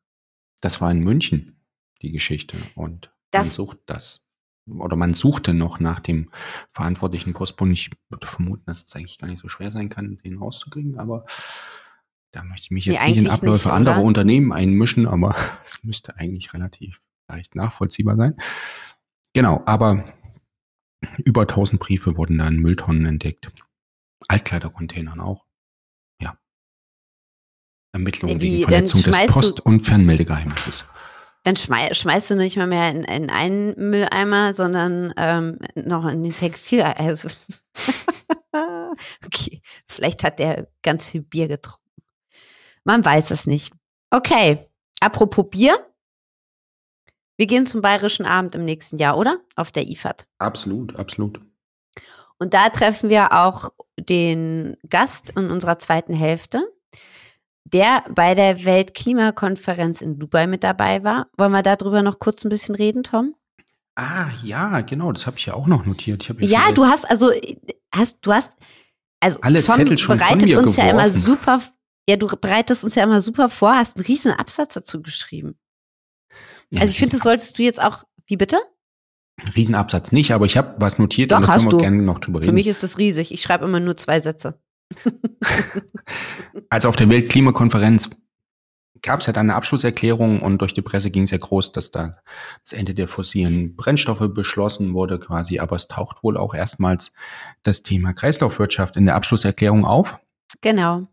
Das 0.61 0.81
war 0.81 0.91
in 0.91 1.01
München, 1.01 1.61
die 2.03 2.11
Geschichte. 2.13 2.57
Und 2.75 3.07
man 3.33 3.43
Das- 3.43 3.55
sucht 3.55 3.79
das. 3.87 4.23
Oder 4.71 4.97
man 4.97 5.15
suchte 5.15 5.55
noch 5.55 5.81
nach 5.81 5.99
dem 6.01 6.31
verantwortlichen 6.73 7.33
Postboten. 7.33 7.73
Ich 7.73 7.91
würde 8.11 8.27
vermuten, 8.27 8.65
dass 8.67 8.85
es 8.85 8.95
eigentlich 8.95 9.17
gar 9.19 9.27
nicht 9.29 9.41
so 9.41 9.49
schwer 9.49 9.71
sein 9.71 9.89
kann, 9.89 10.19
den 10.19 10.37
rauszukriegen, 10.39 10.99
aber 10.99 11.25
da 12.33 12.45
möchte 12.45 12.65
ich 12.67 12.71
mich 12.73 12.87
Nee, 12.87 12.93
jetzt 12.93 13.07
nicht 13.07 13.17
in 13.17 13.31
Abläufe 13.31 13.69
nicht, 13.69 13.75
anderer? 13.75 14.03
Unternehmen 14.03 14.53
einmischen, 14.53 15.07
aber 15.07 15.35
es 15.65 15.83
müsste 15.83 16.17
eigentlich 16.17 16.53
relativ 16.53 17.01
leicht 17.29 17.55
nachvollziehbar 17.55 18.17
sein. 18.17 18.37
Genau, 19.39 19.63
aber 19.67 20.03
über 21.19 21.43
1000 21.43 21.81
Briefe 21.81 22.17
wurden 22.17 22.39
da 22.39 22.49
in 22.49 22.57
Mülltonnen 22.57 23.07
entdeckt. 23.07 23.49
Altkleidercontainern 24.27 25.21
auch. 25.21 25.45
Ja. 26.21 26.37
Ermittlungen 27.93 28.41
Wie, 28.41 28.59
wegen 28.59 28.65
Verletzung 28.65 29.03
des 29.05 29.27
Post- 29.29 29.61
und 29.61 29.83
Fernmeldegeheimnisses. 29.83 30.85
Dann 31.45 31.55
schmei 31.55 31.95
schmeißt 31.95 32.31
du 32.31 32.35
nicht 32.35 32.57
mal 32.57 32.67
mehr 32.67 32.91
in, 32.91 33.05
in 33.05 33.31
einen 33.31 33.77
Mülleimer, 33.77 34.53
sondern 34.53 35.15
ähm, 35.17 35.61
noch 35.77 36.05
in 36.07 36.25
den 36.25 36.35
Textil. 36.35 36.83
Also 36.83 37.29
okay, 39.25 39.63
vielleicht 39.87 40.25
hat 40.25 40.41
der 40.41 40.67
ganz 40.83 41.09
viel 41.09 41.23
Bier 41.23 41.47
getrunken. 41.47 42.03
Man 42.83 43.05
weiß 43.05 43.31
es 43.31 43.47
nicht. 43.47 43.73
Okay, 44.11 44.69
apropos 44.99 45.49
Bier. 45.49 45.79
Wir 47.39 47.47
gehen 47.47 47.67
zum 47.67 47.81
Bayerischen 47.81 48.27
Abend 48.27 48.57
im 48.57 48.65
nächsten 48.65 48.99
Jahr, 48.99 49.17
oder? 49.17 49.39
Auf 49.55 49.71
der 49.71 49.89
IFAD. 49.89 50.27
Absolut, 50.39 50.97
absolut. 50.97 51.41
Und 52.39 52.53
da 52.53 52.69
treffen 52.69 53.11
wir 53.11 53.33
auch 53.33 53.71
den 53.99 54.77
Gast 54.89 55.31
in 55.37 55.51
unserer 55.51 55.79
zweiten 55.79 56.15
Hälfte, 56.15 56.69
der 57.65 58.05
bei 58.11 58.35
der 58.35 58.65
Weltklimakonferenz 58.65 60.03
in 60.03 60.19
Dubai 60.19 60.49
mit 60.49 60.65
dabei 60.65 61.05
war. 61.05 61.29
Wollen 61.37 61.53
wir 61.53 61.63
darüber 61.63 62.03
noch 62.03 62.19
kurz 62.19 62.45
ein 62.45 62.49
bisschen 62.49 62.75
reden, 62.75 63.05
Tom? 63.05 63.37
Ah, 63.95 64.31
ja, 64.43 64.81
genau, 64.81 65.13
das 65.13 65.27
habe 65.27 65.39
ich 65.39 65.47
ja 65.47 65.55
auch 65.55 65.69
noch 65.69 65.85
notiert. 65.85 66.29
Ja, 66.41 66.73
du 66.73 66.87
hast 66.87 67.09
also 67.09 67.31
hast 67.93 68.19
du 68.23 68.33
hast 68.33 68.53
also 69.21 69.41
Alle 69.43 69.63
Tom 69.63 69.77
Zettel 69.77 69.99
schon 69.99 70.19
bereitet 70.19 70.55
uns 70.55 70.77
ja 70.77 70.91
immer 70.91 71.05
geworfen. 71.05 71.23
super 71.23 71.63
ja, 72.09 72.17
du 72.17 72.27
bereitest 72.27 72.85
uns 72.85 72.95
ja 72.95 73.03
immer 73.03 73.21
super 73.21 73.51
vor, 73.51 73.75
hast 73.77 73.97
einen 73.97 74.07
riesen 74.07 74.33
Absatz 74.33 74.73
dazu 74.75 75.03
geschrieben. 75.03 75.59
Ja, 76.71 76.81
Also 76.83 76.91
ich 76.91 76.99
finde, 76.99 77.17
das 77.17 77.23
solltest 77.23 77.59
du 77.59 77.63
jetzt 77.63 77.83
auch 77.83 78.05
wie 78.27 78.37
bitte? 78.37 78.59
Riesenabsatz 79.55 80.13
nicht, 80.13 80.33
aber 80.33 80.47
ich 80.47 80.57
habe 80.57 80.75
was 80.81 80.99
notiert 80.99 81.31
Doch, 81.31 81.39
und 81.39 81.47
da 81.49 81.53
können 81.55 81.65
wir 81.67 81.71
du. 81.71 81.79
gerne 81.79 82.03
noch 82.03 82.19
drüber 82.19 82.41
Für 82.41 82.47
reden. 82.47 82.55
mich 82.55 82.67
ist 82.67 82.83
das 82.83 82.99
riesig. 82.99 83.33
Ich 83.33 83.41
schreibe 83.43 83.65
immer 83.65 83.81
nur 83.81 83.97
zwei 83.97 84.21
Sätze. 84.21 84.61
Also 86.71 86.89
auf 86.89 86.97
der 86.97 87.09
Weltklimakonferenz 87.09 88.11
gab 89.03 89.21
es 89.21 89.27
ja 89.27 89.33
dann 89.33 89.47
eine 89.49 89.55
Abschlusserklärung 89.57 90.41
und 90.43 90.59
durch 90.59 90.75
die 90.75 90.83
Presse 90.83 91.11
ging 91.11 91.23
es 91.23 91.31
ja 91.31 91.39
groß, 91.39 91.73
dass 91.73 91.91
da 91.91 92.19
das 92.65 92.73
Ende 92.73 92.95
der 92.95 93.09
fossilen 93.09 93.77
Brennstoffe 93.77 94.27
beschlossen 94.35 94.93
wurde 94.93 95.19
quasi, 95.21 95.61
aber 95.61 95.77
es 95.77 95.89
taucht 95.89 96.23
wohl 96.23 96.37
auch 96.37 96.55
erstmals 96.55 97.13
das 97.63 97.83
Thema 97.83 98.13
Kreislaufwirtschaft 98.13 98.97
in 98.97 99.07
der 99.07 99.15
Abschlusserklärung 99.15 99.85
auf. 99.85 100.19
Genau. 100.61 101.07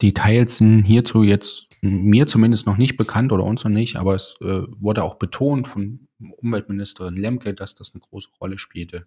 Details 0.00 0.58
sind 0.58 0.84
hierzu 0.84 1.22
jetzt 1.22 1.68
mir 1.80 2.26
zumindest 2.26 2.66
noch 2.66 2.76
nicht 2.76 2.96
bekannt 2.96 3.32
oder 3.32 3.44
uns 3.44 3.64
noch 3.64 3.70
nicht, 3.70 3.96
aber 3.96 4.14
es 4.14 4.36
äh, 4.40 4.62
wurde 4.78 5.02
auch 5.02 5.16
betont 5.16 5.68
von 5.68 6.08
Umweltministerin 6.18 7.16
Lemke, 7.16 7.54
dass 7.54 7.74
das 7.74 7.94
eine 7.94 8.00
große 8.00 8.28
Rolle 8.40 8.58
spielte. 8.58 9.06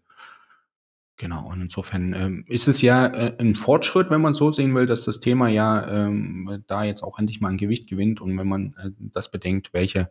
Genau, 1.17 1.47
und 1.49 1.61
insofern 1.61 2.13
ähm, 2.13 2.45
ist 2.47 2.67
es 2.67 2.81
ja 2.81 3.05
äh, 3.05 3.35
ein 3.39 3.55
Fortschritt, 3.55 4.09
wenn 4.09 4.21
man 4.21 4.33
so 4.33 4.51
sehen 4.51 4.73
will, 4.73 4.87
dass 4.87 5.05
das 5.05 5.19
Thema 5.19 5.49
ja 5.49 5.87
ähm, 5.87 6.63
da 6.67 6.83
jetzt 6.83 7.03
auch 7.03 7.19
endlich 7.19 7.39
mal 7.41 7.49
ein 7.49 7.57
Gewicht 7.57 7.87
gewinnt 7.87 8.21
und 8.21 8.37
wenn 8.37 8.47
man 8.47 8.73
äh, 8.77 8.89
das 8.97 9.29
bedenkt, 9.29 9.71
welche 9.71 10.09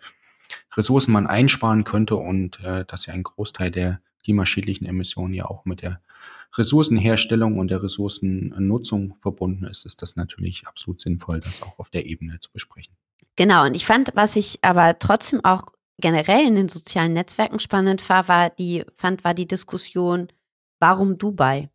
Ressourcen 0.76 1.12
man 1.12 1.26
einsparen 1.26 1.84
könnte 1.84 2.16
und 2.16 2.60
äh, 2.60 2.84
dass 2.84 3.06
ja 3.06 3.14
ein 3.14 3.24
Großteil 3.24 3.70
der 3.70 4.00
klimaschädlichen 4.22 4.86
Emissionen 4.86 5.34
ja 5.34 5.46
auch 5.46 5.64
mit 5.64 5.82
der 5.82 6.00
Ressourcenherstellung 6.56 7.58
und 7.58 7.68
der 7.68 7.82
Ressourcennutzung 7.82 9.16
verbunden 9.20 9.64
ist, 9.66 9.86
ist 9.86 10.02
das 10.02 10.16
natürlich 10.16 10.66
absolut 10.66 11.00
sinnvoll, 11.00 11.40
das 11.40 11.62
auch 11.62 11.78
auf 11.78 11.90
der 11.90 12.06
Ebene 12.06 12.40
zu 12.40 12.50
besprechen. 12.52 12.96
Genau, 13.36 13.64
und 13.66 13.76
ich 13.76 13.86
fand, 13.86 14.10
was 14.14 14.36
ich 14.36 14.58
aber 14.62 14.98
trotzdem 14.98 15.44
auch 15.44 15.62
generell 16.00 16.46
in 16.46 16.56
den 16.56 16.68
sozialen 16.68 17.12
Netzwerken 17.12 17.60
spannend 17.60 18.06
war, 18.08 18.26
war 18.28 18.50
die, 18.50 18.84
fand, 18.96 19.22
war 19.22 19.34
die 19.34 19.46
Diskussion, 19.46 20.28
warum 20.80 21.18
Dubai? 21.18 21.70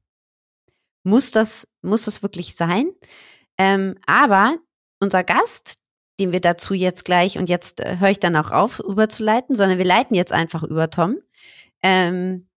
Muss 1.03 1.31
das, 1.31 1.67
muss 1.81 2.05
das 2.05 2.23
wirklich 2.23 2.55
sein? 2.55 2.91
Ähm, 3.57 3.95
aber 4.05 4.57
unser 4.99 5.23
Gast, 5.23 5.75
den 6.19 6.31
wir 6.31 6.41
dazu 6.41 6.73
jetzt 6.73 7.05
gleich, 7.05 7.37
und 7.37 7.49
jetzt 7.49 7.79
äh, 7.79 7.97
höre 7.99 8.09
ich 8.09 8.19
dann 8.19 8.35
auch 8.35 8.51
auf, 8.51 8.79
überzuleiten, 8.79 9.55
sondern 9.55 9.77
wir 9.77 9.85
leiten 9.85 10.15
jetzt 10.15 10.31
einfach 10.31 10.63
über 10.63 10.89
Tom, 10.89 11.17
ähm, 11.83 12.47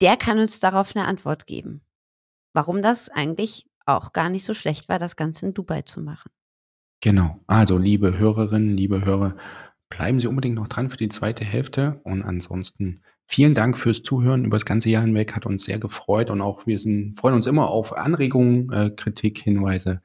der 0.00 0.16
kann 0.16 0.38
uns 0.38 0.60
darauf 0.60 0.94
eine 0.94 1.06
Antwort 1.06 1.46
geben. 1.46 1.82
Warum 2.52 2.82
das 2.82 3.08
eigentlich 3.08 3.66
auch 3.84 4.12
gar 4.12 4.28
nicht 4.28 4.44
so 4.44 4.54
schlecht 4.54 4.88
war, 4.88 4.98
das 4.98 5.16
Ganze 5.16 5.46
in 5.46 5.54
Dubai 5.54 5.82
zu 5.82 6.00
machen. 6.00 6.30
Genau. 7.00 7.38
Also, 7.46 7.78
liebe 7.78 8.18
Hörerinnen, 8.18 8.76
liebe 8.76 9.04
Hörer, 9.04 9.36
bleiben 9.90 10.20
Sie 10.20 10.26
unbedingt 10.26 10.56
noch 10.56 10.66
dran 10.66 10.90
für 10.90 10.96
die 10.96 11.08
zweite 11.08 11.44
Hälfte. 11.44 12.00
Und 12.04 12.22
ansonsten 12.22 13.00
vielen 13.26 13.54
Dank 13.54 13.76
fürs 13.78 14.02
Zuhören 14.02 14.44
über 14.44 14.56
das 14.56 14.64
ganze 14.64 14.88
Jahr 14.88 15.02
hinweg. 15.02 15.34
Hat 15.36 15.46
uns 15.46 15.64
sehr 15.64 15.78
gefreut. 15.78 16.30
Und 16.30 16.40
auch 16.40 16.66
wir 16.66 16.78
sind, 16.78 17.18
freuen 17.20 17.34
uns 17.34 17.46
immer 17.46 17.68
auf 17.68 17.92
Anregungen, 17.96 18.72
äh, 18.72 18.90
Kritik, 18.90 19.38
Hinweise. 19.38 20.02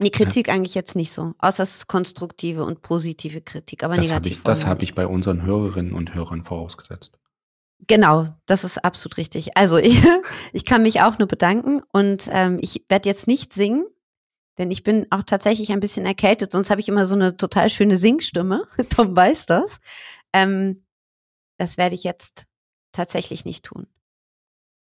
Nee, 0.00 0.10
Kritik 0.10 0.48
eigentlich 0.48 0.74
jetzt 0.74 0.96
nicht 0.96 1.12
so. 1.12 1.34
Außer 1.38 1.62
es 1.62 1.76
ist 1.76 1.86
konstruktive 1.86 2.64
und 2.64 2.82
positive 2.82 3.40
Kritik, 3.42 3.84
aber 3.84 3.94
Das 3.94 4.06
habe 4.06 4.14
negativ. 4.14 4.38
ich, 4.38 4.42
das 4.42 4.60
wollen 4.60 4.66
wir 4.66 4.70
hab 4.70 4.82
ich 4.82 4.94
bei 4.94 5.06
unseren 5.06 5.42
Hörerinnen 5.42 5.92
und 5.92 6.14
Hörern 6.14 6.42
vorausgesetzt. 6.42 7.16
Genau, 7.86 8.28
das 8.46 8.64
ist 8.64 8.84
absolut 8.84 9.16
richtig. 9.16 9.56
Also 9.56 9.76
ich, 9.76 10.02
ich 10.52 10.64
kann 10.64 10.82
mich 10.82 11.00
auch 11.00 11.18
nur 11.18 11.28
bedanken 11.28 11.82
und 11.92 12.28
ähm, 12.32 12.58
ich 12.60 12.84
werde 12.88 13.08
jetzt 13.08 13.26
nicht 13.26 13.52
singen, 13.52 13.86
denn 14.58 14.70
ich 14.70 14.82
bin 14.84 15.06
auch 15.10 15.22
tatsächlich 15.22 15.72
ein 15.72 15.80
bisschen 15.80 16.06
erkältet, 16.06 16.52
sonst 16.52 16.70
habe 16.70 16.80
ich 16.80 16.88
immer 16.88 17.06
so 17.06 17.14
eine 17.14 17.36
total 17.36 17.68
schöne 17.68 17.96
Singstimme. 17.96 18.66
Tom 18.90 19.16
weiß 19.16 19.46
das. 19.46 19.78
Ähm, 20.32 20.84
das 21.58 21.76
werde 21.76 21.94
ich 21.94 22.04
jetzt 22.04 22.46
tatsächlich 22.92 23.44
nicht 23.44 23.64
tun. 23.64 23.86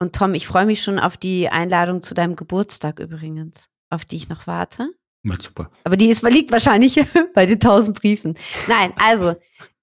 Und 0.00 0.14
Tom, 0.14 0.34
ich 0.34 0.46
freue 0.46 0.66
mich 0.66 0.82
schon 0.82 0.98
auf 0.98 1.16
die 1.16 1.48
Einladung 1.48 2.02
zu 2.02 2.14
deinem 2.14 2.36
Geburtstag 2.36 3.00
übrigens. 3.00 3.70
auf 3.90 4.04
die 4.04 4.16
ich 4.16 4.28
noch 4.28 4.46
warte. 4.46 4.88
Na, 5.22 5.36
super. 5.40 5.70
Aber 5.84 5.96
die 5.96 6.08
ist, 6.08 6.22
liegt 6.22 6.52
wahrscheinlich 6.52 7.02
bei 7.34 7.46
den 7.46 7.60
tausend 7.60 7.98
Briefen. 7.98 8.36
Nein, 8.68 8.92
also 8.96 9.34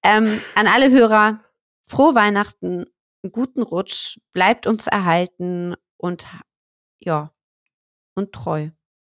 ähm, 0.03 0.39
an 0.53 0.67
alle 0.67 0.91
Hörer, 0.91 1.41
frohe 1.87 2.13
Weihnachten, 2.13 2.85
einen 3.23 3.31
guten 3.31 3.61
Rutsch, 3.61 4.17
bleibt 4.33 4.67
uns 4.67 4.87
erhalten 4.87 5.75
und 5.97 6.27
ja, 6.99 7.33
und 8.15 8.31
treu. 8.31 8.69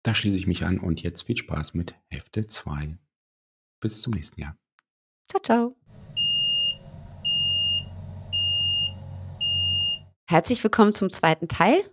Da 0.03 0.13
schließe 0.13 0.37
ich 0.37 0.47
mich 0.47 0.63
an 0.63 0.79
und 0.79 1.01
jetzt 1.01 1.23
viel 1.23 1.37
Spaß 1.37 1.73
mit 1.73 1.95
Hefte 2.09 2.47
2. 2.47 2.97
Bis 3.81 4.01
zum 4.01 4.13
nächsten 4.13 4.41
Jahr. 4.41 4.57
Ciao, 5.29 5.41
ciao. 5.41 5.75
Herzlich 10.27 10.63
willkommen 10.63 10.93
zum 10.93 11.09
zweiten 11.09 11.47
Teil 11.47 11.83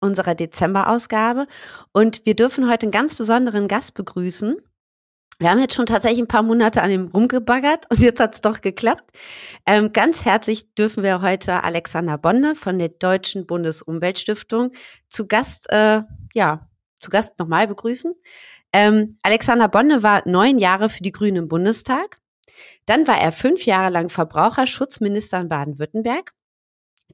unserer 0.00 0.34
Dezember-Ausgabe. 0.34 1.46
Und 1.92 2.24
wir 2.24 2.34
dürfen 2.34 2.68
heute 2.70 2.86
einen 2.86 2.92
ganz 2.92 3.14
besonderen 3.14 3.68
Gast 3.68 3.94
begrüßen. 3.94 4.56
Wir 5.40 5.50
haben 5.50 5.58
jetzt 5.58 5.74
schon 5.74 5.86
tatsächlich 5.86 6.20
ein 6.20 6.28
paar 6.28 6.42
Monate 6.42 6.82
an 6.82 6.90
ihm 6.90 7.06
rumgebaggert 7.06 7.86
und 7.90 7.98
jetzt 8.00 8.20
hat 8.20 8.34
es 8.34 8.42
doch 8.42 8.60
geklappt. 8.60 9.10
Ähm, 9.64 9.90
ganz 9.90 10.26
herzlich 10.26 10.74
dürfen 10.74 11.02
wir 11.02 11.22
heute 11.22 11.64
Alexander 11.64 12.18
Bonne 12.18 12.54
von 12.54 12.78
der 12.78 12.90
Deutschen 12.90 13.46
Bundesumweltstiftung 13.46 14.72
zu 15.08 15.26
Gast, 15.26 15.72
äh, 15.72 16.02
ja, 16.34 16.68
zu 17.00 17.08
Gast 17.08 17.38
nochmal 17.38 17.66
begrüßen. 17.66 18.14
Ähm, 18.74 19.16
Alexander 19.22 19.68
Bonne 19.68 20.02
war 20.02 20.22
neun 20.28 20.58
Jahre 20.58 20.90
für 20.90 21.02
die 21.02 21.10
Grünen 21.10 21.38
im 21.38 21.48
Bundestag. 21.48 22.20
Dann 22.84 23.06
war 23.06 23.18
er 23.18 23.32
fünf 23.32 23.64
Jahre 23.64 23.88
lang 23.88 24.10
Verbraucherschutzminister 24.10 25.40
in 25.40 25.48
Baden-Württemberg. 25.48 26.34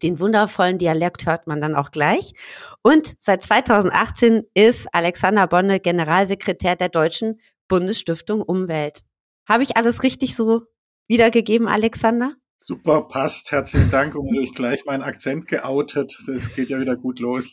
Den 0.02 0.18
wundervollen 0.18 0.78
Dialekt 0.78 1.26
hört 1.26 1.46
man 1.46 1.60
dann 1.60 1.76
auch 1.76 1.92
gleich. 1.92 2.34
Und 2.82 3.14
seit 3.20 3.44
2018 3.44 4.42
ist 4.52 4.88
Alexander 4.92 5.46
Bonne 5.46 5.78
Generalsekretär 5.78 6.74
der 6.74 6.88
Deutschen 6.88 7.40
Bundesstiftung 7.68 8.42
Umwelt. 8.42 9.02
Habe 9.48 9.62
ich 9.62 9.76
alles 9.76 10.02
richtig 10.02 10.34
so 10.34 10.62
wiedergegeben, 11.08 11.68
Alexander? 11.68 12.34
Super, 12.58 13.02
passt. 13.02 13.52
Herzlichen 13.52 13.90
Dank 13.90 14.14
und 14.14 14.26
natürlich 14.26 14.54
gleich 14.54 14.84
meinen 14.86 15.02
Akzent 15.02 15.46
geoutet. 15.46 16.16
Das 16.26 16.54
geht 16.54 16.70
ja 16.70 16.80
wieder 16.80 16.96
gut 16.96 17.20
los. 17.20 17.52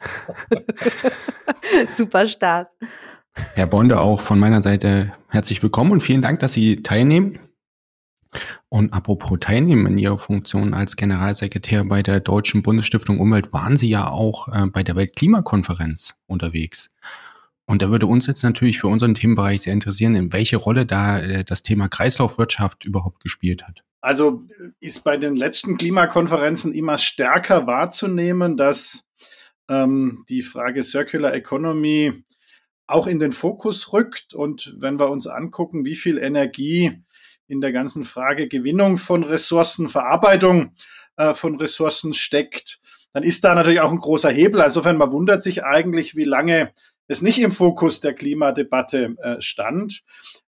Super 1.95 2.26
Start. 2.26 2.71
Herr 3.56 3.67
Bonde, 3.67 3.99
auch 3.99 4.21
von 4.21 4.39
meiner 4.39 4.62
Seite 4.62 5.13
herzlich 5.28 5.62
willkommen 5.62 5.91
und 5.91 6.02
vielen 6.02 6.21
Dank, 6.21 6.39
dass 6.39 6.54
Sie 6.54 6.84
teilnehmen. 6.84 7.39
Und 8.69 8.93
apropos 8.93 9.38
teilnehmen 9.39 9.86
in 9.86 9.97
Ihrer 9.97 10.17
Funktion 10.17 10.73
als 10.73 10.95
Generalsekretär 10.95 11.84
bei 11.84 12.02
der 12.02 12.19
Deutschen 12.19 12.63
Bundesstiftung 12.63 13.19
Umwelt 13.19 13.52
waren 13.54 13.78
Sie 13.78 13.89
ja 13.89 14.10
auch 14.10 14.47
äh, 14.47 14.65
bei 14.67 14.84
der 14.84 14.95
Weltklimakonferenz 14.95 16.15
unterwegs. 16.28 16.91
Und 17.65 17.82
da 17.82 17.89
würde 17.89 18.08
uns 18.08 18.28
jetzt 18.28 18.43
natürlich 18.43 18.80
für 18.80 18.88
unseren 18.88 19.13
Themenbereich 19.13 19.62
sehr 19.62 19.73
interessieren, 19.73 20.15
in 20.15 20.34
welche 20.34 20.58
Rolle 20.58 20.86
da 20.86 21.19
äh, 21.19 21.43
das 21.43 21.63
Thema 21.63 21.88
Kreislaufwirtschaft 21.88 22.86
überhaupt 22.86 23.21
gespielt 23.21 23.63
hat. 23.65 23.84
Also 24.02 24.43
ist 24.82 25.06
bei 25.06 25.15
den 25.15 25.36
letzten 25.36 25.78
Klimakonferenzen 25.78 26.73
immer 26.73 26.97
stärker 26.97 27.67
wahrzunehmen, 27.67 28.58
dass 28.58 29.06
ähm, 29.69 30.26
die 30.28 30.41
Frage 30.41 30.84
Circular 30.84 31.34
Economy 31.34 32.12
auch 32.86 33.08
in 33.08 33.19
den 33.19 33.32
Fokus 33.32 33.93
rückt. 33.93 34.34
Und 34.34 34.76
wenn 34.78 34.99
wir 34.99 35.10
uns 35.10 35.26
angucken, 35.26 35.86
wie 35.86 35.95
viel 35.95 36.17
Energie 36.17 36.91
in 37.47 37.62
der 37.62 37.71
ganzen 37.71 38.04
Frage 38.04 38.49
Gewinnung 38.49 38.97
von 38.97 39.23
Ressourcen, 39.23 39.88
Verarbeitung 39.88 40.73
äh, 41.15 41.34
von 41.34 41.56
Ressourcen 41.56 42.13
steckt, 42.13 42.82
dann 43.13 43.23
ist 43.23 43.43
da 43.43 43.56
natürlich 43.56 43.80
auch 43.80 43.91
ein 43.91 43.99
großer 43.99 44.32
Hebel. 44.32 44.62
Insofern, 44.62 44.97
man 44.97 45.12
wundert 45.12 45.43
sich 45.43 45.63
eigentlich, 45.63 46.15
wie 46.15 46.23
lange 46.23 46.73
es 47.13 47.21
nicht 47.21 47.39
im 47.39 47.52
Fokus 47.52 48.02
der 48.02 48.13
Klimadebatte 48.13 49.15
äh, 49.21 49.41
stand, 49.41 50.04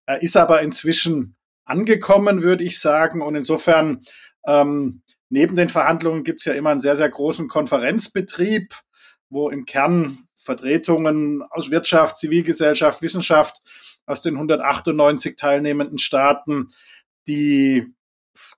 äh, 0.06 0.22
ist 0.22 0.36
aber 0.36 0.60
inzwischen 0.60 1.36
angekommen, 1.64 2.42
würde 2.42 2.64
ich 2.64 2.78
sagen. 2.78 3.22
Und 3.22 3.34
insofern, 3.36 4.02
ähm, 4.46 5.02
neben 5.28 5.56
den 5.56 5.68
Verhandlungen 5.68 6.24
gibt 6.24 6.40
es 6.40 6.44
ja 6.44 6.52
immer 6.52 6.70
einen 6.70 6.80
sehr, 6.80 6.96
sehr 6.96 7.08
großen 7.08 7.48
Konferenzbetrieb, 7.48 8.74
wo 9.30 9.48
im 9.48 9.64
Kern 9.64 10.18
Vertretungen 10.34 11.42
aus 11.50 11.70
Wirtschaft, 11.70 12.18
Zivilgesellschaft, 12.18 13.02
Wissenschaft 13.02 13.62
aus 14.06 14.22
den 14.22 14.34
198 14.34 15.36
teilnehmenden 15.36 15.98
Staaten 15.98 16.68
die 17.26 17.86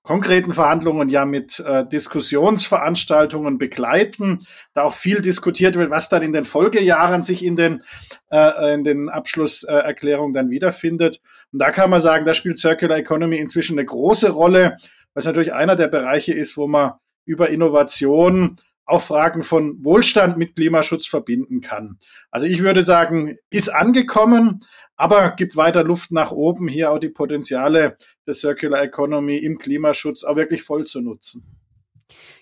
konkreten 0.03 0.53
Verhandlungen 0.53 1.09
ja 1.09 1.25
mit 1.25 1.61
äh, 1.61 1.87
Diskussionsveranstaltungen 1.87 3.59
begleiten, 3.59 4.41
da 4.75 4.83
auch 4.83 4.95
viel 4.95 5.21
diskutiert 5.21 5.77
wird, 5.77 5.91
was 5.91 6.09
dann 6.09 6.23
in 6.23 6.33
den 6.33 6.45
Folgejahren 6.45 7.23
sich 7.23 7.45
in 7.45 7.57
den, 7.57 7.83
äh, 8.31 8.75
in 8.75 8.85
den 8.85 9.09
Abschlusserklärungen 9.09 10.33
dann 10.33 10.51
wiederfindet. 10.51 11.21
Und 11.53 11.61
da 11.61 11.71
kann 11.71 11.91
man 11.91 12.01
sagen, 12.01 12.25
da 12.25 12.35
spielt 12.35 12.59
Circular 12.59 12.99
Economy 12.99 13.39
inzwischen 13.39 13.79
eine 13.79 13.87
große 13.87 14.31
Rolle, 14.31 14.77
was 15.15 15.25
natürlich 15.25 15.53
einer 15.53 15.77
der 15.77 15.89
Bereiche 15.89 16.33
ist, 16.33 16.57
wo 16.57 16.67
man 16.67 16.93
über 17.25 17.51
Innovation 17.51 18.57
auch 18.89 19.03
Fragen 19.03 19.43
von 19.43 19.85
Wohlstand 19.85 20.39
mit 20.39 20.55
Klimaschutz 20.57 21.07
verbinden 21.07 21.61
kann. 21.61 21.99
Also 22.31 22.47
ich 22.47 22.63
würde 22.63 22.83
sagen, 22.83 23.37
ist 23.51 23.69
angekommen, 23.69 24.61
aber 24.97 25.31
gibt 25.33 25.57
weiter 25.57 25.85
Luft 25.85 26.11
nach 26.11 26.33
oben, 26.33 26.69
hier 26.69 26.91
auch 26.91 26.99
die 26.99 27.11
Potenziale 27.11 27.97
der 28.27 28.35
Circular 28.35 28.83
Economy 28.83 29.37
im 29.37 29.59
Klimaschutz 29.59 30.25
auch 30.25 30.37
wirklich 30.37 30.63
voll 30.63 30.87
zu 30.87 31.01
nutzen. 31.01 31.45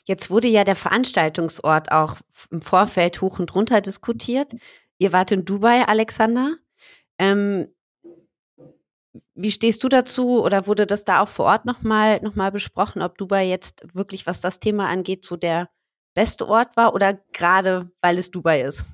Jetzt 0.05 0.31
wurde 0.31 0.47
ja 0.47 0.63
der 0.63 0.77
Veranstaltungsort 0.77 1.91
auch 1.91 2.17
im 2.51 2.63
Vorfeld 2.63 3.21
hoch 3.21 3.41
und 3.41 3.53
runter 3.55 3.81
diskutiert. 3.81 4.53
Ihr 4.99 5.13
wart 5.13 5.33
in 5.33 5.45
Dubai, 5.45 5.85
Alexander. 5.87 6.57
Ähm, 7.19 7.67
wie 9.35 9.51
stehst 9.51 9.83
du 9.83 9.89
dazu 9.89 10.43
oder 10.45 10.67
wurde 10.69 10.87
das 10.87 11.05
da 11.05 11.21
auch 11.21 11.29
vor 11.29 11.47
Ort 11.47 11.65
nochmal 11.65 12.21
noch 12.23 12.37
mal 12.37 12.53
besprochen, 12.53 13.03
ob 13.03 13.19
Dubai 13.19 13.47
jetzt 13.47 13.83
wirklich, 13.95 14.27
was 14.27 14.41
das 14.41 14.61
Thema 14.61 14.89
angeht, 14.89 15.25
so 15.25 15.37
der 15.37 15.69
beste 16.17 16.49
Ort 16.49 16.77
war 16.77 16.95
oder 16.95 17.21
gerade 17.33 17.93
weil 18.03 18.19
es 18.19 18.33
Dubai 18.33 18.63
ist? 18.63 18.85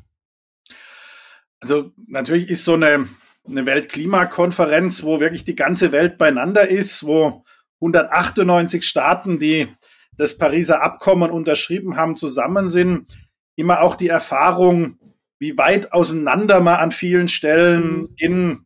Also 1.61 1.93
natürlich 2.07 2.51
ist 2.51 2.65
so 2.67 2.75
eine 2.75 3.07
eine 3.47 3.67
Weltklimakonferenz, 3.67 5.03
wo 5.03 5.21
wirklich 5.21 5.45
die 5.45 5.57
ganze 5.57 5.93
Welt 5.93 6.19
beieinander 6.19 6.69
ist, 6.69 7.07
wo 7.07 7.45
198 7.81 8.87
Staaten, 8.87 9.39
die 9.39 9.69
das 10.17 10.39
Pariser 10.39 10.83
Abkommen 10.83 11.31
unterschrieben 11.31 11.97
haben, 11.97 12.17
zusammen 12.17 12.69
sind. 12.69 13.13
Immer 13.57 13.81
auch 13.81 13.97
die 13.97 14.09
Erfahrung, 14.09 14.99
wie 15.39 15.59
weit 15.59 15.93
auseinander 15.93 16.61
man 16.61 16.77
an 16.77 16.93
vielen 16.93 17.29
Stellen 17.29 18.15
in 18.17 18.61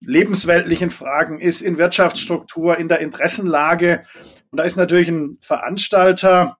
lebensweltlichen 0.00 0.90
Fragen 0.90 1.38
ist, 1.38 1.60
in 1.60 1.78
Wirtschaftsstruktur, 1.78 2.78
in 2.78 2.88
der 2.88 3.00
Interessenlage. 3.00 4.02
Und 4.50 4.58
da 4.58 4.64
ist 4.64 4.76
natürlich 4.76 5.08
ein 5.08 5.38
Veranstalter, 5.40 6.56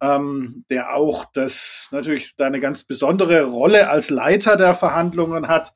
ähm, 0.00 0.64
der 0.70 0.94
auch 0.94 1.24
das 1.32 1.88
natürlich 1.92 2.34
da 2.36 2.46
eine 2.46 2.60
ganz 2.60 2.84
besondere 2.84 3.44
Rolle 3.44 3.88
als 3.88 4.10
Leiter 4.10 4.56
der 4.56 4.74
Verhandlungen 4.74 5.48
hat, 5.48 5.74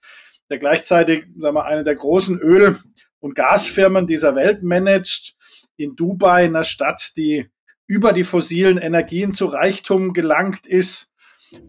der 0.50 0.58
gleichzeitig 0.58 1.24
sagen 1.38 1.54
wir, 1.54 1.64
eine 1.64 1.84
der 1.84 1.94
großen 1.94 2.38
Öl- 2.38 2.78
und 3.20 3.34
Gasfirmen 3.34 4.06
dieser 4.06 4.34
Welt 4.34 4.62
managt, 4.62 5.34
in 5.76 5.96
Dubai, 5.96 6.44
einer 6.44 6.64
Stadt, 6.64 7.12
die 7.16 7.48
über 7.86 8.12
die 8.12 8.24
fossilen 8.24 8.78
Energien 8.78 9.32
zu 9.32 9.46
Reichtum 9.46 10.12
gelangt 10.12 10.66
ist. 10.66 11.10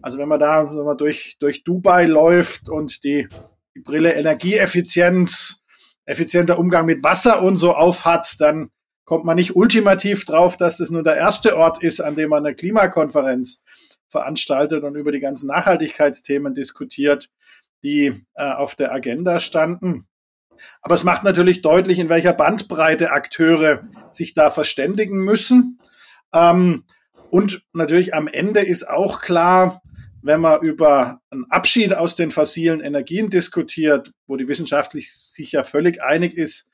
Also 0.02 0.18
wenn 0.18 0.28
man 0.28 0.38
da 0.38 0.70
sagen 0.70 0.86
wir, 0.86 0.94
durch, 0.94 1.36
durch 1.40 1.64
Dubai 1.64 2.04
läuft 2.04 2.68
und 2.68 3.02
die, 3.04 3.26
die 3.74 3.80
Brille 3.80 4.12
Energieeffizienz, 4.12 5.64
effizienter 6.04 6.58
Umgang 6.58 6.86
mit 6.86 7.02
Wasser 7.02 7.42
und 7.42 7.56
so 7.56 7.72
aufhat, 7.72 8.36
dann 8.38 8.70
kommt 9.04 9.24
man 9.24 9.36
nicht 9.36 9.56
ultimativ 9.56 10.24
drauf, 10.24 10.56
dass 10.56 10.78
das 10.78 10.90
nur 10.90 11.02
der 11.02 11.16
erste 11.16 11.56
Ort 11.56 11.82
ist, 11.82 12.00
an 12.00 12.16
dem 12.16 12.30
man 12.30 12.44
eine 12.44 12.54
Klimakonferenz 12.54 13.64
veranstaltet 14.08 14.84
und 14.84 14.94
über 14.94 15.10
die 15.10 15.20
ganzen 15.20 15.48
Nachhaltigkeitsthemen 15.48 16.54
diskutiert, 16.54 17.30
die 17.82 18.24
äh, 18.34 18.52
auf 18.52 18.74
der 18.74 18.92
Agenda 18.92 19.40
standen. 19.40 20.06
Aber 20.82 20.94
es 20.94 21.04
macht 21.04 21.24
natürlich 21.24 21.62
deutlich, 21.62 21.98
in 21.98 22.08
welcher 22.08 22.32
Bandbreite 22.32 23.10
Akteure 23.10 23.88
sich 24.12 24.34
da 24.34 24.50
verständigen 24.50 25.18
müssen. 25.18 25.80
Ähm, 26.32 26.84
und 27.30 27.64
natürlich 27.72 28.14
am 28.14 28.28
Ende 28.28 28.60
ist 28.60 28.88
auch 28.88 29.20
klar, 29.20 29.82
wenn 30.22 30.40
man 30.40 30.60
über 30.60 31.20
einen 31.30 31.50
Abschied 31.50 31.94
aus 31.94 32.14
den 32.14 32.30
fossilen 32.30 32.80
Energien 32.80 33.28
diskutiert, 33.28 34.12
wo 34.26 34.36
die 34.36 34.46
wissenschaftlich 34.46 35.12
sich 35.12 35.52
ja 35.52 35.64
völlig 35.64 36.02
einig 36.02 36.36
ist, 36.36 36.68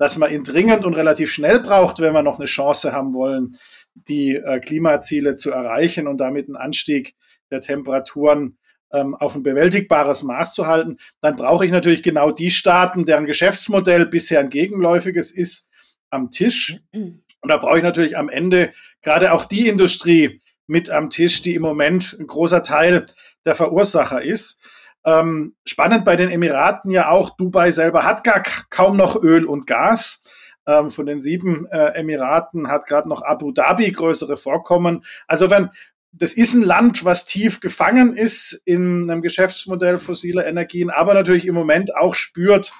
dass 0.00 0.16
man 0.16 0.32
ihn 0.32 0.44
dringend 0.44 0.86
und 0.86 0.94
relativ 0.94 1.30
schnell 1.30 1.60
braucht, 1.60 2.00
wenn 2.00 2.14
wir 2.14 2.22
noch 2.22 2.38
eine 2.38 2.46
Chance 2.46 2.94
haben 2.94 3.12
wollen, 3.12 3.58
die 3.92 4.34
äh, 4.34 4.58
Klimaziele 4.58 5.36
zu 5.36 5.50
erreichen 5.50 6.06
und 6.06 6.16
damit 6.16 6.46
einen 6.46 6.56
Anstieg 6.56 7.14
der 7.50 7.60
Temperaturen 7.60 8.56
ähm, 8.94 9.14
auf 9.14 9.34
ein 9.34 9.42
bewältigbares 9.42 10.22
Maß 10.22 10.54
zu 10.54 10.66
halten, 10.66 10.96
dann 11.20 11.36
brauche 11.36 11.66
ich 11.66 11.70
natürlich 11.70 12.02
genau 12.02 12.30
die 12.30 12.50
Staaten, 12.50 13.04
deren 13.04 13.26
Geschäftsmodell 13.26 14.06
bisher 14.06 14.40
ein 14.40 14.48
gegenläufiges 14.48 15.32
ist, 15.32 15.68
am 16.08 16.30
Tisch. 16.30 16.80
Und 16.94 17.48
da 17.48 17.58
brauche 17.58 17.76
ich 17.76 17.84
natürlich 17.84 18.16
am 18.16 18.30
Ende 18.30 18.72
gerade 19.02 19.34
auch 19.34 19.44
die 19.44 19.68
Industrie 19.68 20.40
mit 20.66 20.88
am 20.88 21.10
Tisch, 21.10 21.42
die 21.42 21.54
im 21.54 21.62
Moment 21.62 22.16
ein 22.18 22.26
großer 22.26 22.62
Teil 22.62 23.04
der 23.44 23.54
Verursacher 23.54 24.22
ist. 24.22 24.58
Ähm, 25.04 25.54
spannend 25.64 26.04
bei 26.04 26.16
den 26.16 26.30
Emiraten 26.30 26.90
ja 26.90 27.08
auch, 27.08 27.36
Dubai 27.36 27.70
selber 27.70 28.04
hat 28.04 28.24
gar 28.24 28.42
kaum 28.70 28.96
noch 28.96 29.22
Öl 29.22 29.44
und 29.44 29.66
Gas. 29.66 30.24
Ähm, 30.66 30.90
von 30.90 31.06
den 31.06 31.20
sieben 31.20 31.66
äh, 31.66 31.94
Emiraten 31.94 32.70
hat 32.70 32.86
gerade 32.86 33.08
noch 33.08 33.22
Abu 33.22 33.52
Dhabi 33.52 33.90
größere 33.92 34.36
Vorkommen. 34.36 35.04
Also 35.26 35.50
wenn 35.50 35.70
das 36.12 36.32
ist 36.32 36.54
ein 36.54 36.62
Land, 36.62 37.04
was 37.04 37.24
tief 37.24 37.60
gefangen 37.60 38.16
ist 38.16 38.60
in 38.64 39.08
einem 39.08 39.22
Geschäftsmodell 39.22 39.98
fossiler 39.98 40.44
Energien, 40.46 40.90
aber 40.90 41.14
natürlich 41.14 41.46
im 41.46 41.54
Moment 41.54 41.94
auch 41.94 42.16
spürt, 42.16 42.72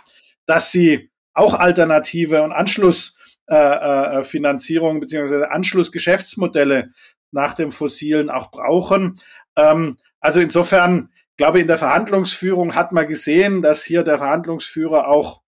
dass 0.47 0.73
sie 0.73 1.11
auch 1.33 1.55
alternative 1.55 2.43
und 2.43 2.51
Anschlussfinanzierung 2.53 4.95
äh, 4.95 4.97
äh, 4.97 5.01
beziehungsweise 5.01 5.51
Anschlussgeschäftsmodelle 5.51 6.91
nach 7.31 7.55
dem 7.55 7.71
Fossilen 7.71 8.29
auch 8.31 8.51
brauchen. 8.51 9.21
Ähm, 9.57 9.97
also 10.21 10.41
insofern 10.41 11.11
glaube 11.41 11.59
in 11.59 11.69
der 11.69 11.79
Verhandlungsführung 11.79 12.75
hat 12.75 12.93
man 12.93 13.07
gesehen, 13.09 13.63
dass 13.63 13.83
hier 13.83 14.03
der 14.03 14.19
Verhandlungsführer 14.19 15.09
auch 15.09 15.41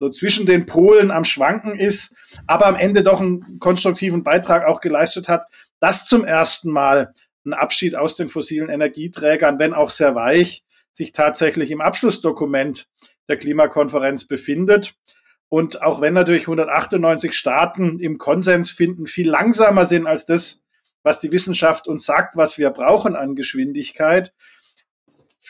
so 0.00 0.08
zwischen 0.08 0.46
den 0.46 0.64
Polen 0.64 1.10
am 1.10 1.24
Schwanken 1.24 1.78
ist, 1.78 2.16
aber 2.46 2.64
am 2.64 2.76
Ende 2.76 3.02
doch 3.02 3.20
einen 3.20 3.58
konstruktiven 3.58 4.22
Beitrag 4.22 4.66
auch 4.66 4.80
geleistet 4.80 5.28
hat, 5.28 5.44
dass 5.80 6.06
zum 6.06 6.24
ersten 6.24 6.70
Mal 6.70 7.12
ein 7.44 7.52
Abschied 7.52 7.94
aus 7.94 8.16
den 8.16 8.28
fossilen 8.28 8.70
Energieträgern, 8.70 9.58
wenn 9.58 9.74
auch 9.74 9.90
sehr 9.90 10.14
weich, 10.14 10.64
sich 10.94 11.12
tatsächlich 11.12 11.70
im 11.70 11.82
Abschlussdokument 11.82 12.86
der 13.28 13.36
Klimakonferenz 13.36 14.24
befindet. 14.24 14.94
Und 15.50 15.82
auch 15.82 16.00
wenn 16.00 16.14
natürlich 16.14 16.44
198 16.44 17.34
Staaten 17.34 18.00
im 18.00 18.16
Konsens 18.16 18.70
finden, 18.70 19.06
viel 19.06 19.28
langsamer 19.28 19.84
sind 19.84 20.06
als 20.06 20.24
das, 20.24 20.62
was 21.02 21.18
die 21.18 21.32
Wissenschaft 21.32 21.86
uns 21.86 22.06
sagt, 22.06 22.34
was 22.34 22.56
wir 22.56 22.70
brauchen 22.70 23.14
an 23.14 23.36
Geschwindigkeit, 23.36 24.32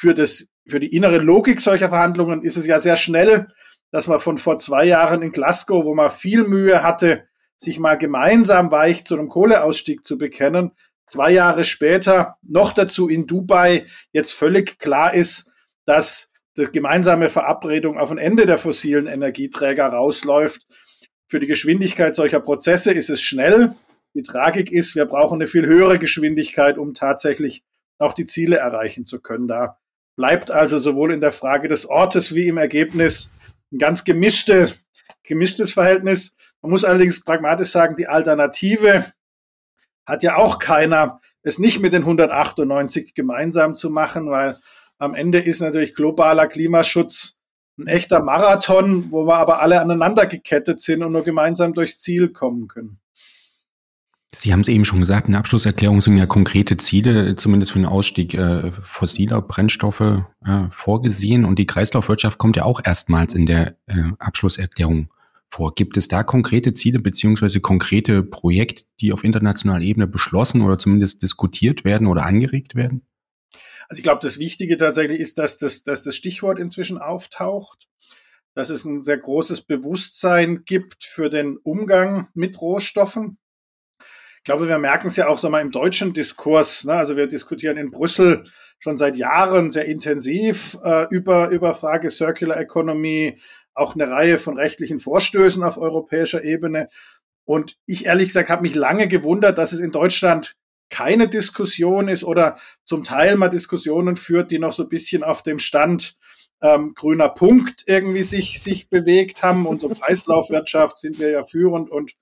für, 0.05 0.13
das, 0.13 0.49
für 0.69 0.81
die 0.81 0.95
innere 0.95 1.17
Logik 1.17 1.63
solcher 1.63 1.89
Verhandlungen 1.89 2.43
ist 2.43 2.59
es 2.59 2.67
ja 2.67 2.79
sehr 2.79 2.97
schnell, 2.97 3.49
dass 3.91 4.07
man 4.07 4.21
von 4.21 4.37
vor 4.37 4.59
zwei 4.59 4.85
Jahren 4.85 5.23
in 5.23 5.33
Glasgow, 5.33 5.87
wo 5.87 5.95
man 5.95 6.11
viel 6.11 6.45
Mühe 6.45 6.83
hatte, 6.83 7.27
sich 7.57 7.79
mal 7.79 7.97
gemeinsam 7.97 8.71
weich 8.71 9.07
zu 9.07 9.15
einem 9.15 9.31
Kohleausstieg 9.31 10.05
zu 10.05 10.19
bekennen, 10.19 10.73
zwei 11.07 11.31
Jahre 11.31 11.65
später, 11.65 12.37
noch 12.43 12.75
dazu 12.75 13.09
in 13.09 13.27
Dubai, 13.27 13.87
jetzt 14.13 14.33
völlig 14.33 14.79
klar 14.79 15.15
ist, 15.15 15.51
dass 15.87 16.31
die 16.59 16.67
gemeinsame 16.71 17.31
Verabredung 17.31 17.97
auf 17.97 18.11
ein 18.11 18.19
Ende 18.19 18.45
der 18.45 18.59
fossilen 18.59 19.07
Energieträger 19.07 19.87
rausläuft. 19.87 20.67
Für 21.29 21.41
die 21.41 21.47
Geschwindigkeit 21.47 22.15
solcher 22.15 22.41
Prozesse 22.41 22.93
ist 22.93 23.09
es 23.09 23.23
schnell. 23.23 23.75
Die 24.13 24.23
Tragik 24.23 24.71
ist, 24.71 24.97
wir 24.97 25.07
brauchen 25.07 25.37
eine 25.37 25.47
viel 25.47 25.65
höhere 25.65 25.99
Geschwindigkeit, 25.99 26.77
um 26.77 26.93
tatsächlich 26.93 27.65
auch 27.97 28.13
die 28.13 28.27
Ziele 28.27 28.57
erreichen 28.57 29.07
zu 29.07 29.23
können. 29.23 29.49
Da 29.49 29.79
bleibt 30.17 30.51
also 30.51 30.79
sowohl 30.79 31.13
in 31.13 31.21
der 31.21 31.33
Frage 31.33 31.69
des 31.69 31.87
Ortes 31.87 32.35
wie 32.35 32.49
im 32.49 32.59
Ergebnis 32.59 33.33
ein 33.73 33.79
ganz 33.79 34.05
gemischte, 34.05 34.73
gemischtes 35.23 35.73
Verhältnis. 35.73 36.37
Man 36.63 36.71
muss 36.71 36.85
allerdings 36.85 37.25
pragmatisch 37.25 37.71
sagen, 37.71 37.97
die 37.97 38.07
Alternative 38.07 39.13
hat 40.07 40.23
ja 40.23 40.37
auch 40.37 40.59
keiner, 40.59 41.21
es 41.43 41.59
nicht 41.59 41.81
mit 41.81 41.93
den 41.93 42.03
198 42.03 43.15
gemeinsam 43.15 43.75
zu 43.75 43.91
machen, 43.91 44.31
weil 44.31 44.57
am 44.99 45.15
Ende 45.15 45.41
ist 45.41 45.61
natürlich 45.61 45.95
globaler 45.95 46.47
Klimaschutz 46.47 47.37
ein 47.79 47.89
echter 47.89 48.23
Marathon, 48.23 49.11
wo 49.11 49.27
wir 49.27 49.37
aber 49.37 49.61
alle 49.61 49.81
aneinander 49.81 50.27
gekettet 50.27 50.81
sind 50.81 51.03
und 51.03 51.13
nur 51.13 51.25
gemeinsam 51.25 51.75
durchs 51.75 51.99
Ziel 51.99 52.29
kommen 52.29 52.69
können. 52.69 53.01
Sie 54.35 54.53
haben 54.53 54.61
es 54.61 54.69
eben 54.69 54.85
schon 54.85 55.01
gesagt, 55.01 55.27
in 55.27 55.33
der 55.33 55.41
Abschlusserklärung 55.41 56.01
sind 56.01 56.17
ja 56.17 56.27
konkrete 56.27 56.77
Ziele, 56.77 57.37
zumindest 57.37 57.73
für 57.73 57.79
den 57.79 57.87
Ausstieg 57.87 58.35
äh, 58.35 58.73
fossiler 58.73 59.41
Brennstoffe 59.41 60.01
äh, 60.01 60.67
vorgesehen. 60.71 61.45
Und 61.45 61.59
die 61.59 61.67
Kreislaufwirtschaft 61.67 62.39
kommt 62.39 62.57
ja 62.57 62.65
auch 62.65 62.81
erstmals 62.85 63.35
in 63.35 63.47
der 63.47 63.77
äh, 63.87 64.11
Abschlusserklärung 64.19 65.09
vor. 65.49 65.75
Gibt 65.75 65.97
es 65.97 66.09
da 66.09 66.25
konkrete 66.25 66.73
Ziele 66.73 66.99
beziehungsweise 66.99 67.61
konkrete 67.61 68.23
Projekte, 68.23 68.85
die 69.01 69.13
auf 69.13 69.23
internationaler 69.23 69.83
Ebene 69.83 70.07
beschlossen 70.07 70.63
oder 70.63 70.79
zumindest 70.79 71.23
diskutiert 71.23 71.85
werden 71.85 72.09
oder 72.09 72.25
angeregt 72.25 72.75
werden? 72.75 73.07
Also 73.89 74.01
ich 74.01 74.03
glaube, 74.03 74.21
das 74.23 74.39
Wichtige 74.39 74.77
tatsächlich 74.77 75.21
ist, 75.21 75.39
dass 75.39 75.59
das, 75.59 75.85
dass 75.85 76.03
das 76.03 76.17
Stichwort 76.17 76.59
inzwischen 76.59 76.99
auftaucht, 76.99 77.89
dass 78.55 78.71
es 78.71 78.85
ein 78.85 79.01
sehr 79.01 79.19
großes 79.19 79.63
Bewusstsein 79.63 80.65
gibt 80.65 81.05
für 81.05 81.29
den 81.29 81.57
Umgang 81.59 82.29
mit 82.35 82.61
Rohstoffen. 82.61 83.39
Ich 84.45 84.47
glaube, 84.47 84.69
wir 84.69 84.77
merken 84.77 85.07
es 85.07 85.17
ja 85.17 85.29
auch 85.29 85.39
so 85.39 85.49
mal 85.49 85.63
im 85.63 85.71
deutschen 85.71 86.13
Diskurs. 86.13 86.85
Ne? 86.85 86.93
Also 86.93 87.17
wir 87.17 87.27
diskutieren 87.27 87.79
in 87.79 87.91
Brüssel 87.91 88.45
schon 88.79 88.99
seit 88.99 89.17
Jahren 89.17 89.71
sehr 89.71 89.87
intensiv 89.87 90.77
äh, 90.85 91.07
über, 91.09 91.49
über 91.49 91.73
Frage 91.73 92.11
Circular 92.11 92.59
Economy, 92.59 93.39
auch 93.73 93.95
eine 93.95 94.11
Reihe 94.11 94.37
von 94.37 94.59
rechtlichen 94.59 94.99
Vorstößen 94.99 95.63
auf 95.63 95.79
europäischer 95.79 96.45
Ebene. 96.45 96.91
Und 97.47 97.79
ich 97.87 98.05
ehrlich 98.05 98.29
gesagt 98.29 98.51
habe 98.51 98.61
mich 98.61 98.75
lange 98.75 99.09
gewundert, 99.09 99.57
dass 99.57 99.73
es 99.73 99.81
in 99.81 99.93
Deutschland 99.93 100.57
keine 100.91 101.27
Diskussion 101.27 102.09
ist 102.09 102.23
oder 102.23 102.59
zum 102.85 103.03
Teil 103.03 103.37
mal 103.37 103.49
Diskussionen 103.49 104.17
führt, 104.17 104.51
die 104.51 104.59
noch 104.59 104.75
so 104.75 104.83
ein 104.83 104.91
bisschen 104.91 105.25
auf 105.25 105.43
dem 105.43 105.59
Stand 105.59 106.19
ähm, 106.61 106.93
grüner 106.95 107.31
Punkt 107.31 107.85
irgendwie 107.87 108.23
sich, 108.23 108.63
sich 108.63 108.91
bewegt 108.91 109.43
haben. 109.43 109.65
Unsere 109.65 109.95
Kreislaufwirtschaft 109.99 110.99
sind 110.99 111.19
wir 111.19 111.31
ja 111.31 111.45
führend 111.45 111.91
und 111.91 112.13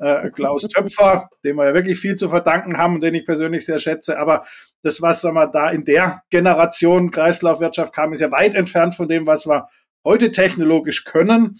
äh, 0.00 0.30
Klaus 0.30 0.62
Töpfer, 0.68 1.28
dem 1.44 1.56
wir 1.56 1.66
ja 1.66 1.74
wirklich 1.74 1.98
viel 1.98 2.16
zu 2.16 2.28
verdanken 2.28 2.78
haben 2.78 2.96
und 2.96 3.02
den 3.02 3.14
ich 3.14 3.24
persönlich 3.24 3.64
sehr 3.64 3.78
schätze. 3.78 4.18
Aber 4.18 4.44
das, 4.82 5.00
was 5.02 5.20
sagen 5.20 5.36
wir, 5.36 5.46
da 5.46 5.70
in 5.70 5.84
der 5.84 6.22
Generation 6.30 7.10
Kreislaufwirtschaft 7.10 7.94
kam, 7.94 8.12
ist 8.12 8.20
ja 8.20 8.30
weit 8.30 8.54
entfernt 8.54 8.94
von 8.94 9.08
dem, 9.08 9.26
was 9.26 9.46
wir 9.46 9.68
heute 10.04 10.30
technologisch 10.30 11.04
können. 11.04 11.56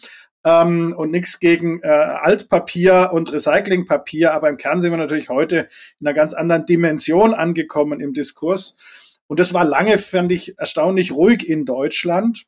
Ähm, 0.47 0.95
und 0.95 1.11
nichts 1.11 1.41
gegen 1.41 1.81
äh, 1.81 1.89
Altpapier 1.89 3.11
und 3.15 3.33
Recyclingpapier, 3.33 4.35
aber 4.35 4.51
im 4.51 4.59
Kern 4.59 4.83
sind 4.83 4.91
wir 4.91 4.99
natürlich 4.99 5.31
heute 5.31 5.69
in 6.01 6.07
einer 6.07 6.15
ganz 6.15 6.35
anderen 6.35 6.67
Dimension 6.67 7.33
angekommen 7.33 8.01
im 8.01 8.13
Diskurs. 8.13 8.77
Und 9.27 9.41
das 9.41 9.55
war 9.55 9.65
lange, 9.65 9.99
fand 9.99 10.33
ich, 10.33 10.59
erstaunlich 10.59 11.13
ruhig 11.13 11.49
in 11.49 11.65
Deutschland. 11.65 12.45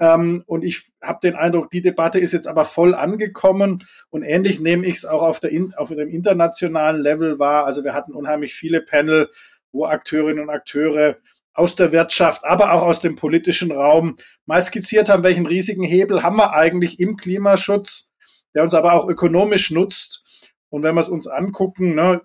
Ähm, 0.00 0.42
und 0.46 0.64
ich 0.64 0.88
habe 1.02 1.20
den 1.22 1.36
Eindruck, 1.36 1.70
die 1.70 1.82
Debatte 1.82 2.18
ist 2.18 2.32
jetzt 2.32 2.48
aber 2.48 2.64
voll 2.64 2.94
angekommen. 2.94 3.84
Und 4.10 4.22
ähnlich 4.22 4.60
nehme 4.60 4.86
ich 4.86 4.96
es 4.96 5.04
auch 5.04 5.22
auf, 5.22 5.40
der, 5.40 5.50
auf 5.76 5.88
dem 5.88 6.08
internationalen 6.08 7.00
Level 7.00 7.38
wahr. 7.38 7.64
Also 7.64 7.84
wir 7.84 7.94
hatten 7.94 8.12
unheimlich 8.12 8.54
viele 8.54 8.80
Panel, 8.80 9.30
wo 9.72 9.86
Akteurinnen 9.86 10.42
und 10.42 10.50
Akteure 10.50 11.16
aus 11.56 11.74
der 11.74 11.92
Wirtschaft, 11.92 12.44
aber 12.44 12.72
auch 12.72 12.82
aus 12.82 13.00
dem 13.00 13.14
politischen 13.14 13.72
Raum 13.72 14.16
mal 14.44 14.60
skizziert 14.60 15.08
haben, 15.08 15.22
welchen 15.22 15.46
riesigen 15.46 15.84
Hebel 15.84 16.22
haben 16.22 16.36
wir 16.36 16.52
eigentlich 16.52 17.00
im 17.00 17.16
Klimaschutz, 17.16 18.10
der 18.54 18.62
uns 18.62 18.74
aber 18.74 18.92
auch 18.92 19.08
ökonomisch 19.08 19.70
nutzt. 19.70 20.22
Und 20.68 20.82
wenn 20.82 20.94
wir 20.94 21.00
es 21.00 21.08
uns 21.08 21.26
angucken, 21.26 21.94
ne, 21.94 22.20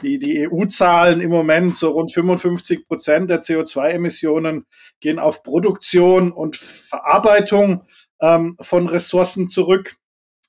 die, 0.00 0.18
die 0.18 0.48
EU-Zahlen 0.48 1.20
im 1.20 1.30
Moment, 1.30 1.76
so 1.76 1.90
rund 1.90 2.12
55 2.12 2.86
Prozent 2.86 3.30
der 3.30 3.40
CO2-Emissionen 3.40 4.66
gehen 5.00 5.18
auf 5.18 5.42
Produktion 5.42 6.32
und 6.32 6.56
Verarbeitung 6.56 7.84
ähm, 8.20 8.56
von 8.60 8.88
Ressourcen 8.88 9.48
zurück. 9.48 9.96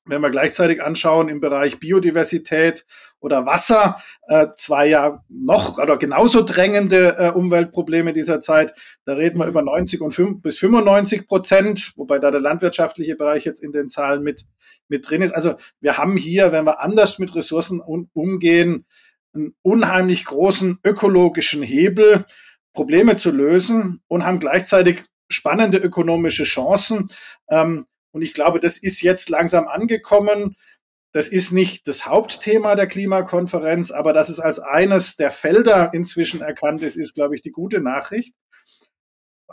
Wenn 0.06 0.22
wir 0.22 0.32
gleichzeitig 0.32 0.84
anschauen 0.84 1.30
im 1.30 1.40
Bereich 1.40 1.80
Biodiversität 1.80 2.86
oder 3.22 3.46
Wasser, 3.46 3.96
äh, 4.28 4.48
zwei 4.58 4.90
ja 4.90 5.24
noch 5.30 5.78
oder 5.78 5.96
genauso 5.96 6.42
drängende 6.42 7.16
äh, 7.18 7.30
Umweltprobleme 7.30 8.12
dieser 8.12 8.42
Zeit, 8.42 8.74
da 9.06 9.14
reden 9.14 9.40
wir 9.40 9.48
über 9.48 9.62
90 9.62 10.02
und 10.02 10.12
5, 10.12 10.42
bis 10.42 10.60
95 10.60 11.26
Prozent, 11.26 11.94
wobei 11.96 12.20
da 12.20 12.32
der 12.32 12.42
landwirtschaftliche 12.42 13.16
Bereich 13.16 13.46
jetzt 13.46 13.64
in 13.64 13.72
den 13.72 13.88
Zahlen 13.88 14.24
mit, 14.24 14.44
mit 14.90 15.10
drin 15.10 15.22
ist. 15.22 15.34
Also 15.34 15.56
wir 15.80 15.98
haben 15.98 16.18
hier, 16.18 16.52
wenn 16.52 16.66
wir 16.66 16.82
anders 16.82 17.18
mit 17.18 17.34
Ressourcen 17.34 17.80
umgehen, 17.80 18.86
einen 19.34 19.56
unheimlich 19.62 20.26
großen 20.26 20.80
ökologischen 20.84 21.64
Hebel, 21.64 22.26
Probleme 22.74 23.16
zu 23.16 23.32
lösen 23.32 24.02
und 24.08 24.26
haben 24.26 24.40
gleichzeitig 24.40 25.04
spannende 25.30 25.78
ökonomische 25.78 26.44
Chancen. 26.44 27.10
Ähm, 27.50 27.86
und 28.12 28.22
ich 28.22 28.34
glaube, 28.34 28.60
das 28.60 28.78
ist 28.78 29.02
jetzt 29.02 29.30
langsam 29.30 29.68
angekommen. 29.68 30.56
Das 31.14 31.28
ist 31.28 31.52
nicht 31.52 31.88
das 31.88 32.08
Hauptthema 32.08 32.76
der 32.76 32.88
Klimakonferenz, 32.88 33.92
aber 33.92 34.14
dass 34.14 34.30
es 34.30 34.40
als 34.40 34.60
eines 34.60 35.16
der 35.16 35.32
Felder 35.32 35.94
inzwischen 35.94 36.42
erkannt 36.42 36.82
ist, 36.82 36.96
ist, 36.96 37.14
glaube 37.14 37.36
ich, 37.36 37.42
die 37.42 37.52
gute 37.52 37.82
Nachricht. 37.82 38.34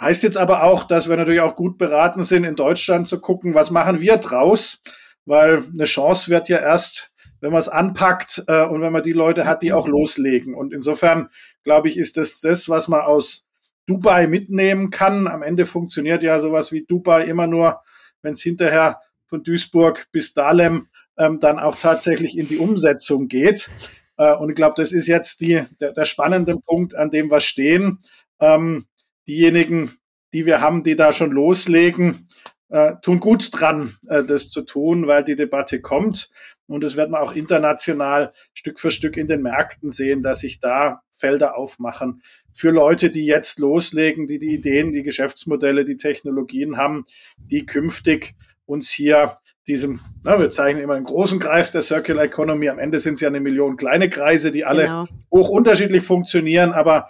Heißt 0.01 0.23
jetzt 0.23 0.39
aber 0.39 0.63
auch, 0.63 0.85
dass 0.85 1.11
wir 1.11 1.17
natürlich 1.17 1.43
auch 1.43 1.57
gut 1.57 1.77
beraten 1.77 2.23
sind, 2.23 2.45
in 2.45 2.57
Deutschland 2.57 3.09
zu 3.09 3.21
gucken, 3.21 3.55
was 3.55 3.71
machen 3.71 4.01
wir 4.01 4.17
draus? 4.17 4.81
Weil 5.27 5.63
eine 5.71 5.85
Chance 5.85 6.31
wird 6.31 6.49
ja 6.49 6.59
erst 6.59 7.13
wenn 7.41 7.53
man 7.53 7.61
es 7.61 7.69
anpackt 7.69 8.45
äh, 8.47 8.65
und 8.67 8.81
wenn 8.81 8.93
man 8.93 9.03
die 9.03 9.13
Leute 9.13 9.47
hat, 9.47 9.63
die 9.63 9.73
auch 9.73 9.89
loslegen. 9.89 10.55
Und 10.55 10.73
insofern, 10.73 11.29
glaube 11.65 11.89
ich, 11.89 11.97
ist 11.97 12.17
das 12.17 12.41
das, 12.41 12.69
was 12.69 12.89
man 12.89 13.01
aus 13.01 13.47
Dubai 13.87 14.27
mitnehmen 14.27 14.91
kann. 14.91 15.27
Am 15.27 15.43
Ende 15.43 15.67
funktioniert 15.67 16.23
ja 16.23 16.39
sowas 16.39 16.73
wie 16.73 16.85
Dubai 16.85 17.25
immer 17.25 17.47
nur, 17.47 17.81
wenn 18.23 18.35
es 18.35 18.43
hinterher 18.43 19.01
von 19.27 19.43
Duisburg 19.43 20.09
bis 20.13 20.35
Dahlem 20.35 20.89
ähm, 21.19 21.41
dann 21.41 21.59
auch 21.59 21.77
tatsächlich 21.77 22.37
in 22.37 22.49
die 22.49 22.59
Umsetzung 22.59 23.29
geht. 23.29 23.71
Äh, 24.17 24.35
und 24.37 24.51
ich 24.51 24.57
glaube, 24.57 24.75
das 24.77 24.93
ist 24.93 25.07
jetzt 25.07 25.41
die, 25.41 25.63
der, 25.81 25.93
der 25.93 26.05
spannende 26.05 26.57
Punkt, 26.59 26.95
an 26.95 27.11
dem 27.11 27.31
wir 27.31 27.41
stehen. 27.41 28.01
Ähm, 28.39 28.85
diejenigen, 29.27 29.93
die 30.33 30.47
wir 30.47 30.61
haben, 30.61 30.83
die 30.83 30.97
da 30.97 31.13
schon 31.13 31.31
loslegen, 31.31 32.29
äh, 32.69 32.95
tun 33.03 33.21
gut 33.21 33.51
dran, 33.53 33.97
äh, 34.09 34.23
das 34.23 34.49
zu 34.49 34.63
tun, 34.63 35.07
weil 35.07 35.25
die 35.25 35.37
Debatte 35.37 35.81
kommt. 35.81 36.31
Und 36.71 36.85
das 36.85 36.97
wird 36.97 37.11
man 37.11 37.21
auch 37.21 37.35
international 37.35 38.33
Stück 38.55 38.79
für 38.79 38.91
Stück 38.91 39.17
in 39.17 39.27
den 39.27 39.43
Märkten 39.43 39.91
sehen, 39.91 40.23
dass 40.23 40.41
sich 40.41 40.61
da 40.61 41.03
Felder 41.11 41.57
aufmachen 41.57 42.23
für 42.53 42.71
Leute, 42.71 43.11
die 43.11 43.27
jetzt 43.27 43.59
loslegen, 43.59 44.27
die 44.27 44.39
die 44.39 44.55
Ideen, 44.55 44.93
die 44.93 45.03
Geschäftsmodelle, 45.03 45.85
die 45.85 45.97
Technologien 45.97 46.77
haben, 46.77 47.05
die 47.39 47.67
künftig 47.67 48.35
uns 48.67 48.91
hier 48.91 49.37
diesem, 49.67 50.01
na, 50.25 50.41
wir 50.41 50.51
zeichnen 50.51 50.83
immer 50.83 50.95
einen 50.95 51.05
großen 51.05 51.39
Kreis 51.39 51.73
der 51.73 51.83
Circular 51.83 52.25
Economy. 52.25 52.69
Am 52.69 52.79
Ende 52.79 52.99
sind 53.01 53.15
es 53.15 53.21
ja 53.21 53.29
eine 53.29 53.41
Million 53.41 53.77
kleine 53.77 54.09
Kreise, 54.09 54.53
die 54.53 54.65
alle 54.65 54.83
genau. 54.83 55.07
hoch 55.31 55.49
unterschiedlich 55.49 56.03
funktionieren. 56.03 56.73
Aber 56.73 57.09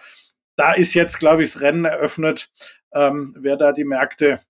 da 0.57 0.73
ist 0.73 0.95
jetzt, 0.95 1.19
glaube 1.19 1.43
ich, 1.43 1.53
das 1.53 1.63
Rennen 1.63 1.85
eröffnet, 1.85 2.51
ähm, 2.93 3.35
wer 3.39 3.57
da 3.57 3.73
die 3.73 3.85
Märkte, 3.85 4.41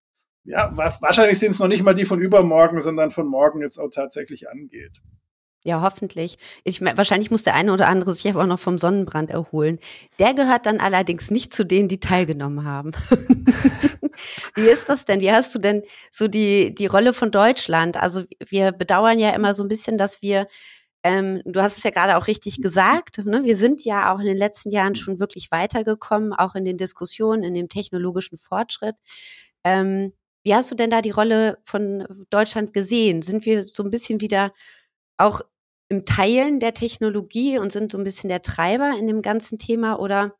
ja, 0.45 0.71
wahrscheinlich 0.75 1.39
sind 1.39 1.51
es 1.51 1.59
noch 1.59 1.69
nicht 1.69 1.83
mal 1.83 1.95
die 1.95 2.05
von 2.05 2.21
übermorgen, 2.21 2.81
sondern 2.81 3.11
von 3.11 3.27
morgen 3.27 3.61
jetzt 3.61 3.79
auch 3.79 3.91
tatsächlich 3.91 4.49
angeht. 4.49 5.01
Ja, 5.63 5.83
hoffentlich. 5.83 6.39
Ich, 6.65 6.81
wahrscheinlich 6.81 7.31
muss 7.31 7.43
der 7.43 7.55
eine 7.55 7.73
oder 7.75 7.87
andere 7.87 8.15
sich 8.15 8.27
aber 8.31 8.43
auch 8.43 8.47
noch 8.47 8.59
vom 8.59 8.79
Sonnenbrand 8.79 9.31
erholen. 9.31 9.79
Der 10.19 10.33
gehört 10.33 10.65
dann 10.65 10.81
allerdings 10.81 11.31
nicht 11.31 11.53
zu 11.53 11.65
denen, 11.65 11.89
die 11.89 12.01
teilgenommen 12.01 12.65
haben. 12.65 12.93
Wie 14.55 14.63
ist 14.63 14.89
das 14.89 15.05
denn? 15.05 15.21
Wie 15.21 15.31
hast 15.31 15.55
du 15.55 15.59
denn 15.59 15.83
so 16.11 16.29
die, 16.29 16.75
die 16.75 16.87
Rolle 16.87 17.13
von 17.13 17.31
Deutschland? 17.31 17.99
Also 17.99 18.23
wir 18.49 18.73
bedauern 18.73 19.19
ja 19.19 19.31
immer 19.31 19.53
so 19.53 19.63
ein 19.63 19.69
bisschen, 19.69 19.99
dass 19.99 20.23
wir, 20.23 20.47
ähm, 21.03 21.43
du 21.45 21.61
hast 21.61 21.77
es 21.77 21.85
ja 21.85 21.91
gerade 21.91 22.17
auch 22.17 22.27
richtig 22.27 22.63
gesagt, 22.63 23.19
ne? 23.27 23.45
wir 23.45 23.57
sind 23.57 23.85
ja 23.85 24.15
auch 24.15 24.21
in 24.21 24.27
den 24.27 24.39
letzten 24.39 24.71
Jahren 24.71 24.95
schon 24.95 25.21
wirklich 25.21 25.51
weitergekommen, 25.51 26.33
auch 26.33 26.55
in 26.55 26.65
den 26.65 26.79
Diskussionen, 26.79 27.43
in 27.43 27.53
dem 27.53 27.69
technologischen 27.69 28.39
Fortschritt. 28.39 28.97
Ähm, 29.63 30.15
wie 30.45 30.55
hast 30.55 30.71
du 30.71 30.75
denn 30.75 30.91
da 30.91 31.03
die 31.03 31.11
Rolle 31.11 31.59
von 31.65 32.27
Deutschland 32.31 32.73
gesehen? 32.73 33.23
Sind 33.23 33.45
wir 33.45 33.63
so 33.63 33.83
ein 33.83 33.91
bisschen 33.91 34.21
wieder 34.21 34.53
auch 35.19 35.43
im 35.89 36.07
Teilen 36.07 36.61
der 36.61 36.73
Technologie 36.73 37.59
und 37.59 37.73
sind 37.73 37.93
so 37.93 37.99
ein 37.99 38.05
bisschen 38.05 38.29
der 38.29 38.43
Treiber 38.43 38.95
in 38.99 39.07
dem 39.07 39.23
ganzen 39.23 39.59
Thema 39.59 39.99
oder 39.99 40.37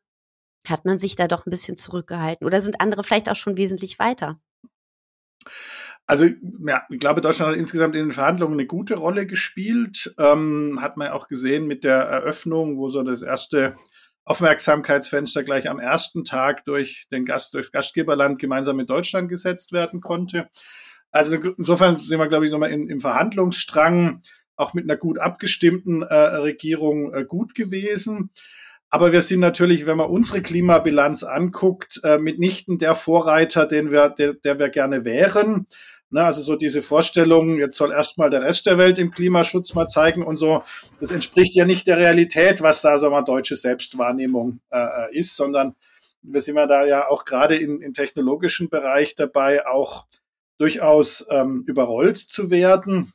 hat 0.67 0.85
man 0.85 0.97
sich 0.97 1.15
da 1.15 1.27
doch 1.27 1.45
ein 1.45 1.49
bisschen 1.49 1.75
zurückgehalten 1.75 2.45
oder 2.45 2.61
sind 2.61 2.79
andere 2.81 3.03
vielleicht 3.03 3.29
auch 3.29 3.35
schon 3.35 3.57
wesentlich 3.57 3.99
weiter? 3.99 4.39
Also 6.05 6.25
ja, 6.67 6.83
ich 6.89 6.99
glaube, 6.99 7.21
Deutschland 7.21 7.51
hat 7.51 7.57
insgesamt 7.57 7.95
in 7.95 8.05
den 8.07 8.11
Verhandlungen 8.11 8.53
eine 8.53 8.67
gute 8.67 8.95
Rolle 8.95 9.25
gespielt. 9.25 10.13
Ähm, 10.17 10.79
hat 10.81 10.97
man 10.97 11.09
auch 11.09 11.27
gesehen 11.27 11.67
mit 11.67 11.83
der 11.83 11.97
Eröffnung, 11.97 12.77
wo 12.77 12.89
so 12.89 13.01
das 13.03 13.21
erste 13.21 13.75
Aufmerksamkeitsfenster 14.25 15.43
gleich 15.43 15.69
am 15.69 15.79
ersten 15.79 16.23
Tag 16.23 16.63
durch 16.65 17.05
den 17.11 17.25
Gast, 17.25 17.53
durchs 17.53 17.71
Gastgeberland 17.71 18.39
gemeinsam 18.39 18.77
mit 18.77 18.89
Deutschland 18.89 19.29
gesetzt 19.29 19.73
werden 19.73 20.01
konnte. 20.01 20.47
Also 21.11 21.35
insofern 21.35 21.99
sind 21.99 22.19
wir, 22.19 22.27
glaube 22.27 22.45
ich, 22.45 22.51
nochmal 22.51 22.71
im 22.71 22.99
Verhandlungsstrang 23.01 24.21
auch 24.55 24.73
mit 24.73 24.85
einer 24.85 24.97
gut 24.97 25.19
abgestimmten 25.19 26.03
äh, 26.03 26.13
Regierung 26.13 27.13
äh, 27.13 27.25
gut 27.25 27.55
gewesen. 27.55 28.31
Aber 28.89 29.11
wir 29.11 29.21
sind 29.21 29.39
natürlich, 29.39 29.85
wenn 29.85 29.97
man 29.97 30.09
unsere 30.09 30.41
Klimabilanz 30.41 31.23
anguckt, 31.23 32.01
äh, 32.03 32.17
mitnichten 32.17 32.77
der 32.77 32.95
Vorreiter, 32.95 33.65
den 33.65 33.89
wir, 33.89 34.09
der, 34.09 34.33
der 34.33 34.59
wir 34.59 34.69
gerne 34.69 35.05
wären. 35.05 35.67
Ne, 36.13 36.25
also 36.25 36.41
so 36.41 36.57
diese 36.57 36.81
Vorstellung, 36.81 37.57
jetzt 37.57 37.77
soll 37.77 37.93
erstmal 37.93 38.29
der 38.29 38.41
Rest 38.41 38.65
der 38.65 38.77
Welt 38.77 38.99
im 38.99 39.11
Klimaschutz 39.11 39.73
mal 39.73 39.87
zeigen 39.87 40.25
und 40.25 40.35
so, 40.35 40.61
das 40.99 41.09
entspricht 41.09 41.55
ja 41.55 41.63
nicht 41.63 41.87
der 41.87 41.97
Realität, 41.97 42.61
was 42.61 42.81
da 42.81 42.97
so 42.97 43.09
mal 43.09 43.21
deutsche 43.21 43.55
Selbstwahrnehmung 43.55 44.59
äh, 44.71 45.17
ist, 45.17 45.37
sondern 45.37 45.73
wir 46.21 46.41
sind 46.41 46.57
ja 46.57 46.67
da 46.67 46.85
ja 46.85 47.07
auch 47.07 47.23
gerade 47.23 47.55
in, 47.55 47.81
im 47.81 47.93
technologischen 47.93 48.69
Bereich 48.69 49.15
dabei, 49.15 49.65
auch 49.65 50.05
durchaus 50.57 51.25
ähm, 51.29 51.63
überrollt 51.65 52.17
zu 52.17 52.51
werden. 52.51 53.13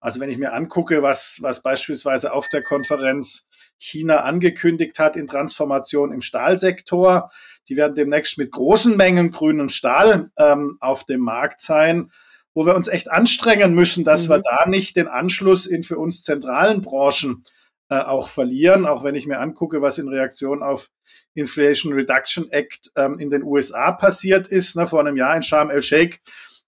Also 0.00 0.20
wenn 0.20 0.30
ich 0.30 0.38
mir 0.38 0.52
angucke, 0.52 1.02
was, 1.02 1.38
was 1.40 1.62
beispielsweise 1.62 2.32
auf 2.32 2.48
der 2.48 2.62
Konferenz 2.62 3.46
China 3.78 4.18
angekündigt 4.24 4.98
hat 4.98 5.16
in 5.16 5.26
Transformation 5.26 6.12
im 6.12 6.20
Stahlsektor, 6.20 7.30
die 7.68 7.76
werden 7.76 7.94
demnächst 7.94 8.36
mit 8.36 8.52
großen 8.52 8.96
Mengen 8.96 9.30
grünen 9.30 9.68
Stahl 9.68 10.30
ähm, 10.36 10.76
auf 10.80 11.04
dem 11.04 11.20
Markt 11.20 11.60
sein, 11.60 12.10
wo 12.52 12.66
wir 12.66 12.74
uns 12.74 12.88
echt 12.88 13.10
anstrengen 13.10 13.74
müssen, 13.74 14.04
dass 14.04 14.26
mhm. 14.26 14.32
wir 14.32 14.42
da 14.42 14.68
nicht 14.68 14.96
den 14.96 15.08
Anschluss 15.08 15.66
in 15.66 15.82
für 15.82 15.98
uns 15.98 16.22
zentralen 16.22 16.82
Branchen 16.82 17.44
äh, 17.88 18.00
auch 18.00 18.28
verlieren, 18.28 18.86
auch 18.86 19.02
wenn 19.02 19.14
ich 19.14 19.26
mir 19.26 19.40
angucke, 19.40 19.82
was 19.82 19.98
in 19.98 20.08
Reaktion 20.08 20.62
auf 20.62 20.90
Inflation 21.34 21.92
Reduction 21.92 22.50
Act 22.50 22.90
ähm, 22.96 23.18
in 23.18 23.30
den 23.30 23.42
USA 23.42 23.92
passiert 23.92 24.48
ist. 24.48 24.76
Ne, 24.76 24.86
vor 24.86 25.00
einem 25.00 25.16
Jahr 25.16 25.36
in 25.36 25.42
Sharm 25.42 25.70
el-Sheikh 25.70 26.20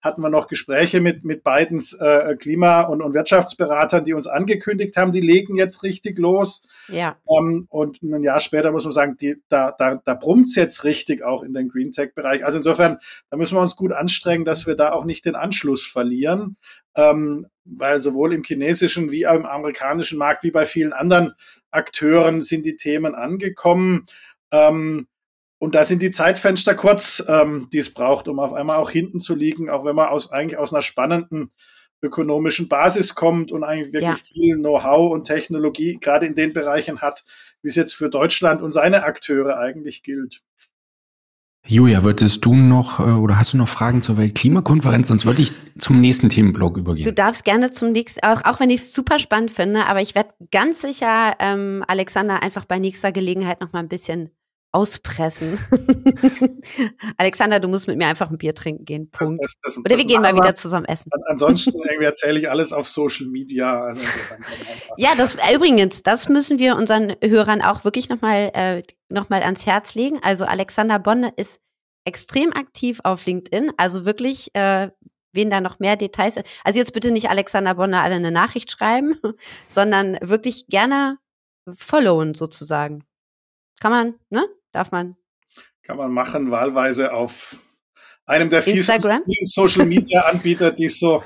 hatten 0.02 0.20
wir 0.20 0.28
noch 0.28 0.48
Gespräche 0.48 1.00
mit, 1.00 1.24
mit 1.24 1.44
Bidens 1.44 1.94
äh, 1.94 2.36
Klima- 2.36 2.82
und, 2.82 3.00
und 3.00 3.14
Wirtschaftsberatern, 3.14 4.04
die 4.04 4.14
uns 4.14 4.26
angekündigt 4.26 4.96
haben, 4.96 5.12
die 5.12 5.20
legen 5.20 5.56
jetzt 5.56 5.84
richtig 5.84 6.18
los. 6.18 6.66
Ja. 6.88 7.16
Ähm, 7.28 7.66
und 7.70 8.02
ein 8.02 8.24
Jahr 8.24 8.40
später 8.40 8.72
muss 8.72 8.84
man 8.84 8.92
sagen, 8.92 9.16
die, 9.16 9.36
da, 9.48 9.72
da, 9.78 10.02
da 10.04 10.14
brummt's 10.14 10.56
jetzt 10.56 10.84
richtig 10.84 11.22
auch 11.22 11.44
in 11.44 11.54
den 11.54 11.68
Green 11.68 11.92
Tech-Bereich. 11.92 12.44
Also 12.44 12.58
insofern, 12.58 12.98
da 13.30 13.36
müssen 13.36 13.56
wir 13.56 13.62
uns 13.62 13.76
gut 13.76 13.92
anstrengen, 13.92 14.44
dass 14.44 14.66
wir 14.66 14.74
da 14.74 14.92
auch 14.92 15.04
nicht 15.04 15.24
den 15.24 15.36
Anschluss 15.36 15.86
verlieren. 15.86 16.56
Ähm, 16.94 17.46
weil 17.64 18.00
sowohl 18.00 18.34
im 18.34 18.42
chinesischen 18.42 19.12
wie 19.12 19.26
auch 19.26 19.36
im 19.36 19.46
amerikanischen 19.46 20.18
Markt 20.18 20.42
wie 20.42 20.50
bei 20.50 20.66
vielen 20.66 20.92
anderen 20.92 21.32
Akteuren 21.70 22.42
sind 22.42 22.66
die 22.66 22.76
Themen 22.76 23.14
angekommen. 23.14 24.04
Ähm, 24.50 25.06
und 25.62 25.76
da 25.76 25.84
sind 25.84 26.02
die 26.02 26.10
Zeitfenster 26.10 26.74
kurz, 26.74 27.22
ähm, 27.28 27.68
die 27.72 27.78
es 27.78 27.94
braucht, 27.94 28.26
um 28.26 28.40
auf 28.40 28.52
einmal 28.52 28.78
auch 28.78 28.90
hinten 28.90 29.20
zu 29.20 29.36
liegen, 29.36 29.70
auch 29.70 29.84
wenn 29.84 29.94
man 29.94 30.08
aus, 30.08 30.32
eigentlich 30.32 30.58
aus 30.58 30.72
einer 30.72 30.82
spannenden 30.82 31.52
ökonomischen 32.02 32.66
Basis 32.66 33.14
kommt 33.14 33.52
und 33.52 33.62
eigentlich 33.62 33.92
wirklich 33.92 34.18
ja. 34.18 34.24
viel 34.24 34.56
Know-how 34.56 35.12
und 35.12 35.22
Technologie 35.22 35.98
gerade 36.00 36.26
in 36.26 36.34
den 36.34 36.52
Bereichen 36.52 37.00
hat, 37.00 37.22
wie 37.62 37.68
es 37.68 37.76
jetzt 37.76 37.94
für 37.94 38.10
Deutschland 38.10 38.60
und 38.60 38.72
seine 38.72 39.04
Akteure 39.04 39.56
eigentlich 39.56 40.02
gilt. 40.02 40.42
Julia, 41.64 42.02
würdest 42.02 42.44
du 42.44 42.56
noch 42.56 42.98
äh, 42.98 43.12
oder 43.12 43.38
hast 43.38 43.52
du 43.52 43.56
noch 43.56 43.68
Fragen 43.68 44.02
zur 44.02 44.16
Weltklimakonferenz? 44.16 45.06
Sonst 45.06 45.26
würde 45.26 45.42
ich 45.42 45.52
zum 45.78 46.00
nächsten 46.00 46.28
Themenblock 46.28 46.76
übergehen. 46.76 47.04
Du 47.04 47.12
darfst 47.12 47.44
gerne 47.44 47.70
zum 47.70 47.92
nächsten, 47.92 48.18
auch, 48.26 48.44
auch 48.46 48.58
wenn 48.58 48.70
ich 48.70 48.80
es 48.80 48.92
super 48.92 49.20
spannend 49.20 49.52
finde, 49.52 49.86
aber 49.86 50.02
ich 50.02 50.16
werde 50.16 50.30
ganz 50.50 50.80
sicher 50.80 51.36
ähm, 51.38 51.84
Alexander 51.86 52.42
einfach 52.42 52.64
bei 52.64 52.80
nächster 52.80 53.12
Gelegenheit 53.12 53.60
noch 53.60 53.72
mal 53.72 53.78
ein 53.78 53.88
bisschen 53.88 54.30
auspressen. 54.72 55.58
Alexander, 57.18 57.60
du 57.60 57.68
musst 57.68 57.86
mit 57.86 57.98
mir 57.98 58.06
einfach 58.06 58.30
ein 58.30 58.38
Bier 58.38 58.54
trinken 58.54 58.86
gehen. 58.86 59.10
Punkt. 59.10 59.42
Das, 59.42 59.54
das, 59.62 59.78
Oder 59.78 59.98
wir 59.98 60.06
gehen 60.06 60.22
mal 60.22 60.34
wieder 60.34 60.54
zusammen 60.54 60.86
essen. 60.86 61.10
Ansonsten 61.26 61.78
irgendwie 61.78 62.06
erzähle 62.06 62.38
ich 62.38 62.50
alles 62.50 62.72
auf 62.72 62.88
Social 62.88 63.26
Media. 63.26 63.80
Also 63.82 64.00
ja, 64.96 65.14
das 65.14 65.36
übrigens, 65.54 66.02
das 66.02 66.28
müssen 66.28 66.58
wir 66.58 66.76
unseren 66.76 67.14
Hörern 67.22 67.60
auch 67.60 67.84
wirklich 67.84 68.08
nochmal 68.08 68.50
äh, 68.54 68.82
noch 69.10 69.28
mal 69.28 69.42
ans 69.42 69.66
Herz 69.66 69.94
legen. 69.94 70.18
Also 70.22 70.46
Alexander 70.46 70.98
Bonne 70.98 71.32
ist 71.36 71.60
extrem 72.04 72.52
aktiv 72.54 73.00
auf 73.04 73.26
LinkedIn. 73.26 73.72
Also 73.76 74.06
wirklich, 74.06 74.54
äh, 74.54 74.90
wen 75.34 75.50
da 75.50 75.60
noch 75.60 75.80
mehr 75.80 75.96
Details. 75.96 76.36
Also 76.64 76.78
jetzt 76.78 76.94
bitte 76.94 77.10
nicht 77.10 77.28
Alexander 77.28 77.74
Bonne 77.74 78.00
alle 78.00 78.14
eine 78.14 78.30
Nachricht 78.30 78.70
schreiben, 78.70 79.16
sondern 79.68 80.16
wirklich 80.22 80.66
gerne 80.68 81.18
followen 81.74 82.34
sozusagen. 82.34 83.04
Kann 83.80 83.92
man, 83.92 84.14
ne? 84.30 84.46
Darf 84.72 84.90
man? 84.90 85.16
Kann 85.82 85.96
man 85.96 86.12
machen, 86.12 86.50
wahlweise 86.50 87.12
auf 87.12 87.56
einem 88.24 88.50
der 88.50 88.62
vielen 88.62 88.82
Social 89.42 89.86
Media 89.86 90.22
Anbieter, 90.22 90.70
die 90.70 90.86
es 90.86 90.98
so, 90.98 91.22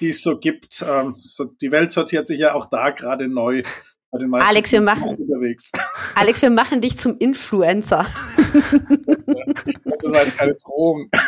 die 0.00 0.10
es 0.10 0.22
so 0.22 0.38
gibt. 0.38 0.84
Ähm, 0.86 1.14
so, 1.18 1.44
die 1.44 1.72
Welt 1.72 1.90
sortiert 1.90 2.26
sich 2.26 2.40
ja 2.40 2.54
auch 2.54 2.66
da 2.68 2.90
gerade 2.90 3.28
neu. 3.28 3.62
Bei 4.10 4.18
den 4.18 4.28
meisten 4.28 4.48
Alex, 4.48 4.72
wir 4.72 4.80
machen, 4.80 5.08
unterwegs. 5.18 5.70
Alex, 6.14 6.42
wir 6.42 6.50
machen 6.50 6.80
dich 6.80 6.98
zum 6.98 7.16
Influencer. 7.18 8.06
das 8.36 10.12
war 10.12 10.22
jetzt 10.22 10.36
keine 10.36 10.54
Drohung. 10.54 11.08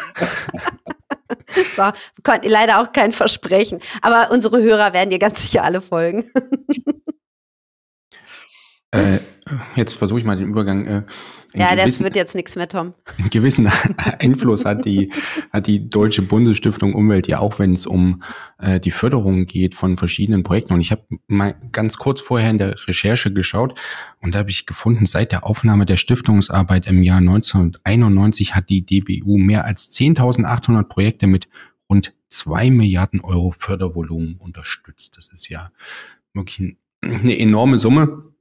So, 1.76 1.82
konnten 2.22 2.48
leider 2.48 2.80
auch 2.80 2.92
kein 2.92 3.12
Versprechen. 3.12 3.80
Aber 4.00 4.30
unsere 4.30 4.62
Hörer 4.62 4.92
werden 4.92 5.10
dir 5.10 5.18
ganz 5.18 5.42
sicher 5.42 5.64
alle 5.64 5.80
folgen. 5.80 6.30
Äh, 8.93 9.18
jetzt 9.74 9.95
versuche 9.95 10.20
ich 10.20 10.24
mal 10.24 10.36
den 10.36 10.49
Übergang. 10.49 10.86
Äh, 10.86 11.03
ja, 11.55 11.74
das 11.74 12.03
wird 12.03 12.14
jetzt 12.14 12.34
nichts 12.34 12.57
mehr, 12.57 12.68
Tom. 12.68 12.95
Einen 13.18 13.30
gewissen 13.30 13.70
Einfluss 13.97 14.64
hat 14.64 14.84
die, 14.84 15.11
hat 15.51 15.66
die 15.66 15.90
Deutsche 15.90 16.22
Bundesstiftung 16.22 16.95
Umwelt 16.95 17.26
ja 17.26 17.40
auch, 17.40 17.59
wenn 17.59 17.72
es 17.72 17.86
um 17.86 18.22
äh, 18.59 18.80
die 18.80 18.90
Förderung 18.90 19.47
geht 19.47 19.74
von 19.74 19.97
verschiedenen 19.97 20.43
Projekten. 20.43 20.74
Und 20.74 20.80
ich 20.80 20.93
habe 20.93 21.03
mal 21.26 21.55
ganz 21.72 21.97
kurz 21.97 22.20
vorher 22.20 22.51
in 22.51 22.59
der 22.59 22.86
Recherche 22.86 23.32
geschaut 23.32 23.78
und 24.20 24.34
da 24.34 24.40
habe 24.40 24.51
ich 24.51 24.66
gefunden, 24.66 25.07
seit 25.07 25.32
der 25.32 25.45
Aufnahme 25.45 25.84
der 25.84 25.97
Stiftungsarbeit 25.97 26.86
im 26.86 27.03
Jahr 27.03 27.18
1991 27.18 28.55
hat 28.55 28.68
die 28.68 28.84
DBU 28.84 29.38
mehr 29.38 29.64
als 29.64 29.90
10.800 29.93 30.84
Projekte 30.84 31.26
mit 31.26 31.49
rund 31.88 32.14
zwei 32.28 32.70
Milliarden 32.70 33.20
Euro 33.20 33.53
Fördervolumen 33.53 34.36
unterstützt. 34.36 35.16
Das 35.16 35.28
ist 35.28 35.49
ja 35.49 35.70
wirklich 36.32 36.76
eine 37.03 37.38
enorme 37.38 37.78
Summe. 37.78 38.32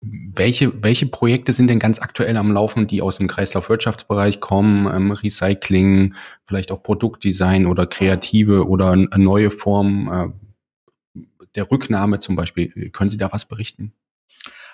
Welche, 0.00 0.82
welche 0.82 1.06
Projekte 1.06 1.52
sind 1.52 1.68
denn 1.68 1.80
ganz 1.80 1.98
aktuell 1.98 2.36
am 2.36 2.52
Laufen, 2.52 2.86
die 2.86 3.02
aus 3.02 3.18
dem 3.18 3.26
Kreislaufwirtschaftsbereich 3.26 4.40
kommen? 4.40 4.86
Ähm, 4.86 5.10
Recycling, 5.10 6.14
vielleicht 6.44 6.70
auch 6.70 6.82
Produktdesign 6.82 7.66
oder 7.66 7.86
kreative 7.86 8.68
oder 8.68 8.94
neue 8.96 9.50
Formen 9.50 10.34
äh, 11.14 11.22
der 11.56 11.70
Rücknahme 11.70 12.20
zum 12.20 12.36
Beispiel. 12.36 12.90
Können 12.90 13.10
Sie 13.10 13.16
da 13.16 13.32
was 13.32 13.46
berichten? 13.46 13.92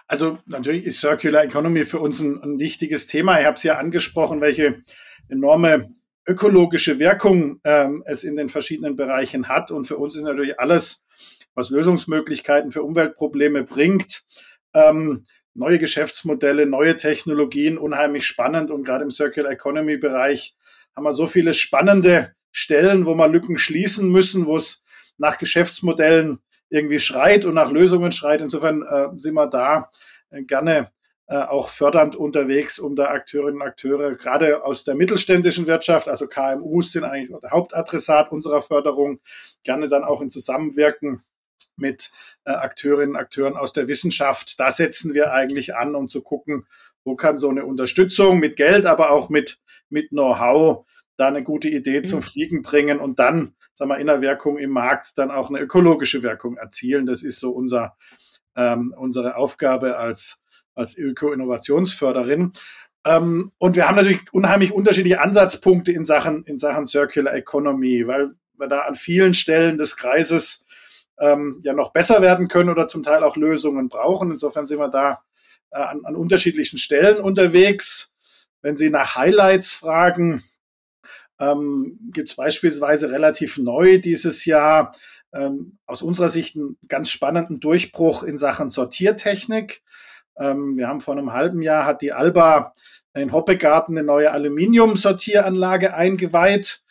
Also 0.06 0.38
natürlich 0.44 0.84
ist 0.84 1.00
Circular 1.00 1.44
Economy 1.44 1.84
für 1.84 2.00
uns 2.00 2.20
ein, 2.20 2.42
ein 2.42 2.58
wichtiges 2.58 3.06
Thema. 3.06 3.40
Ich 3.40 3.46
habe 3.46 3.56
es 3.56 3.62
ja 3.62 3.78
angesprochen, 3.78 4.42
welche 4.42 4.76
enorme 5.28 5.88
ökologische 6.26 6.98
Wirkung 6.98 7.60
ähm, 7.64 8.02
es 8.06 8.24
in 8.24 8.36
den 8.36 8.50
verschiedenen 8.50 8.96
Bereichen 8.96 9.48
hat. 9.48 9.70
Und 9.70 9.86
für 9.86 9.96
uns 9.96 10.16
ist 10.16 10.24
natürlich 10.24 10.60
alles, 10.60 11.02
was 11.54 11.70
Lösungsmöglichkeiten 11.70 12.72
für 12.72 12.82
Umweltprobleme 12.82 13.62
bringt, 13.62 14.24
ähm, 14.74 15.26
neue 15.54 15.78
Geschäftsmodelle, 15.78 16.66
neue 16.66 16.96
Technologien 16.96 17.78
unheimlich 17.78 18.26
spannend. 18.26 18.70
Und 18.70 18.84
gerade 18.84 19.04
im 19.04 19.10
Circular 19.10 19.52
Economy 19.52 19.96
Bereich 19.96 20.56
haben 20.94 21.04
wir 21.04 21.12
so 21.12 21.26
viele 21.26 21.54
spannende 21.54 22.34
Stellen, 22.50 23.06
wo 23.06 23.14
wir 23.14 23.28
Lücken 23.28 23.58
schließen 23.58 24.10
müssen, 24.10 24.46
wo 24.46 24.56
es 24.56 24.82
nach 25.16 25.38
Geschäftsmodellen 25.38 26.40
irgendwie 26.68 26.98
schreit 26.98 27.44
und 27.44 27.54
nach 27.54 27.70
Lösungen 27.70 28.12
schreit. 28.12 28.40
Insofern 28.40 28.82
äh, 28.82 29.08
sind 29.16 29.34
wir 29.34 29.46
da 29.46 29.90
äh, 30.30 30.42
gerne 30.42 30.90
äh, 31.26 31.36
auch 31.36 31.68
fördernd 31.70 32.16
unterwegs, 32.16 32.78
um 32.78 32.96
da 32.96 33.06
Akteurinnen 33.06 33.62
und 33.62 33.66
Akteure 33.66 34.14
gerade 34.14 34.62
aus 34.62 34.84
der 34.84 34.94
mittelständischen 34.94 35.66
Wirtschaft, 35.66 36.06
also 36.08 36.26
KMUs 36.26 36.92
sind 36.92 37.04
eigentlich 37.04 37.32
der 37.40 37.50
Hauptadressat 37.50 38.30
unserer 38.30 38.60
Förderung, 38.60 39.20
gerne 39.62 39.88
dann 39.88 40.04
auch 40.04 40.20
in 40.20 40.28
Zusammenwirken 40.28 41.22
mit 41.76 42.10
Akteurinnen 42.52 43.10
und 43.10 43.16
Akteuren 43.16 43.56
aus 43.56 43.72
der 43.72 43.88
Wissenschaft. 43.88 44.58
Da 44.60 44.70
setzen 44.70 45.14
wir 45.14 45.32
eigentlich 45.32 45.74
an, 45.76 45.94
um 45.94 46.08
zu 46.08 46.22
gucken, 46.22 46.66
wo 47.04 47.16
kann 47.16 47.38
so 47.38 47.48
eine 47.48 47.64
Unterstützung 47.64 48.38
mit 48.38 48.56
Geld, 48.56 48.86
aber 48.86 49.10
auch 49.10 49.28
mit, 49.28 49.58
mit 49.88 50.10
Know-how 50.10 50.86
da 51.16 51.28
eine 51.28 51.42
gute 51.42 51.68
Idee 51.68 52.02
zum 52.02 52.20
mhm. 52.20 52.24
Fliegen 52.24 52.62
bringen 52.62 52.98
und 52.98 53.18
dann, 53.18 53.54
sagen 53.72 53.90
wir, 53.90 53.98
in 53.98 54.06
der 54.06 54.20
Wirkung 54.20 54.58
im 54.58 54.70
Markt 54.70 55.16
dann 55.16 55.30
auch 55.30 55.48
eine 55.48 55.60
ökologische 55.60 56.22
Wirkung 56.22 56.56
erzielen. 56.56 57.06
Das 57.06 57.22
ist 57.22 57.38
so 57.38 57.50
unser, 57.50 57.96
ähm, 58.56 58.94
unsere 58.96 59.36
Aufgabe 59.36 59.96
als, 59.96 60.42
als 60.74 60.96
Öko-Innovationsförderin. 60.96 62.52
Ähm, 63.04 63.52
und 63.58 63.76
wir 63.76 63.86
haben 63.86 63.96
natürlich 63.96 64.20
unheimlich 64.32 64.72
unterschiedliche 64.72 65.20
Ansatzpunkte 65.20 65.92
in 65.92 66.04
Sachen, 66.04 66.44
in 66.44 66.58
Sachen 66.58 66.86
Circular 66.86 67.34
Economy, 67.34 68.06
weil 68.06 68.30
wir 68.56 68.68
da 68.68 68.80
an 68.80 68.94
vielen 68.94 69.34
Stellen 69.34 69.78
des 69.78 69.96
Kreises 69.96 70.63
ähm, 71.18 71.60
ja 71.62 71.72
noch 71.72 71.92
besser 71.92 72.22
werden 72.22 72.48
können 72.48 72.70
oder 72.70 72.88
zum 72.88 73.02
Teil 73.02 73.22
auch 73.22 73.36
Lösungen 73.36 73.88
brauchen. 73.88 74.30
Insofern 74.30 74.66
sind 74.66 74.78
wir 74.78 74.88
da 74.88 75.22
äh, 75.70 75.78
an, 75.78 76.04
an 76.04 76.16
unterschiedlichen 76.16 76.78
Stellen 76.78 77.22
unterwegs. 77.22 78.12
Wenn 78.62 78.76
Sie 78.76 78.90
nach 78.90 79.16
Highlights 79.16 79.72
fragen, 79.72 80.42
ähm, 81.38 81.98
gibt 82.12 82.30
es 82.30 82.36
beispielsweise 82.36 83.10
relativ 83.10 83.58
neu 83.58 83.98
dieses 83.98 84.44
Jahr 84.44 84.92
ähm, 85.32 85.78
aus 85.86 86.02
unserer 86.02 86.30
Sicht 86.30 86.56
einen 86.56 86.78
ganz 86.88 87.10
spannenden 87.10 87.60
Durchbruch 87.60 88.22
in 88.22 88.38
Sachen 88.38 88.70
Sortiertechnik. 88.70 89.82
Ähm, 90.38 90.76
wir 90.76 90.88
haben 90.88 91.00
vor 91.00 91.14
einem 91.14 91.32
halben 91.32 91.62
Jahr 91.62 91.86
hat 91.86 92.02
die 92.02 92.12
Alba 92.12 92.74
in 93.14 93.32
Hoppegarten 93.32 93.96
eine 93.96 94.06
neue 94.06 94.30
Aluminium-Sortieranlage 94.32 95.94
eingeweiht. 95.94 96.82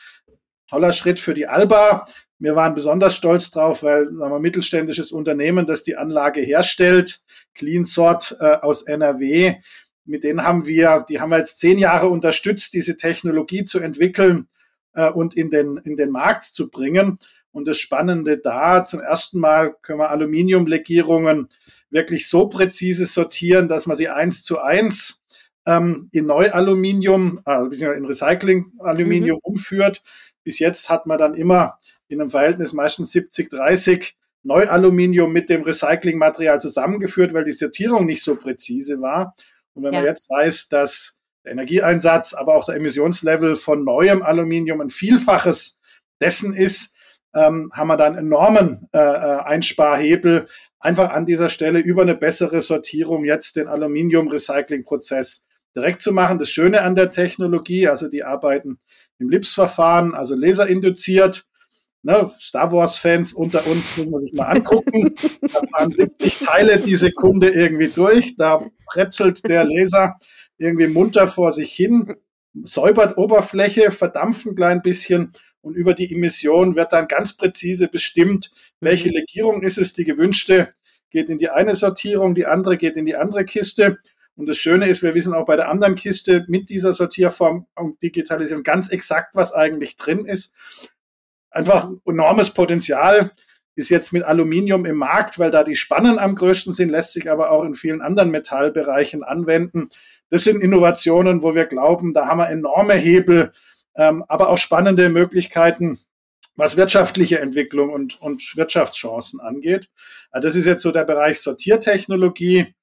Toller 0.70 0.94
Schritt 0.94 1.20
für 1.20 1.34
die 1.34 1.48
Alba. 1.48 2.06
Wir 2.40 2.56
waren 2.56 2.76
besonders 2.76 3.16
stolz 3.16 3.52
drauf, 3.52 3.84
weil 3.84 4.06
sagen 4.06 4.34
wir, 4.34 4.40
mittelständisches 4.40 5.12
Unternehmen, 5.12 5.66
das 5.66 5.84
die 5.84 5.96
Anlage 5.96 6.42
herstellt, 6.42 7.22
Clean 7.54 7.86
Sort 7.86 8.36
äh, 8.40 8.56
aus 8.56 8.82
NRW, 8.82 9.56
mit 10.06 10.24
denen 10.24 10.44
haben 10.44 10.66
wir, 10.66 11.06
die 11.08 11.20
haben 11.20 11.30
wir 11.30 11.38
jetzt 11.38 11.60
zehn 11.60 11.78
Jahre 11.78 12.10
unterstützt, 12.10 12.74
diese 12.74 12.98
Technologie 12.98 13.64
zu 13.64 13.80
entwickeln 13.80 14.48
äh, 14.94 15.10
und 15.10 15.36
in 15.36 15.50
den, 15.50 15.78
in 15.78 15.96
den 15.96 16.10
Markt 16.10 16.44
zu 16.44 16.70
bringen. 16.70 17.20
Und 17.52 17.68
das 17.68 17.78
Spannende 17.78 18.40
da, 18.40 18.84
zum 18.84 19.00
ersten 19.00 19.40
Mal 19.40 19.76
können 19.82 20.00
wir 20.00 20.10
Aluminiumlegierungen 20.10 21.50
wirklich 21.92 22.28
so 22.28 22.48
präzise 22.48 23.06
sortieren, 23.06 23.68
dass 23.68 23.86
man 23.86 23.96
sie 23.96 24.10
eins 24.10 24.44
zu 24.44 24.60
eins 24.60 25.24
ähm, 25.66 26.10
in 26.12 26.26
Neualuminium, 26.26 27.42
äh, 27.46 27.60
in 27.60 28.06
Recycling-Aluminium 28.06 29.38
mhm. 29.38 29.42
umführt. 29.54 30.02
Bis 30.44 30.60
jetzt 30.60 30.90
hat 30.90 31.06
man 31.06 31.20
dann 31.20 31.36
immer 31.36 31.80
in 32.08 32.22
einem 32.22 32.30
Verhältnis 32.30 32.74
meistens 32.74 33.12
70, 33.12 33.50
30 33.50 34.16
Neualuminium 34.44 35.32
mit 35.32 35.50
dem 35.50 35.64
Recyclingmaterial 35.64 36.60
zusammengeführt, 36.60 37.34
weil 37.34 37.46
die 37.46 37.54
Sortierung 37.54 38.06
nicht 38.06 38.24
so 38.24 38.36
präzise 38.36 39.02
war. 39.02 39.36
Und 39.74 39.84
wenn 39.84 39.94
ja. 39.94 40.00
man 40.00 40.08
jetzt 40.08 40.30
weiß, 40.30 40.68
dass 40.70 41.18
der 41.44 41.54
Energieeinsatz, 41.54 42.34
aber 42.34 42.56
auch 42.56 42.66
der 42.66 42.76
Emissionslevel 42.76 43.56
von 43.56 43.84
neuem 43.84 44.22
Aluminium 44.22 44.82
ein 44.82 44.90
Vielfaches 44.90 45.80
dessen 46.22 46.54
ist, 46.54 46.94
ähm, 47.34 47.72
haben 47.74 47.88
wir 47.88 47.98
da 47.98 48.06
einen 48.06 48.18
enormen 48.18 48.88
äh, 48.94 49.00
äh, 49.00 49.40
Einsparhebel, 49.40 50.48
einfach 50.80 51.12
an 51.12 51.26
dieser 51.26 51.50
Stelle 51.50 51.80
über 51.80 52.04
eine 52.04 52.16
bessere 52.16 52.62
Sortierung 52.62 53.26
jetzt 53.26 53.56
den 53.56 53.68
Aluminium-Recycling-Prozess 53.68 55.46
direkt 55.76 56.02
zu 56.02 56.12
machen. 56.12 56.40
Das 56.40 56.50
Schöne 56.50 56.82
an 56.82 56.96
der 56.96 57.10
Technologie, 57.10 57.88
also 57.88 58.08
die 58.08 58.24
arbeiten 58.24 58.80
im 59.18 59.30
LIPS-Verfahren, 59.30 60.14
also 60.14 60.36
laserinduziert. 60.36 61.46
Ne, 62.06 62.30
Star 62.38 62.70
Wars-Fans 62.74 63.32
unter 63.32 63.66
uns 63.66 63.96
muss 63.96 64.08
man 64.08 64.22
sich 64.22 64.34
mal 64.34 64.48
angucken. 64.48 65.16
da 65.42 65.62
fahren 65.72 65.92
70 65.92 66.40
Teile 66.40 66.80
die 66.80 66.98
Sekunde 66.98 67.50
irgendwie 67.50 67.88
durch. 67.88 68.36
Da 68.36 68.62
pretzelt 68.86 69.48
der 69.48 69.64
Laser 69.64 70.18
irgendwie 70.58 70.88
munter 70.88 71.30
vor 71.30 71.54
sich 71.54 71.72
hin, 71.72 72.14
säubert 72.64 73.18
Oberfläche, 73.18 73.90
verdampft 73.90 74.46
ein 74.46 74.56
klein 74.56 74.82
bisschen 74.82 75.32
und 75.62 75.76
über 75.76 75.94
die 75.94 76.14
Emission 76.14 76.76
wird 76.76 76.92
dann 76.92 77.08
ganz 77.08 77.38
präzise 77.38 77.88
bestimmt, 77.88 78.52
welche 78.82 79.08
mhm. 79.08 79.16
Legierung 79.16 79.64
ist 79.64 79.78
es, 79.78 79.94
die 79.94 80.04
gewünschte 80.04 80.74
geht 81.10 81.30
in 81.30 81.38
die 81.38 81.50
eine 81.50 81.76
Sortierung, 81.76 82.36
die 82.36 82.46
andere 82.46 82.76
geht 82.76 82.98
in 82.98 83.06
die 83.06 83.16
andere 83.16 83.46
Kiste. 83.46 84.00
Und 84.36 84.50
das 84.50 84.58
Schöne 84.58 84.88
ist, 84.88 85.04
wir 85.04 85.14
wissen 85.14 85.34
auch 85.34 85.46
bei 85.46 85.56
der 85.56 85.70
anderen 85.70 85.94
Kiste 85.96 86.44
mit 86.48 86.70
dieser 86.70 86.92
Sortierform 86.92 87.68
und 87.76 88.02
Digitalisierung 88.02 88.64
ganz 88.64 88.90
exakt, 88.90 89.36
was 89.36 89.54
eigentlich 89.54 89.96
drin 89.96 90.26
ist 90.26 90.54
einfach 91.54 91.90
enormes 92.06 92.52
Potenzial. 92.52 93.32
Ist 93.76 93.90
jetzt 93.90 94.14
mit 94.14 94.24
Aluminium 94.24 94.86
im 94.86 94.98
Markt, 94.98 95.40
weil 95.40 95.50
da 95.50 95.64
die 95.64 95.76
Spannen 95.76 96.20
am 96.20 96.36
größten 96.36 96.74
sind, 96.74 96.90
lässt 96.90 97.14
sich 97.14 97.32
aber 97.32 97.50
auch 97.50 97.64
in 97.64 97.74
vielen 97.74 98.02
anderen 98.02 98.30
Metallbereichen 98.30 99.24
anwenden. 99.24 99.90
Das 100.30 100.44
sind 100.44 100.62
Innovationen, 100.62 101.42
wo 101.42 101.56
wir 101.56 101.66
glauben, 101.66 102.14
da 102.14 102.28
haben 102.28 102.38
wir 102.38 102.50
enorme 102.50 102.94
Hebel, 102.94 103.52
ähm, 103.96 104.24
aber 104.28 104.50
auch 104.50 104.58
spannende 104.58 105.10
Möglichkeiten, 105.10 106.00
was 106.56 106.78
wirtschaftliche 106.78 107.40
Entwicklung 107.40 107.90
und, 107.90 108.22
und 108.22 108.56
Wirtschaftschancen 108.56 109.40
angeht. 109.40 109.90
Also 110.32 110.48
das 110.48 110.56
ist 110.56 110.66
jetzt 110.66 110.84
so 110.84 110.92
der 110.92 111.06
Bereich 111.06 111.40
Sortiertechnologie. 111.42 112.74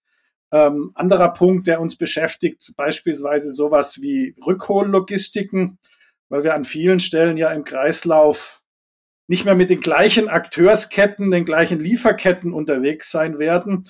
Ähm, 0.53 0.91
anderer 0.95 1.33
Punkt, 1.33 1.69
der 1.69 1.81
uns 1.81 1.97
beschäftigt, 1.97 2.73
beispielsweise 2.77 3.53
sowas 3.53 4.01
wie 4.01 4.35
Rückhollogistiken, 4.45 5.79
weil 6.29 6.43
wir 6.43 6.55
an 6.55 6.65
vielen 6.65 6.99
Stellen 6.99 7.37
ja 7.37 7.51
im 7.53 7.63
Kreislauf 7.63 8.60
nicht 9.31 9.45
mehr 9.45 9.55
mit 9.55 9.71
den 9.71 9.79
gleichen 9.79 10.29
Akteursketten, 10.29 11.31
den 11.31 11.45
gleichen 11.45 11.79
Lieferketten 11.79 12.53
unterwegs 12.53 13.13
sein 13.13 13.39
werden. 13.39 13.85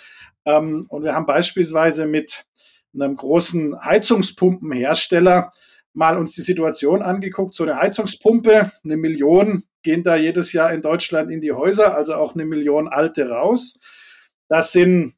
Ähm, 0.45 0.85
und 0.91 1.03
wir 1.03 1.15
haben 1.15 1.25
beispielsweise 1.25 2.05
mit 2.05 2.45
einem 2.93 3.17
großen 3.17 3.83
Heizungspumpenhersteller 3.83 5.51
mal 5.95 6.19
uns 6.19 6.33
die 6.33 6.43
Situation 6.43 7.01
angeguckt. 7.01 7.55
So 7.55 7.63
eine 7.63 7.77
Heizungspumpe, 7.77 8.71
eine 8.85 8.97
Million 8.99 9.65
gehen 9.83 10.03
da 10.03 10.15
jedes 10.15 10.53
Jahr 10.53 10.75
in 10.75 10.83
Deutschland 10.83 11.31
in 11.31 11.41
die 11.41 11.53
Häuser, 11.53 11.97
also 11.97 12.17
auch 12.17 12.35
eine 12.35 12.45
Million 12.45 12.87
alte 12.87 13.31
raus. 13.31 13.79
Das 14.51 14.73
sind 14.73 15.15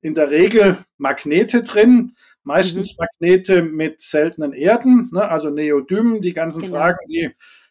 in 0.00 0.14
der 0.14 0.32
Regel 0.32 0.78
Magnete 0.98 1.62
drin, 1.62 2.16
meistens 2.42 2.98
mhm. 2.98 3.04
Magnete 3.04 3.62
mit 3.62 4.00
seltenen 4.00 4.52
Erden, 4.52 5.10
ne, 5.12 5.28
also 5.28 5.48
Neodym, 5.48 6.22
die 6.22 6.32
ganzen 6.32 6.62
genau. 6.62 6.74
Fragen, 6.74 6.98
die 7.08 7.30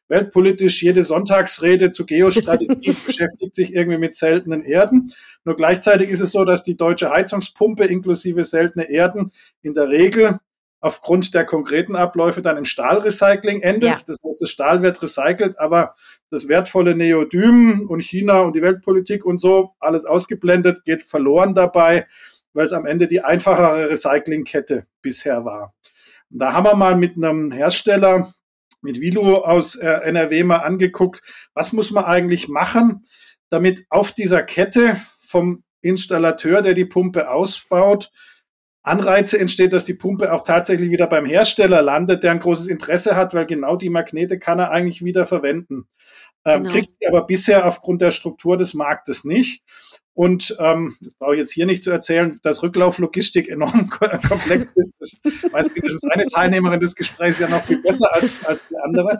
weltpolitisch 0.10 0.84
jede 0.84 1.04
Sonntagsrede 1.04 1.92
zu 1.92 2.06
Geostrategie 2.06 2.96
beschäftigt 3.06 3.56
sich 3.56 3.74
irgendwie 3.74 3.98
mit 3.98 4.16
seltenen 4.16 4.64
Erden. 4.64 5.14
Nur 5.46 5.56
gleichzeitig 5.56 6.10
ist 6.10 6.20
es 6.20 6.32
so, 6.32 6.44
dass 6.44 6.64
die 6.64 6.76
deutsche 6.76 7.10
Heizungspumpe 7.12 7.86
inklusive 7.86 8.44
seltene 8.44 8.90
Erden 8.90 9.32
in 9.62 9.74
der 9.74 9.90
Regel 9.90 10.40
aufgrund 10.82 11.34
der 11.34 11.46
konkreten 11.46 11.96
Abläufe 11.96 12.42
dann 12.42 12.58
im 12.58 12.66
Stahlrecycling 12.66 13.62
endet. 13.62 13.90
Ja. 13.90 13.96
Das 14.08 14.24
heißt, 14.26 14.42
das 14.42 14.50
Stahl 14.50 14.82
wird 14.82 15.02
recycelt, 15.02 15.60
aber 15.60 15.96
das 16.30 16.48
wertvolle 16.48 16.96
Neodym 16.96 17.88
und 17.90 18.04
China 18.04 18.42
und 18.42 18.56
die 18.56 18.62
Weltpolitik 18.62 19.26
und 19.26 19.40
so, 19.40 19.72
alles 19.80 20.06
ausgeblendet, 20.06 20.86
geht 20.86 21.04
verloren 21.04 21.54
dabei, 21.54 22.08
weil 22.54 22.66
es 22.66 22.74
am 22.74 22.86
Ende 22.86 23.08
die 23.08 23.22
einfachere 23.22 23.90
Recyclingkette 23.90 24.86
bisher 25.02 25.44
war. 25.44 25.74
Und 26.32 26.40
da 26.40 26.54
haben 26.54 26.66
wir 26.66 26.76
mal 26.76 26.96
mit 26.96 27.18
einem 27.18 27.52
Hersteller 27.52 28.34
mit 28.82 29.00
Vilo 29.00 29.38
aus 29.40 29.76
äh, 29.76 29.88
NRW 29.88 30.44
mal 30.44 30.58
angeguckt, 30.58 31.22
was 31.54 31.74
muss 31.74 31.92
man 31.92 32.06
eigentlich 32.06 32.48
machen, 32.48 33.06
damit 33.50 33.86
auf 33.90 34.12
dieser 34.12 34.44
Kette 34.44 34.98
vom 35.20 35.64
Installateur, 35.82 36.62
der 36.62 36.74
die 36.74 36.86
Pumpe 36.86 37.30
ausbaut, 37.30 38.12
Anreize 38.82 39.40
entsteht, 39.40 39.74
dass 39.74 39.86
die 39.86 39.94
Pumpe 39.94 40.34
auch 40.34 40.44
tatsächlich 40.44 40.90
wieder 40.90 41.08
beim 41.08 41.26
Hersteller 41.26 41.82
landet, 41.82 42.24
der 42.24 42.32
ein 42.32 42.40
großes 42.40 42.68
Interesse 42.68 43.16
hat, 43.16 43.34
weil 43.34 43.46
genau 43.46 43.76
die 43.76 43.90
Magnete 43.90 44.40
kann 44.40 44.60
er 44.60 44.72
eigentlich 44.72 45.04
wieder 45.04 45.26
verwenden. 45.26 45.88
Ähm, 46.46 46.64
genau. 46.64 46.74
Kriegt 46.74 46.92
sie 46.92 47.08
aber 47.08 47.26
bisher 47.26 47.66
aufgrund 47.68 48.02
der 48.02 48.12
Struktur 48.12 48.58
des 48.58 48.74
Marktes 48.74 49.26
nicht. 49.26 49.64
Und 50.20 50.58
ähm, 50.60 50.98
das 51.00 51.14
brauche 51.14 51.36
ich 51.36 51.40
jetzt 51.40 51.54
hier 51.54 51.66
nicht 51.66 51.82
zu 51.82 51.92
erzählen, 51.92 52.38
dass 52.44 52.62
Rücklauflogistik 52.62 53.48
enorm 53.48 53.90
komplex 54.28 54.68
ist. 54.76 55.00
Das 55.00 55.54
weiß 55.54 55.68
mindestens 55.74 56.12
eine 56.12 56.26
Teilnehmerin 56.26 56.82
des 56.82 56.96
Gesprächs 56.96 57.40
ja 57.40 57.48
noch 57.48 57.64
viel 57.64 57.82
besser 57.82 58.14
als, 58.14 58.36
als 58.44 58.68
die 58.68 58.76
andere. 58.84 59.20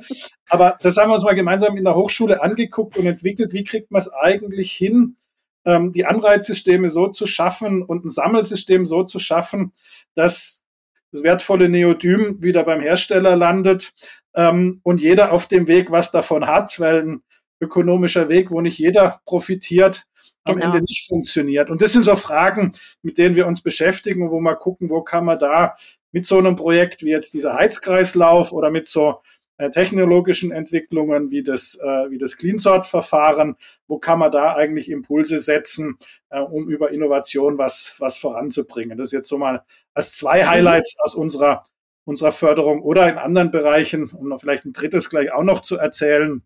Aber 0.50 0.78
das 0.82 0.98
haben 0.98 1.10
wir 1.10 1.16
uns 1.16 1.24
mal 1.24 1.36
gemeinsam 1.36 1.78
in 1.78 1.86
der 1.86 1.96
Hochschule 1.96 2.44
angeguckt 2.44 2.98
und 2.98 3.06
entwickelt. 3.06 3.54
Wie 3.54 3.64
kriegt 3.64 3.92
man 3.92 4.02
es 4.02 4.12
eigentlich 4.12 4.74
hin, 4.74 5.16
ähm, 5.64 5.94
die 5.94 6.06
Anreizsysteme 6.06 6.90
so 6.90 7.08
zu 7.08 7.28
schaffen 7.28 7.82
und 7.82 8.04
ein 8.04 8.10
Sammelsystem 8.10 8.86
so 8.86 9.06
zu 9.06 9.20
schaffen, 9.20 9.72
dass 10.16 10.66
das 11.14 11.24
wertvolle 11.24 11.70
Neodym 11.70 12.44
wieder 12.44 12.66
beim 12.66 12.82
Hersteller 12.82 13.38
landet 13.38 13.94
ähm, 14.36 14.82
und 14.84 15.00
jeder 15.00 15.32
auf 15.32 15.48
dem 15.48 15.70
Weg 15.70 15.92
was 15.92 16.12
davon 16.12 16.46
hat, 16.46 16.78
weil 16.82 17.04
ein 17.04 17.24
ökonomischer 17.62 18.28
Weg, 18.28 18.52
wo 18.52 18.60
nicht 18.60 18.80
jeder 18.80 19.22
profitiert, 19.26 20.09
am 20.44 20.56
genau. 20.56 20.68
Ende 20.68 20.82
nicht 20.82 21.08
funktioniert. 21.08 21.70
Und 21.70 21.82
das 21.82 21.94
sind 21.94 22.06
so 22.06 22.16
Fragen, 22.16 22.72
mit 23.02 23.18
denen 23.18 23.36
wir 23.36 23.48
uns 23.48 23.62
beschäftigen, 23.62 24.32
wo 24.32 24.40
wir 24.40 24.56
gucken, 24.56 24.90
wo 24.90 25.02
kann 25.02 25.26
man 25.26 25.40
da 25.40 25.76
mit 26.12 26.26
so 26.26 26.38
einem 26.38 26.56
Projekt 26.56 27.04
wie 27.04 27.12
jetzt 27.12 27.34
dieser 27.34 27.54
Heizkreislauf 27.54 28.52
oder 28.52 28.72
mit 28.72 28.88
so 28.88 29.22
äh, 29.60 29.70
technologischen 29.70 30.52
Entwicklungen 30.52 31.32
wie 31.32 31.44
das, 31.44 31.76
äh, 31.76 32.10
wie 32.10 32.18
das 32.18 32.38
Clean-Sort-Verfahren, 32.38 33.58
wo 33.88 34.00
kann 34.00 34.20
man 34.20 34.32
da 34.32 34.56
eigentlich 34.56 34.90
Impulse 34.90 35.38
setzen, 35.38 35.98
äh, 36.30 36.40
um 36.40 36.70
über 36.70 36.92
Innovation 36.92 37.58
was, 37.58 37.96
was 38.00 38.18
voranzubringen. 38.18 38.98
Das 38.98 39.08
ist 39.08 39.14
jetzt 39.14 39.28
so 39.28 39.38
mal 39.38 39.64
als 39.94 40.14
zwei 40.14 40.46
Highlights 40.48 40.96
aus 41.00 41.14
unserer, 41.14 41.66
unserer 42.06 42.32
Förderung 42.32 42.82
oder 42.82 43.10
in 43.10 43.18
anderen 43.18 43.52
Bereichen, 43.52 44.10
um 44.10 44.30
noch 44.30 44.40
vielleicht 44.40 44.66
ein 44.66 44.72
drittes 44.72 45.10
gleich 45.10 45.34
auch 45.34 45.44
noch 45.44 45.62
zu 45.62 45.78
erzählen. 45.78 46.42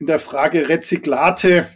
In 0.00 0.06
der 0.06 0.18
Frage 0.18 0.68
Rezyklate 0.68 1.68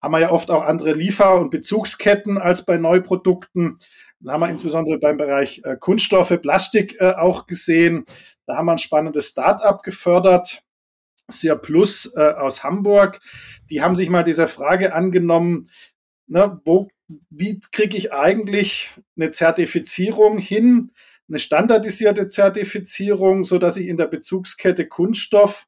haben 0.00 0.12
wir 0.12 0.20
ja 0.20 0.30
oft 0.30 0.50
auch 0.50 0.64
andere 0.64 0.92
Liefer- 0.92 1.40
und 1.40 1.50
Bezugsketten 1.50 2.38
als 2.38 2.64
bei 2.64 2.76
Neuprodukten. 2.76 3.78
Da 4.20 4.32
haben 4.32 4.40
wir 4.40 4.48
insbesondere 4.48 4.98
beim 4.98 5.16
Bereich 5.16 5.62
äh, 5.64 5.76
Kunststoffe, 5.76 6.40
Plastik 6.40 7.00
äh, 7.00 7.12
auch 7.12 7.46
gesehen. 7.46 8.04
Da 8.46 8.56
haben 8.56 8.66
wir 8.66 8.72
ein 8.72 8.78
spannendes 8.78 9.28
Start-up 9.28 9.82
gefördert, 9.82 10.62
Sia 11.28 11.54
Plus 11.54 12.12
äh, 12.16 12.32
aus 12.32 12.64
Hamburg. 12.64 13.20
Die 13.70 13.82
haben 13.82 13.96
sich 13.96 14.08
mal 14.08 14.24
dieser 14.24 14.48
Frage 14.48 14.94
angenommen, 14.94 15.68
ne, 16.26 16.60
wo, 16.64 16.88
wie 17.30 17.60
kriege 17.72 17.96
ich 17.96 18.12
eigentlich 18.12 18.90
eine 19.16 19.30
Zertifizierung 19.30 20.38
hin, 20.38 20.92
eine 21.28 21.38
standardisierte 21.38 22.28
Zertifizierung, 22.28 23.44
so 23.44 23.58
dass 23.58 23.76
ich 23.76 23.86
in 23.86 23.98
der 23.98 24.06
Bezugskette 24.06 24.86
Kunststoff 24.86 25.66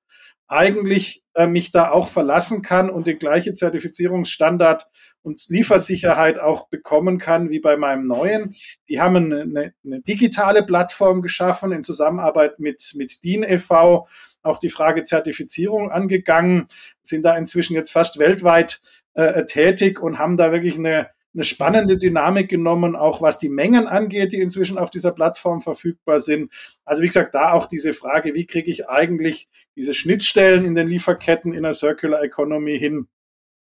eigentlich 0.50 1.22
äh, 1.34 1.46
mich 1.46 1.70
da 1.70 1.90
auch 1.90 2.08
verlassen 2.08 2.62
kann 2.62 2.90
und 2.90 3.06
den 3.06 3.18
gleichen 3.18 3.54
Zertifizierungsstandard 3.54 4.88
und 5.22 5.46
Liefersicherheit 5.48 6.40
auch 6.40 6.68
bekommen 6.68 7.18
kann 7.18 7.50
wie 7.50 7.60
bei 7.60 7.76
meinem 7.76 8.06
neuen. 8.08 8.56
Die 8.88 9.00
haben 9.00 9.16
eine, 9.16 9.72
eine 9.84 10.00
digitale 10.00 10.64
Plattform 10.64 11.22
geschaffen 11.22 11.70
in 11.70 11.84
Zusammenarbeit 11.84 12.58
mit, 12.58 12.92
mit 12.96 13.22
DIN 13.22 13.44
e.V., 13.44 14.08
auch 14.42 14.58
die 14.58 14.70
Frage 14.70 15.04
Zertifizierung 15.04 15.90
angegangen, 15.90 16.66
sind 17.02 17.22
da 17.22 17.36
inzwischen 17.36 17.74
jetzt 17.74 17.92
fast 17.92 18.18
weltweit 18.18 18.80
äh, 19.14 19.44
tätig 19.44 20.00
und 20.00 20.18
haben 20.18 20.36
da 20.36 20.50
wirklich 20.50 20.78
eine, 20.78 21.10
eine 21.32 21.44
spannende 21.44 21.96
Dynamik 21.96 22.48
genommen, 22.48 22.96
auch 22.96 23.22
was 23.22 23.38
die 23.38 23.48
Mengen 23.48 23.86
angeht, 23.86 24.32
die 24.32 24.40
inzwischen 24.40 24.78
auf 24.78 24.90
dieser 24.90 25.12
Plattform 25.12 25.60
verfügbar 25.60 26.20
sind. 26.20 26.52
Also 26.84 27.02
wie 27.02 27.06
gesagt, 27.06 27.34
da 27.34 27.52
auch 27.52 27.66
diese 27.66 27.92
Frage, 27.92 28.34
wie 28.34 28.46
kriege 28.46 28.70
ich 28.70 28.88
eigentlich 28.88 29.48
diese 29.76 29.94
Schnittstellen 29.94 30.64
in 30.64 30.74
den 30.74 30.88
Lieferketten 30.88 31.54
in 31.54 31.62
der 31.62 31.72
Circular 31.72 32.22
Economy 32.22 32.78
hin, 32.78 33.06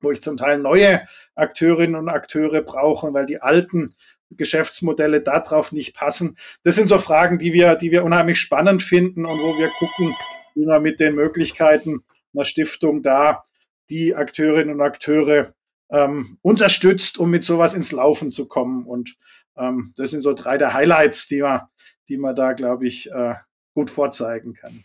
wo 0.00 0.10
ich 0.10 0.22
zum 0.22 0.36
Teil 0.36 0.58
neue 0.58 1.02
Akteurinnen 1.36 1.94
und 1.94 2.08
Akteure 2.08 2.62
brauche, 2.62 3.12
weil 3.14 3.26
die 3.26 3.40
alten 3.40 3.94
Geschäftsmodelle 4.30 5.20
darauf 5.22 5.72
nicht 5.72 5.94
passen. 5.94 6.36
Das 6.62 6.74
sind 6.74 6.88
so 6.88 6.98
Fragen, 6.98 7.38
die 7.38 7.52
wir, 7.52 7.76
die 7.76 7.90
wir 7.90 8.04
unheimlich 8.04 8.40
spannend 8.40 8.82
finden 8.82 9.26
und 9.26 9.40
wo 9.40 9.58
wir 9.58 9.68
gucken, 9.78 10.14
wie 10.54 10.66
wir 10.66 10.80
mit 10.80 11.00
den 11.00 11.14
Möglichkeiten 11.14 12.04
einer 12.34 12.44
Stiftung 12.44 13.02
da 13.02 13.44
die 13.90 14.14
Akteurinnen 14.14 14.74
und 14.74 14.80
Akteure 14.80 15.52
ähm, 15.90 16.38
unterstützt, 16.42 17.18
um 17.18 17.30
mit 17.30 17.44
sowas 17.44 17.74
ins 17.74 17.92
Laufen 17.92 18.30
zu 18.30 18.46
kommen. 18.46 18.86
Und 18.86 19.16
ähm, 19.56 19.92
das 19.96 20.10
sind 20.10 20.22
so 20.22 20.32
drei 20.32 20.58
der 20.58 20.74
Highlights, 20.74 21.26
die 21.26 21.42
man, 21.42 21.62
die 22.08 22.16
man 22.16 22.34
da, 22.34 22.52
glaube 22.52 22.86
ich, 22.86 23.10
äh, 23.10 23.34
gut 23.74 23.90
vorzeigen 23.90 24.54
kann. 24.54 24.84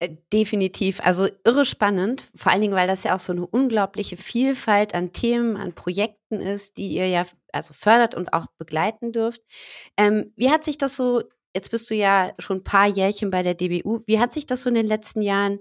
Äh, 0.00 0.16
definitiv. 0.32 1.00
Also 1.00 1.28
irre 1.44 1.64
spannend, 1.64 2.30
vor 2.34 2.52
allen 2.52 2.62
Dingen, 2.62 2.74
weil 2.74 2.88
das 2.88 3.04
ja 3.04 3.14
auch 3.14 3.20
so 3.20 3.32
eine 3.32 3.46
unglaubliche 3.46 4.16
Vielfalt 4.16 4.94
an 4.94 5.12
Themen, 5.12 5.56
an 5.56 5.74
Projekten 5.74 6.40
ist, 6.40 6.78
die 6.78 6.88
ihr 6.88 7.06
ja 7.06 7.26
also 7.52 7.74
fördert 7.74 8.14
und 8.14 8.32
auch 8.32 8.46
begleiten 8.58 9.12
dürft. 9.12 9.42
Ähm, 9.96 10.32
wie 10.36 10.50
hat 10.50 10.64
sich 10.64 10.78
das 10.78 10.96
so, 10.96 11.22
jetzt 11.54 11.70
bist 11.70 11.90
du 11.90 11.94
ja 11.94 12.32
schon 12.38 12.58
ein 12.58 12.64
paar 12.64 12.86
Jährchen 12.86 13.30
bei 13.30 13.42
der 13.42 13.54
DBU, 13.54 14.00
wie 14.06 14.18
hat 14.18 14.32
sich 14.32 14.46
das 14.46 14.62
so 14.62 14.70
in 14.70 14.74
den 14.74 14.86
letzten 14.86 15.20
Jahren, 15.20 15.58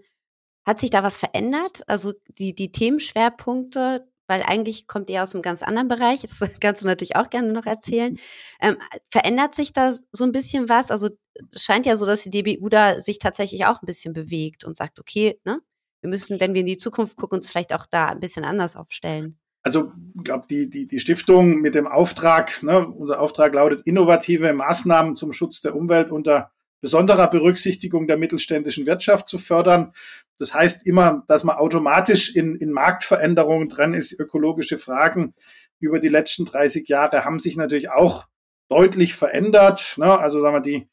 hat 0.65 0.79
sich 0.79 0.89
da 0.89 1.03
was 1.03 1.17
verändert? 1.17 1.81
Also 1.87 2.13
die, 2.27 2.55
die 2.55 2.71
Themenschwerpunkte, 2.71 4.07
weil 4.29 4.43
eigentlich 4.43 4.87
kommt 4.87 5.09
ihr 5.09 5.23
aus 5.23 5.33
einem 5.33 5.41
ganz 5.41 5.63
anderen 5.63 5.87
Bereich, 5.87 6.21
das 6.21 6.39
kannst 6.61 6.83
du 6.83 6.87
natürlich 6.87 7.15
auch 7.15 7.29
gerne 7.29 7.51
noch 7.51 7.65
erzählen. 7.65 8.17
Ähm, 8.61 8.77
verändert 9.11 9.55
sich 9.55 9.73
da 9.73 9.91
so 9.91 10.23
ein 10.23 10.31
bisschen 10.31 10.69
was? 10.69 10.91
Also 10.91 11.09
scheint 11.55 11.85
ja 11.85 11.97
so, 11.97 12.05
dass 12.05 12.23
die 12.23 12.29
DBU 12.29 12.69
da 12.69 12.99
sich 12.99 13.19
tatsächlich 13.19 13.65
auch 13.65 13.81
ein 13.81 13.85
bisschen 13.85 14.13
bewegt 14.13 14.63
und 14.63 14.77
sagt, 14.77 14.99
okay, 14.99 15.39
ne, 15.45 15.59
wir 16.01 16.09
müssen, 16.09 16.39
wenn 16.39 16.53
wir 16.53 16.61
in 16.61 16.67
die 16.67 16.77
Zukunft 16.77 17.17
gucken, 17.17 17.37
uns 17.37 17.49
vielleicht 17.49 17.73
auch 17.73 17.85
da 17.85 18.07
ein 18.07 18.19
bisschen 18.19 18.45
anders 18.45 18.75
aufstellen. 18.75 19.39
Also, 19.61 19.91
ich 20.15 20.23
glaube, 20.23 20.47
die, 20.49 20.69
die, 20.69 20.87
die 20.87 20.99
Stiftung 20.99 21.59
mit 21.59 21.75
dem 21.75 21.87
Auftrag, 21.87 22.63
ne, 22.63 22.87
unser 22.87 23.19
Auftrag 23.19 23.53
lautet 23.53 23.81
innovative 23.81 24.53
Maßnahmen 24.53 25.17
zum 25.17 25.33
Schutz 25.33 25.59
der 25.61 25.75
Umwelt 25.75 26.11
unter 26.11 26.51
besonderer 26.81 27.29
Berücksichtigung 27.29 28.07
der 28.07 28.17
mittelständischen 28.17 28.85
Wirtschaft 28.85 29.27
zu 29.27 29.37
fördern. 29.37 29.93
Das 30.37 30.53
heißt 30.53 30.85
immer, 30.85 31.23
dass 31.27 31.43
man 31.43 31.57
automatisch 31.57 32.35
in, 32.35 32.55
in 32.55 32.71
Marktveränderungen 32.71 33.67
dran 33.67 33.93
ist. 33.93 34.17
Ökologische 34.19 34.77
Fragen 34.77 35.33
über 35.79 35.99
die 35.99 36.07
letzten 36.07 36.45
30 36.45 36.87
Jahre 36.87 37.25
haben 37.25 37.39
sich 37.39 37.57
natürlich 37.57 37.89
auch 37.89 38.25
deutlich 38.69 39.15
verändert. 39.15 39.95
Ne? 39.97 40.17
Also 40.17 40.41
sagen 40.41 40.55
wir, 40.55 40.61
die, 40.61 40.87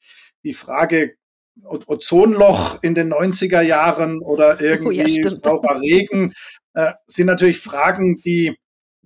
die 0.45 0.53
Frage 0.53 1.16
Ozonloch 1.64 2.82
in 2.82 2.95
den 2.95 3.12
90er 3.12 3.62
Jahren 3.62 4.20
oder 4.20 4.61
irgendwie 4.61 5.03
oh 5.24 5.24
ja, 5.24 5.30
saurer 5.30 5.80
Regen 5.80 6.34
äh, 6.74 6.93
sind 7.07 7.26
natürlich 7.26 7.61
Fragen, 7.61 8.16
die 8.16 8.57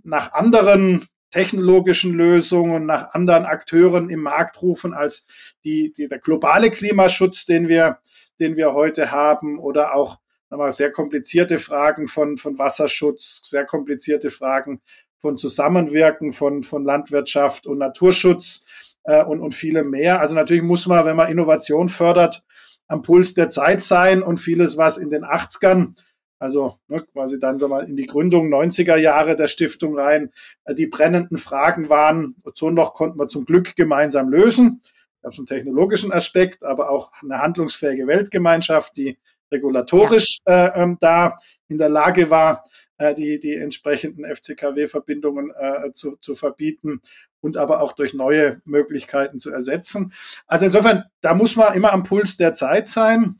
nach 0.02 0.32
anderen 0.32 1.06
technologischen 1.30 2.12
Lösungen, 2.12 2.86
nach 2.86 3.14
anderen 3.14 3.44
Akteuren 3.44 4.10
im 4.10 4.20
Markt 4.20 4.60
rufen 4.62 4.94
als 4.94 5.26
die, 5.64 5.92
die, 5.92 6.08
der 6.08 6.18
globale 6.18 6.70
Klimaschutz, 6.70 7.46
den 7.46 7.68
wir, 7.68 7.98
den 8.38 8.56
wir 8.56 8.72
heute 8.72 9.12
haben 9.12 9.58
oder 9.58 9.94
auch 9.94 10.18
wir, 10.50 10.72
sehr 10.72 10.90
komplizierte 10.90 11.58
Fragen 11.58 12.08
von, 12.08 12.36
von 12.36 12.58
Wasserschutz, 12.58 13.42
sehr 13.44 13.64
komplizierte 13.64 14.30
Fragen 14.30 14.80
von 15.18 15.36
Zusammenwirken 15.36 16.32
von, 16.32 16.62
von 16.62 16.84
Landwirtschaft 16.84 17.66
und 17.66 17.78
Naturschutz 17.78 18.64
äh, 19.04 19.22
und, 19.22 19.40
und 19.40 19.54
viele 19.54 19.84
mehr. 19.84 20.20
Also 20.20 20.34
natürlich 20.34 20.62
muss 20.62 20.86
man, 20.86 21.04
wenn 21.04 21.16
man 21.16 21.30
Innovation 21.30 21.88
fördert, 21.88 22.42
am 22.88 23.02
Puls 23.02 23.34
der 23.34 23.48
Zeit 23.48 23.82
sein 23.82 24.22
und 24.22 24.38
vieles, 24.38 24.76
was 24.76 24.98
in 24.98 25.10
den 25.10 25.24
80ern 25.24 25.94
also 26.40 26.78
ne, 26.88 27.04
quasi 27.12 27.38
dann 27.38 27.58
so 27.58 27.68
mal 27.68 27.86
in 27.86 27.96
die 27.96 28.06
Gründung 28.06 28.52
90er 28.52 28.96
Jahre 28.96 29.36
der 29.36 29.46
Stiftung 29.46 29.96
rein. 29.96 30.32
Äh, 30.64 30.74
die 30.74 30.86
brennenden 30.86 31.36
Fragen 31.36 31.88
waren, 31.88 32.34
Ozonloch 32.42 32.94
konnten 32.94 33.20
wir 33.20 33.28
zum 33.28 33.44
Glück 33.44 33.76
gemeinsam 33.76 34.30
lösen. 34.30 34.82
Gab 35.22 35.32
es 35.32 35.38
einen 35.38 35.46
technologischen 35.46 36.12
Aspekt, 36.12 36.64
aber 36.64 36.90
auch 36.90 37.12
eine 37.22 37.40
handlungsfähige 37.40 38.06
Weltgemeinschaft, 38.06 38.96
die 38.96 39.18
regulatorisch 39.52 40.38
ja. 40.46 40.68
äh, 40.68 40.82
ähm, 40.82 40.96
da 40.98 41.36
in 41.68 41.76
der 41.76 41.90
Lage 41.90 42.30
war, 42.30 42.64
äh, 42.96 43.14
die, 43.14 43.38
die 43.38 43.54
entsprechenden 43.54 44.24
FCKW-Verbindungen 44.24 45.50
äh, 45.50 45.92
zu, 45.92 46.16
zu 46.16 46.34
verbieten 46.34 47.02
und 47.40 47.58
aber 47.58 47.82
auch 47.82 47.92
durch 47.92 48.14
neue 48.14 48.62
Möglichkeiten 48.64 49.38
zu 49.38 49.50
ersetzen. 49.50 50.12
Also 50.46 50.66
insofern, 50.66 51.04
da 51.20 51.34
muss 51.34 51.54
man 51.56 51.74
immer 51.74 51.92
am 51.92 52.02
Puls 52.02 52.38
der 52.38 52.54
Zeit 52.54 52.88
sein. 52.88 53.36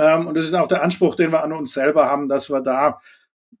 Ähm, 0.00 0.26
und 0.26 0.36
das 0.36 0.46
ist 0.46 0.54
auch 0.54 0.66
der 0.66 0.82
Anspruch, 0.82 1.14
den 1.14 1.30
wir 1.30 1.44
an 1.44 1.52
uns 1.52 1.72
selber 1.72 2.06
haben, 2.06 2.26
dass 2.26 2.50
wir 2.50 2.62
da 2.62 3.00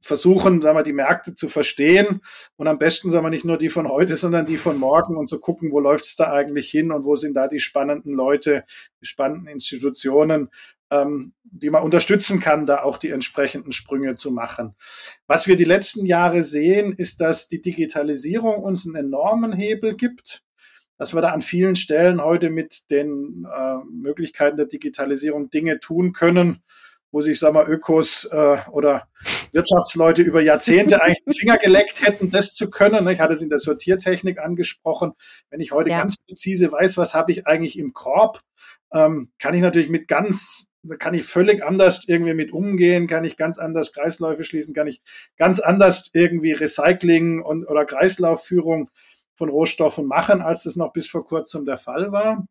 versuchen, 0.00 0.62
sagen 0.62 0.78
wir, 0.78 0.82
die 0.82 0.94
Märkte 0.94 1.34
zu 1.34 1.48
verstehen 1.48 2.22
und 2.56 2.66
am 2.66 2.78
besten, 2.78 3.10
sagen 3.10 3.26
wir, 3.26 3.30
nicht 3.30 3.44
nur 3.44 3.58
die 3.58 3.68
von 3.68 3.86
heute, 3.86 4.16
sondern 4.16 4.46
die 4.46 4.56
von 4.56 4.78
morgen 4.78 5.18
und 5.18 5.28
zu 5.28 5.38
gucken, 5.38 5.70
wo 5.72 5.80
läuft 5.80 6.06
es 6.06 6.16
da 6.16 6.32
eigentlich 6.32 6.70
hin 6.70 6.90
und 6.90 7.04
wo 7.04 7.16
sind 7.16 7.34
da 7.34 7.48
die 7.48 7.60
spannenden 7.60 8.14
Leute, 8.14 8.64
die 9.02 9.06
spannenden 9.06 9.48
Institutionen 9.48 10.48
ähm, 10.90 11.34
die 11.44 11.70
man 11.70 11.82
unterstützen 11.82 12.40
kann, 12.40 12.66
da 12.66 12.82
auch 12.82 12.98
die 12.98 13.10
entsprechenden 13.10 13.72
Sprünge 13.72 14.16
zu 14.16 14.30
machen. 14.30 14.74
Was 15.26 15.46
wir 15.46 15.56
die 15.56 15.64
letzten 15.64 16.04
Jahre 16.04 16.42
sehen, 16.42 16.92
ist, 16.92 17.20
dass 17.20 17.48
die 17.48 17.60
Digitalisierung 17.60 18.62
uns 18.62 18.86
einen 18.86 18.96
enormen 18.96 19.52
Hebel 19.52 19.96
gibt 19.96 20.42
dass 21.00 21.14
wir 21.14 21.22
da 21.22 21.30
an 21.30 21.40
vielen 21.40 21.76
Stellen 21.76 22.22
heute 22.22 22.50
mit 22.50 22.90
den 22.90 23.46
äh, 23.50 23.76
Möglichkeiten 23.90 24.58
der 24.58 24.66
Digitalisierung 24.66 25.48
Dinge 25.48 25.80
tun 25.80 26.12
können, 26.12 26.58
wo 27.10 27.22
sich, 27.22 27.38
sag 27.38 27.54
mal, 27.54 27.66
Ökos 27.66 28.26
äh, 28.26 28.58
oder 28.70 29.08
Wirtschaftsleute 29.52 30.20
über 30.20 30.42
Jahrzehnte 30.42 31.02
eigentlich 31.02 31.24
den 31.24 31.32
Finger 31.32 31.56
geleckt 31.56 32.06
hätten, 32.06 32.28
das 32.28 32.52
zu 32.52 32.68
können. 32.68 33.08
Ich 33.08 33.18
hatte 33.18 33.32
es 33.32 33.40
in 33.40 33.48
der 33.48 33.58
Sortiertechnik 33.58 34.38
angesprochen. 34.38 35.12
Wenn 35.48 35.62
ich 35.62 35.72
heute 35.72 35.88
ja. 35.88 36.00
ganz 36.00 36.18
präzise 36.18 36.70
weiß, 36.70 36.98
was 36.98 37.14
habe 37.14 37.32
ich 37.32 37.46
eigentlich 37.46 37.78
im 37.78 37.94
Korb, 37.94 38.42
ähm, 38.92 39.30
kann 39.38 39.54
ich 39.54 39.62
natürlich 39.62 39.88
mit 39.88 40.06
ganz 40.06 40.66
da 40.82 40.96
kann 40.96 41.12
ich 41.12 41.24
völlig 41.24 41.62
anders 41.62 42.04
irgendwie 42.08 42.32
mit 42.32 42.52
umgehen, 42.52 43.06
kann 43.06 43.24
ich 43.24 43.36
ganz 43.36 43.58
anders 43.58 43.92
Kreisläufe 43.92 44.44
schließen, 44.44 44.74
kann 44.74 44.86
ich 44.86 45.02
ganz 45.36 45.60
anders 45.60 46.10
irgendwie 46.14 46.52
Recycling 46.52 47.42
und 47.42 47.66
oder 47.66 47.84
Kreislaufführung 47.84 48.90
von 49.40 49.48
Rohstoffen 49.48 50.06
machen, 50.06 50.42
als 50.42 50.64
das 50.64 50.76
noch 50.76 50.92
bis 50.92 51.08
vor 51.08 51.24
kurzem 51.24 51.64
der 51.64 51.78
Fall 51.78 52.12
war. 52.12 52.46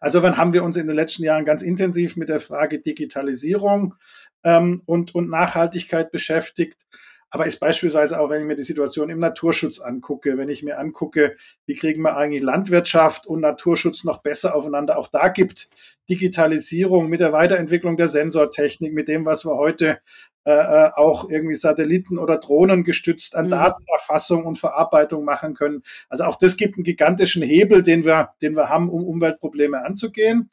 Also 0.00 0.22
wann 0.22 0.38
haben 0.38 0.54
wir 0.54 0.64
uns 0.64 0.78
in 0.78 0.86
den 0.86 0.96
letzten 0.96 1.22
Jahren 1.22 1.44
ganz 1.44 1.60
intensiv 1.60 2.16
mit 2.16 2.30
der 2.30 2.40
Frage 2.40 2.80
Digitalisierung 2.80 3.94
ähm, 4.42 4.82
und, 4.86 5.14
und 5.14 5.28
Nachhaltigkeit 5.28 6.10
beschäftigt 6.10 6.86
aber 7.30 7.46
ist 7.46 7.60
beispielsweise 7.60 8.18
auch, 8.18 8.30
wenn 8.30 8.40
ich 8.40 8.46
mir 8.46 8.56
die 8.56 8.62
Situation 8.62 9.10
im 9.10 9.18
Naturschutz 9.18 9.80
angucke, 9.80 10.38
wenn 10.38 10.48
ich 10.48 10.62
mir 10.62 10.78
angucke, 10.78 11.36
wie 11.66 11.74
kriegen 11.74 12.02
wir 12.02 12.16
eigentlich 12.16 12.42
Landwirtschaft 12.42 13.26
und 13.26 13.40
Naturschutz 13.40 14.04
noch 14.04 14.18
besser 14.18 14.54
aufeinander. 14.54 14.98
Auch 14.98 15.08
da 15.08 15.28
gibt 15.28 15.68
Digitalisierung 16.08 17.08
mit 17.08 17.20
der 17.20 17.32
Weiterentwicklung 17.32 17.98
der 17.98 18.08
Sensortechnik, 18.08 18.94
mit 18.94 19.08
dem, 19.08 19.26
was 19.26 19.44
wir 19.44 19.56
heute 19.56 19.98
äh, 20.44 20.52
äh 20.52 20.90
auch 20.94 21.28
irgendwie 21.28 21.54
Satelliten 21.54 22.18
oder 22.18 22.38
Drohnen 22.38 22.82
gestützt 22.82 23.36
an 23.36 23.46
mhm. 23.46 23.50
Datenerfassung 23.50 24.46
und 24.46 24.56
Verarbeitung 24.56 25.24
machen 25.24 25.52
können. 25.54 25.82
Also 26.08 26.24
auch 26.24 26.36
das 26.36 26.56
gibt 26.56 26.76
einen 26.76 26.84
gigantischen 26.84 27.42
Hebel, 27.42 27.82
den 27.82 28.06
wir, 28.06 28.30
den 28.40 28.54
wir 28.56 28.70
haben, 28.70 28.88
um 28.88 29.04
Umweltprobleme 29.04 29.84
anzugehen. 29.84 30.50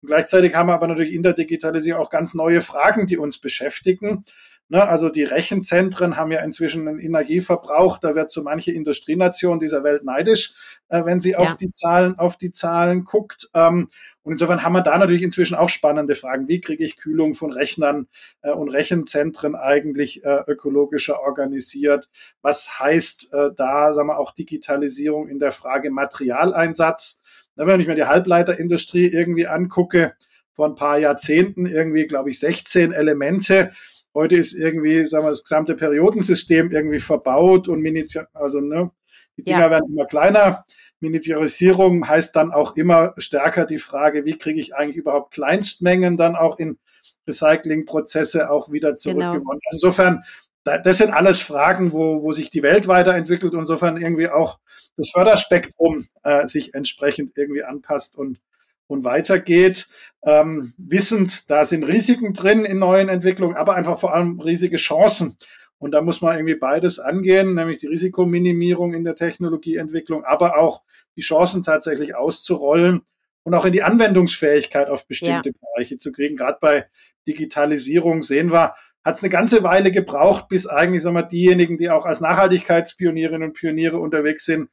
Und 0.00 0.08
gleichzeitig 0.08 0.54
haben 0.54 0.68
wir 0.68 0.74
aber 0.74 0.86
natürlich 0.86 1.12
in 1.12 1.22
der 1.22 1.34
Digitalisierung 1.34 2.00
auch 2.00 2.10
ganz 2.10 2.32
neue 2.34 2.62
Fragen, 2.62 3.06
die 3.06 3.18
uns 3.18 3.38
beschäftigen. 3.38 4.24
Ne, 4.70 4.82
also 4.82 5.10
die 5.10 5.24
Rechenzentren 5.24 6.16
haben 6.16 6.32
ja 6.32 6.40
inzwischen 6.40 6.88
einen 6.88 6.98
Energieverbrauch, 6.98 7.98
da 7.98 8.14
wird 8.14 8.30
so 8.30 8.42
manche 8.42 8.72
Industrienation 8.72 9.60
dieser 9.60 9.84
Welt 9.84 10.04
neidisch, 10.04 10.54
äh, 10.88 11.04
wenn 11.04 11.20
sie 11.20 11.32
ja. 11.32 11.38
auf 11.38 11.56
die 11.56 11.70
Zahlen, 11.70 12.18
auf 12.18 12.38
die 12.38 12.50
Zahlen 12.50 13.04
guckt. 13.04 13.50
Ähm, 13.52 13.90
und 14.22 14.32
insofern 14.32 14.62
haben 14.62 14.72
wir 14.72 14.80
da 14.80 14.96
natürlich 14.96 15.22
inzwischen 15.22 15.54
auch 15.54 15.68
spannende 15.68 16.14
Fragen. 16.14 16.48
Wie 16.48 16.62
kriege 16.62 16.82
ich 16.82 16.96
Kühlung 16.96 17.34
von 17.34 17.52
Rechnern 17.52 18.08
äh, 18.40 18.52
und 18.52 18.70
Rechenzentren 18.70 19.54
eigentlich 19.54 20.24
äh, 20.24 20.44
ökologischer 20.46 21.20
organisiert? 21.20 22.08
Was 22.40 22.80
heißt 22.80 23.34
äh, 23.34 23.50
da, 23.54 23.92
sagen 23.92 24.08
wir, 24.08 24.18
auch 24.18 24.32
Digitalisierung 24.32 25.28
in 25.28 25.40
der 25.40 25.52
Frage 25.52 25.90
Materialeinsatz? 25.90 27.20
Na, 27.56 27.66
wenn 27.66 27.80
ich 27.80 27.86
mir 27.86 27.96
die 27.96 28.04
Halbleiterindustrie 28.04 29.08
irgendwie 29.08 29.46
angucke, 29.46 30.14
vor 30.54 30.68
ein 30.68 30.76
paar 30.76 30.98
Jahrzehnten 30.98 31.66
irgendwie, 31.66 32.06
glaube 32.06 32.30
ich, 32.30 32.38
16 32.38 32.92
Elemente 32.92 33.72
Heute 34.14 34.36
ist 34.36 34.54
irgendwie, 34.54 35.04
sagen 35.06 35.24
wir, 35.24 35.30
das 35.30 35.42
gesamte 35.42 35.74
Periodensystem 35.74 36.70
irgendwie 36.70 37.00
verbaut 37.00 37.68
und 37.68 37.80
Miniatur, 37.80 38.28
also 38.32 38.60
ne, 38.60 38.90
die 39.36 39.44
Dinger 39.44 39.60
ja. 39.60 39.70
werden 39.70 39.92
immer 39.92 40.06
kleiner. 40.06 40.64
Miniaturisierung 41.00 42.08
heißt 42.08 42.34
dann 42.36 42.52
auch 42.52 42.76
immer 42.76 43.14
stärker 43.16 43.66
die 43.66 43.78
Frage, 43.78 44.24
wie 44.24 44.38
kriege 44.38 44.60
ich 44.60 44.74
eigentlich 44.74 44.96
überhaupt 44.96 45.34
Kleinstmengen 45.34 46.16
dann 46.16 46.36
auch 46.36 46.58
in 46.58 46.78
Recyclingprozesse 47.26 48.50
auch 48.50 48.70
wieder 48.70 48.96
zurückgewonnen. 48.96 49.40
Genau. 49.40 49.58
Also 49.70 49.88
insofern, 49.88 50.24
das 50.64 50.98
sind 50.98 51.12
alles 51.12 51.42
Fragen, 51.42 51.92
wo, 51.92 52.22
wo 52.22 52.32
sich 52.32 52.50
die 52.50 52.62
Welt 52.62 52.88
weiterentwickelt 52.88 53.52
und 53.52 53.60
insofern 53.60 54.00
irgendwie 54.00 54.28
auch 54.28 54.58
das 54.96 55.10
Förderspektrum 55.10 56.06
äh, 56.22 56.46
sich 56.46 56.74
entsprechend 56.74 57.36
irgendwie 57.36 57.64
anpasst 57.64 58.16
und 58.16 58.38
und 58.86 59.04
weitergeht, 59.04 59.88
ähm, 60.24 60.72
wissend, 60.76 61.50
da 61.50 61.64
sind 61.64 61.84
Risiken 61.84 62.32
drin 62.32 62.64
in 62.64 62.78
neuen 62.78 63.08
Entwicklungen, 63.08 63.56
aber 63.56 63.74
einfach 63.74 63.98
vor 63.98 64.14
allem 64.14 64.40
riesige 64.40 64.76
Chancen. 64.76 65.36
Und 65.78 65.90
da 65.90 66.00
muss 66.00 66.22
man 66.22 66.36
irgendwie 66.36 66.54
beides 66.54 66.98
angehen, 66.98 67.54
nämlich 67.54 67.78
die 67.78 67.88
Risikominimierung 67.88 68.94
in 68.94 69.04
der 69.04 69.16
Technologieentwicklung, 69.16 70.24
aber 70.24 70.58
auch 70.58 70.82
die 71.16 71.20
Chancen 71.20 71.62
tatsächlich 71.62 72.14
auszurollen 72.14 73.02
und 73.42 73.54
auch 73.54 73.66
in 73.66 73.72
die 73.72 73.82
Anwendungsfähigkeit 73.82 74.88
auf 74.88 75.06
bestimmte 75.06 75.50
ja. 75.50 75.54
Bereiche 75.60 75.98
zu 75.98 76.12
kriegen. 76.12 76.36
Gerade 76.36 76.58
bei 76.60 76.86
Digitalisierung 77.26 78.22
sehen 78.22 78.50
wir, 78.50 78.74
hat 79.04 79.16
es 79.16 79.22
eine 79.22 79.30
ganze 79.30 79.62
Weile 79.62 79.90
gebraucht, 79.90 80.48
bis 80.48 80.66
eigentlich 80.66 81.02
sagen 81.02 81.16
wir, 81.16 81.22
diejenigen, 81.22 81.76
die 81.76 81.90
auch 81.90 82.06
als 82.06 82.22
Nachhaltigkeitspionierinnen 82.22 83.42
und 83.42 83.52
Pioniere 83.52 83.98
unterwegs 83.98 84.46
sind, 84.46 84.70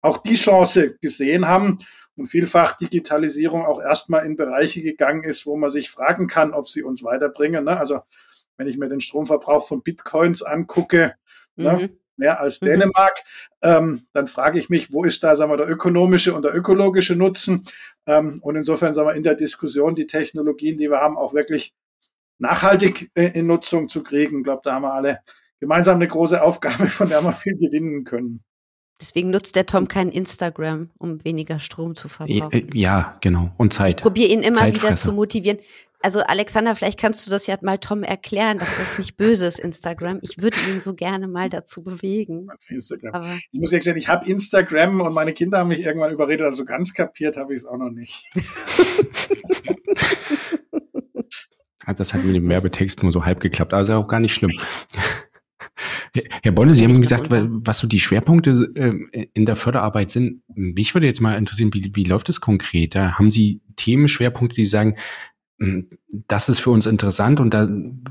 auch 0.00 0.18
die 0.18 0.36
Chance 0.36 0.96
gesehen 1.00 1.48
haben 1.48 1.78
und 2.16 2.26
vielfach 2.26 2.76
Digitalisierung 2.76 3.64
auch 3.64 3.80
erstmal 3.80 4.24
in 4.24 4.36
Bereiche 4.36 4.82
gegangen 4.82 5.24
ist, 5.24 5.46
wo 5.46 5.56
man 5.56 5.70
sich 5.70 5.90
fragen 5.90 6.26
kann, 6.26 6.52
ob 6.52 6.68
sie 6.68 6.82
uns 6.82 7.02
weiterbringen. 7.02 7.64
Ne? 7.64 7.76
Also 7.76 8.00
wenn 8.56 8.68
ich 8.68 8.78
mir 8.78 8.88
den 8.88 9.00
Stromverbrauch 9.00 9.66
von 9.66 9.82
Bitcoins 9.82 10.42
angucke, 10.42 11.14
ne, 11.56 11.72
mhm. 11.72 11.78
ne, 11.78 11.90
mehr 12.16 12.40
als 12.40 12.60
mhm. 12.60 12.66
Dänemark, 12.66 13.24
ähm, 13.62 14.06
dann 14.12 14.26
frage 14.26 14.58
ich 14.58 14.70
mich, 14.70 14.92
wo 14.92 15.04
ist 15.04 15.22
da 15.24 15.34
sagen 15.34 15.50
wir, 15.50 15.56
der 15.56 15.68
ökonomische 15.68 16.34
und 16.34 16.44
der 16.44 16.54
ökologische 16.54 17.16
Nutzen? 17.16 17.64
Ähm, 18.06 18.38
und 18.42 18.56
insofern 18.56 18.94
sagen 18.94 19.08
wir 19.08 19.14
in 19.14 19.24
der 19.24 19.34
Diskussion 19.34 19.94
die 19.94 20.06
Technologien, 20.06 20.76
die 20.76 20.90
wir 20.90 21.00
haben, 21.00 21.18
auch 21.18 21.34
wirklich 21.34 21.74
nachhaltig 22.38 23.10
äh, 23.14 23.30
in 23.38 23.46
Nutzung 23.46 23.88
zu 23.88 24.02
kriegen. 24.02 24.38
Ich 24.38 24.44
glaube, 24.44 24.62
da 24.64 24.74
haben 24.74 24.82
wir 24.82 24.94
alle 24.94 25.20
gemeinsam 25.60 25.96
eine 25.96 26.08
große 26.08 26.42
Aufgabe, 26.42 26.86
von 26.86 27.08
der 27.08 27.22
wir 27.22 27.32
viel 27.32 27.56
gewinnen 27.56 28.04
können. 28.04 28.44
Deswegen 29.00 29.30
nutzt 29.30 29.56
der 29.56 29.66
Tom 29.66 29.88
kein 29.88 30.10
Instagram, 30.10 30.90
um 30.98 31.24
weniger 31.24 31.58
Strom 31.58 31.94
zu 31.94 32.08
verbrauchen. 32.08 32.52
Äh, 32.52 32.78
ja, 32.78 33.16
genau. 33.20 33.50
Und 33.56 33.72
Zeit. 33.72 33.96
Ich 33.96 34.02
probiere 34.02 34.28
ihn 34.28 34.42
immer 34.42 34.66
wieder 34.66 34.94
zu 34.94 35.12
motivieren. 35.12 35.58
Also 36.00 36.20
Alexander, 36.20 36.74
vielleicht 36.74 37.00
kannst 37.00 37.26
du 37.26 37.30
das 37.30 37.46
ja 37.46 37.56
mal 37.62 37.78
Tom 37.78 38.02
erklären, 38.02 38.58
dass 38.58 38.76
das 38.76 38.98
nicht 38.98 39.16
böse 39.16 39.46
ist, 39.46 39.58
Instagram. 39.58 40.18
Ich 40.20 40.36
würde 40.36 40.58
ihn 40.68 40.78
so 40.78 40.92
gerne 40.94 41.26
mal 41.28 41.48
dazu 41.48 41.82
bewegen. 41.82 42.46
Instagram. 42.68 43.24
ich 43.50 43.58
muss 43.58 43.72
ehrlich 43.72 43.86
sagen, 43.86 43.96
ich 43.96 44.08
habe 44.08 44.28
Instagram 44.28 45.00
und 45.00 45.14
meine 45.14 45.32
Kinder 45.32 45.60
haben 45.60 45.68
mich 45.68 45.80
irgendwann 45.80 46.12
überredet, 46.12 46.44
also 46.44 46.66
ganz 46.66 46.92
kapiert 46.92 47.38
habe 47.38 47.54
ich 47.54 47.60
es 47.60 47.66
auch 47.66 47.78
noch 47.78 47.88
nicht. 47.88 48.22
das 51.96 52.12
hat 52.12 52.22
mit 52.22 52.36
dem 52.36 52.48
Werbetext 52.50 53.02
nur 53.02 53.10
so 53.10 53.24
halb 53.24 53.40
geklappt, 53.40 53.72
aber 53.72 53.80
ist 53.82 53.88
ja 53.88 53.96
auch 53.96 54.08
gar 54.08 54.20
nicht 54.20 54.34
schlimm. 54.34 54.52
Herr 56.42 56.52
Bolle, 56.52 56.74
Sie 56.74 56.84
haben 56.84 57.00
gesagt, 57.00 57.28
was 57.30 57.78
so 57.78 57.86
die 57.86 58.00
Schwerpunkte 58.00 58.70
äh, 58.74 59.26
in 59.32 59.46
der 59.46 59.56
Förderarbeit 59.56 60.10
sind. 60.10 60.42
Mich 60.54 60.94
würde 60.94 61.06
jetzt 61.06 61.20
mal 61.20 61.34
interessieren, 61.34 61.72
wie, 61.72 61.90
wie 61.94 62.04
läuft 62.04 62.28
es 62.28 62.40
konkret? 62.40 62.94
Da 62.94 63.18
haben 63.18 63.30
Sie 63.30 63.62
Themenschwerpunkte, 63.76 64.56
die 64.56 64.66
sagen, 64.66 64.96
hm, 65.60 65.88
das 66.26 66.48
ist 66.48 66.58
für 66.60 66.70
uns 66.70 66.86
interessant 66.86 67.38
und 67.38 67.54
da, 67.54 67.68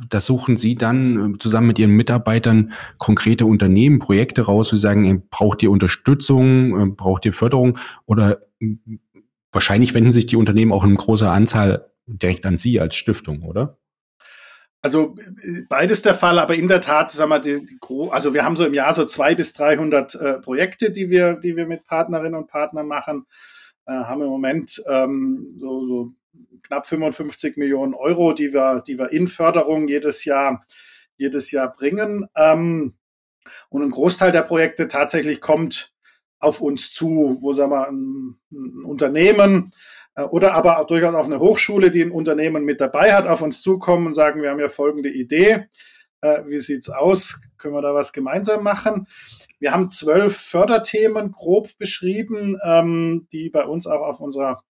da 0.09 0.19
suchen 0.19 0.55
Sie 0.55 0.75
dann 0.75 1.35
äh, 1.35 1.37
zusammen 1.39 1.67
mit 1.67 1.79
Ihren 1.79 1.91
Mitarbeitern 1.91 2.71
konkrete 2.97 3.45
Unternehmen, 3.45 3.99
Projekte 3.99 4.43
raus, 4.43 4.71
wo 4.71 4.77
Sie 4.77 4.81
sagen, 4.81 5.27
braucht 5.29 5.61
ihr 5.61 5.71
Unterstützung, 5.71 6.79
äh, 6.79 6.85
braucht 6.91 7.25
ihr 7.25 7.33
Förderung 7.33 7.77
oder 8.05 8.39
hm, 8.59 8.99
wahrscheinlich 9.51 9.93
wenden 9.93 10.11
sich 10.11 10.25
die 10.25 10.37
Unternehmen 10.37 10.71
auch 10.71 10.83
in 10.83 10.95
großer 10.95 11.31
Anzahl 11.31 11.91
direkt 12.07 12.45
an 12.45 12.57
Sie 12.57 12.79
als 12.79 12.95
Stiftung, 12.95 13.43
oder? 13.43 13.77
Also 14.85 15.15
beides 15.69 16.01
der 16.01 16.13
Fall, 16.13 16.37
aber 16.39 16.55
in 16.55 16.67
der 16.67 16.81
Tat, 16.81 17.09
sagen 17.09 17.29
wir, 17.29 17.39
die, 17.39 17.79
also 18.11 18.33
wir 18.33 18.43
haben 18.43 18.57
so 18.57 18.65
im 18.65 18.73
Jahr 18.73 18.93
so 18.93 19.05
zwei 19.05 19.33
bis 19.33 19.53
300 19.53 20.15
äh, 20.15 20.39
Projekte, 20.39 20.91
die 20.91 21.09
wir, 21.09 21.35
die 21.35 21.55
wir 21.55 21.65
mit 21.65 21.85
Partnerinnen 21.85 22.35
und 22.35 22.49
Partnern 22.49 22.87
machen, 22.87 23.25
äh, 23.85 23.93
haben 23.93 24.21
im 24.21 24.27
Moment 24.27 24.83
ähm, 24.85 25.55
so, 25.57 25.85
so 25.85 26.13
knapp 26.63 26.85
55 26.85 27.55
Millionen 27.55 27.93
Euro, 27.93 28.33
die 28.33 28.53
wir, 28.53 28.83
die 28.85 28.99
wir 28.99 29.13
in 29.13 29.29
Förderung 29.29 29.87
jedes 29.87 30.25
Jahr, 30.25 30.65
jedes 31.15 31.51
Jahr 31.51 31.73
bringen. 31.73 32.27
Ähm, 32.35 32.95
und 33.69 33.83
ein 33.83 33.91
Großteil 33.91 34.33
der 34.33 34.41
Projekte 34.41 34.89
tatsächlich 34.89 35.39
kommt 35.39 35.93
auf 36.39 36.59
uns 36.59 36.91
zu, 36.91 37.37
wo 37.39 37.53
sagen 37.53 37.71
wir, 37.71 37.87
ein, 37.87 38.35
ein 38.51 38.83
Unternehmen 38.83 39.73
oder 40.15 40.53
aber 40.53 40.79
auch 40.79 40.87
durchaus 40.87 41.15
auch 41.15 41.25
eine 41.25 41.39
Hochschule, 41.39 41.89
die 41.89 42.03
ein 42.03 42.11
Unternehmen 42.11 42.65
mit 42.65 42.79
dabei 42.79 43.13
hat, 43.13 43.27
auf 43.27 43.41
uns 43.41 43.61
zukommen 43.61 44.07
und 44.07 44.13
sagen, 44.13 44.41
wir 44.41 44.51
haben 44.51 44.59
ja 44.59 44.69
folgende 44.69 45.09
Idee. 45.09 45.67
Äh, 46.23 46.45
wie 46.47 46.59
sieht's 46.59 46.89
aus? 46.89 47.41
Können 47.57 47.73
wir 47.73 47.81
da 47.81 47.93
was 47.93 48.13
gemeinsam 48.13 48.63
machen? 48.63 49.07
Wir 49.59 49.73
haben 49.73 49.89
zwölf 49.89 50.37
Förderthemen 50.37 51.31
grob 51.31 51.77
beschrieben, 51.77 52.57
ähm, 52.63 53.27
die 53.31 53.49
bei 53.49 53.65
uns 53.65 53.87
auch 53.87 54.01
auf 54.01 54.21
unserer 54.21 54.63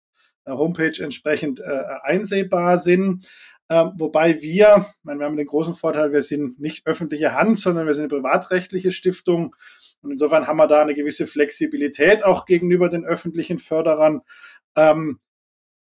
äh, 0.45 0.51
Homepage 0.51 0.99
entsprechend 0.99 1.61
einsehbar 1.61 2.77
sind. 2.79 3.27
Ähm, 3.69 3.91
wobei 3.97 4.41
wir, 4.41 4.85
wir 5.03 5.25
haben 5.25 5.37
den 5.37 5.45
großen 5.45 5.73
Vorteil, 5.73 6.11
wir 6.11 6.23
sind 6.23 6.59
nicht 6.59 6.85
öffentliche 6.85 7.33
Hand, 7.33 7.57
sondern 7.57 7.87
wir 7.87 7.93
sind 7.93 8.11
eine 8.11 8.21
privatrechtliche 8.21 8.91
Stiftung. 8.91 9.55
Und 10.01 10.11
insofern 10.11 10.47
haben 10.47 10.57
wir 10.57 10.67
da 10.67 10.81
eine 10.81 10.95
gewisse 10.95 11.27
Flexibilität 11.27 12.25
auch 12.25 12.45
gegenüber 12.45 12.89
den 12.89 13.05
öffentlichen 13.05 13.57
Förderern. 13.59 14.21
Ähm, 14.75 15.19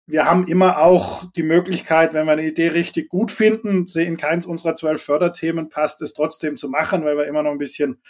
wir 0.07 0.27
haben 0.27 0.47
immer 0.47 0.79
auch 0.79 1.25
die 1.33 1.43
Möglichkeit, 1.43 2.13
wenn 2.13 2.27
wir 2.27 2.33
eine 2.33 2.47
Idee 2.47 2.69
richtig 2.69 3.09
gut 3.09 3.31
finden, 3.31 3.87
sie 3.87 4.05
in 4.05 4.17
keins 4.17 4.47
unserer 4.47 4.75
zwölf 4.75 5.03
Förderthemen 5.03 5.69
passt, 5.69 6.03
es 6.03 6.13
trotzdem 6.15 6.57
zu 6.57 6.69
machen, 6.69 7.05
weil 7.05 7.17
wir 7.17 7.27
immer 7.27 7.43
noch 7.43 7.53
ein 7.53 7.59
bisschen 7.59 8.01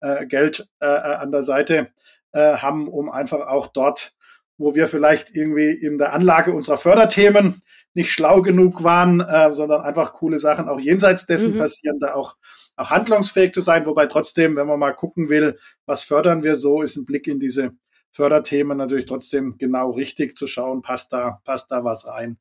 äh, 0.00 0.26
Geld 0.26 0.68
äh, 0.80 0.86
an 0.86 1.32
der 1.32 1.42
Seite 1.42 1.88
äh, 2.32 2.56
haben, 2.56 2.88
um 2.88 3.10
einfach 3.10 3.46
auch 3.48 3.68
dort, 3.68 4.12
wo 4.58 4.74
wir 4.74 4.88
vielleicht 4.88 5.34
irgendwie 5.34 5.70
in 5.70 5.98
der 5.98 6.12
Anlage 6.12 6.52
unserer 6.52 6.78
Förderthemen 6.78 7.62
nicht 7.94 8.12
schlau 8.12 8.42
genug 8.42 8.84
waren, 8.84 9.20
äh, 9.20 9.52
sondern 9.52 9.80
einfach 9.80 10.12
coole 10.12 10.38
Sachen 10.38 10.68
auch 10.68 10.78
jenseits 10.78 11.26
dessen 11.26 11.54
mhm. 11.54 11.58
passieren, 11.58 11.98
da 11.98 12.14
auch, 12.14 12.36
auch 12.76 12.90
handlungsfähig 12.90 13.52
zu 13.52 13.60
sein. 13.60 13.86
Wobei 13.86 14.06
trotzdem, 14.06 14.56
wenn 14.56 14.66
man 14.66 14.78
mal 14.78 14.92
gucken 14.92 15.28
will, 15.28 15.58
was 15.86 16.02
fördern 16.02 16.42
wir 16.42 16.56
so, 16.56 16.82
ist 16.82 16.96
ein 16.96 17.06
Blick 17.06 17.26
in 17.26 17.40
diese 17.40 17.72
Förderthemen 18.10 18.76
natürlich 18.76 19.06
trotzdem 19.06 19.56
genau 19.58 19.90
richtig 19.90 20.36
zu 20.36 20.46
schauen, 20.46 20.82
passt 20.82 21.12
da, 21.12 21.40
passt 21.44 21.70
da 21.70 21.84
was 21.84 22.06
rein. 22.06 22.38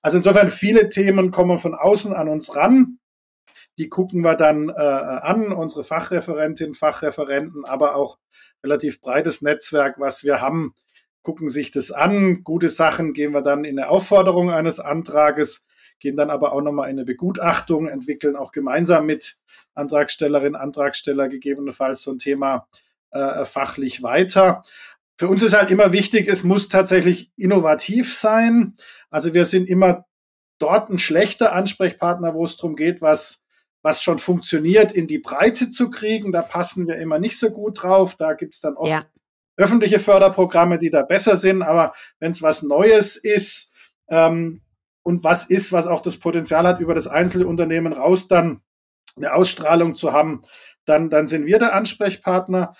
Also 0.00 0.18
insofern 0.18 0.50
viele 0.50 0.88
Themen 0.88 1.30
kommen 1.30 1.58
von 1.58 1.74
außen 1.74 2.12
an 2.12 2.28
uns 2.28 2.56
ran. 2.56 2.98
Die 3.78 3.88
gucken 3.88 4.22
wir 4.22 4.34
dann 4.34 4.68
äh, 4.68 4.72
an, 4.72 5.52
unsere 5.52 5.84
Fachreferentinnen, 5.84 6.74
Fachreferenten, 6.74 7.64
aber 7.64 7.96
auch 7.96 8.18
relativ 8.62 9.00
breites 9.00 9.42
Netzwerk, 9.42 9.98
was 9.98 10.24
wir 10.24 10.40
haben, 10.40 10.74
gucken 11.22 11.48
sich 11.48 11.70
das 11.70 11.90
an. 11.90 12.44
Gute 12.44 12.68
Sachen 12.68 13.12
gehen 13.12 13.32
wir 13.32 13.42
dann 13.42 13.64
in 13.64 13.78
eine 13.78 13.88
Aufforderung 13.88 14.50
eines 14.50 14.80
Antrages, 14.80 15.64
gehen 16.00 16.16
dann 16.16 16.30
aber 16.30 16.52
auch 16.52 16.60
nochmal 16.60 16.90
in 16.90 16.96
eine 16.98 17.04
Begutachtung, 17.04 17.88
entwickeln 17.88 18.36
auch 18.36 18.52
gemeinsam 18.52 19.06
mit 19.06 19.36
Antragstellerin, 19.74 20.56
Antragsteller 20.56 21.28
gegebenenfalls 21.28 22.02
so 22.02 22.10
ein 22.10 22.18
Thema 22.18 22.66
äh, 23.12 23.44
fachlich 23.44 24.02
weiter. 24.02 24.62
Für 25.18 25.28
uns 25.28 25.42
ist 25.42 25.52
halt 25.52 25.70
immer 25.70 25.92
wichtig, 25.92 26.28
es 26.28 26.42
muss 26.42 26.68
tatsächlich 26.68 27.30
innovativ 27.36 28.16
sein. 28.16 28.74
Also 29.10 29.34
wir 29.34 29.46
sind 29.46 29.68
immer 29.68 30.06
dort 30.58 30.90
ein 30.90 30.98
schlechter 30.98 31.52
Ansprechpartner, 31.52 32.34
wo 32.34 32.44
es 32.44 32.56
darum 32.56 32.76
geht, 32.76 33.02
was, 33.02 33.44
was 33.82 34.02
schon 34.02 34.18
funktioniert, 34.18 34.92
in 34.92 35.06
die 35.06 35.18
Breite 35.18 35.70
zu 35.70 35.90
kriegen. 35.90 36.32
Da 36.32 36.42
passen 36.42 36.86
wir 36.86 36.96
immer 36.96 37.18
nicht 37.18 37.38
so 37.38 37.50
gut 37.50 37.82
drauf. 37.82 38.16
Da 38.16 38.32
gibt 38.34 38.54
es 38.54 38.60
dann 38.60 38.76
oft 38.76 38.90
ja. 38.90 39.02
öffentliche 39.56 39.98
Förderprogramme, 39.98 40.78
die 40.78 40.90
da 40.90 41.02
besser 41.02 41.36
sind. 41.36 41.62
Aber 41.62 41.92
wenn 42.18 42.30
es 42.30 42.42
was 42.42 42.62
Neues 42.62 43.16
ist 43.16 43.72
ähm, 44.08 44.62
und 45.02 45.24
was 45.24 45.44
ist, 45.44 45.72
was 45.72 45.86
auch 45.86 46.00
das 46.00 46.16
Potenzial 46.16 46.66
hat, 46.66 46.80
über 46.80 46.94
das 46.94 47.08
Einzelunternehmen 47.08 47.92
raus 47.92 48.28
dann 48.28 48.60
eine 49.16 49.34
Ausstrahlung 49.34 49.94
zu 49.94 50.12
haben, 50.12 50.42
dann, 50.84 51.10
dann 51.10 51.26
sind 51.26 51.46
wir 51.46 51.58
der 51.58 51.74
Ansprechpartner. 51.74 52.74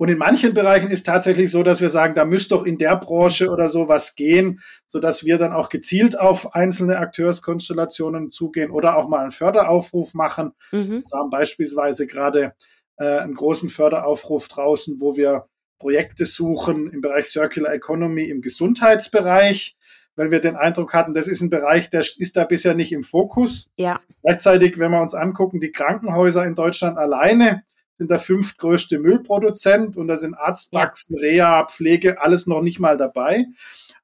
Und 0.00 0.08
in 0.08 0.16
manchen 0.16 0.54
Bereichen 0.54 0.90
ist 0.90 1.04
tatsächlich 1.04 1.50
so, 1.50 1.62
dass 1.62 1.82
wir 1.82 1.90
sagen, 1.90 2.14
da 2.14 2.24
müsste 2.24 2.54
doch 2.54 2.64
in 2.64 2.78
der 2.78 2.96
Branche 2.96 3.50
oder 3.50 3.68
so 3.68 3.86
was 3.86 4.14
gehen, 4.14 4.60
so 4.86 4.98
dass 4.98 5.26
wir 5.26 5.36
dann 5.36 5.52
auch 5.52 5.68
gezielt 5.68 6.18
auf 6.18 6.54
einzelne 6.54 6.96
Akteurskonstellationen 6.96 8.30
zugehen 8.30 8.70
oder 8.70 8.96
auch 8.96 9.10
mal 9.10 9.20
einen 9.20 9.30
Förderaufruf 9.30 10.14
machen. 10.14 10.52
Mhm. 10.72 11.04
Wir 11.06 11.18
haben 11.18 11.28
beispielsweise 11.28 12.06
gerade 12.06 12.54
äh, 12.96 13.18
einen 13.18 13.34
großen 13.34 13.68
Förderaufruf 13.68 14.48
draußen, 14.48 15.02
wo 15.02 15.18
wir 15.18 15.44
Projekte 15.78 16.24
suchen 16.24 16.90
im 16.90 17.02
Bereich 17.02 17.26
Circular 17.26 17.74
Economy 17.74 18.24
im 18.24 18.40
Gesundheitsbereich, 18.40 19.76
weil 20.16 20.30
wir 20.30 20.40
den 20.40 20.56
Eindruck 20.56 20.94
hatten, 20.94 21.12
das 21.12 21.28
ist 21.28 21.42
ein 21.42 21.50
Bereich, 21.50 21.90
der 21.90 22.00
ist 22.00 22.38
da 22.38 22.44
bisher 22.44 22.72
nicht 22.72 22.92
im 22.92 23.02
Fokus. 23.02 23.68
Ja. 23.76 24.00
Gleichzeitig, 24.22 24.78
wenn 24.78 24.92
wir 24.92 25.02
uns 25.02 25.12
angucken, 25.12 25.60
die 25.60 25.72
Krankenhäuser 25.72 26.46
in 26.46 26.54
Deutschland 26.54 26.96
alleine 26.96 27.64
sind 28.00 28.10
der 28.10 28.18
fünftgrößte 28.18 28.98
Müllproduzent 28.98 29.98
und 29.98 30.08
da 30.08 30.16
sind 30.16 30.32
Arztpraxen, 30.32 31.18
Reha, 31.18 31.66
Pflege, 31.66 32.22
alles 32.22 32.46
noch 32.46 32.62
nicht 32.62 32.80
mal 32.80 32.96
dabei. 32.96 33.44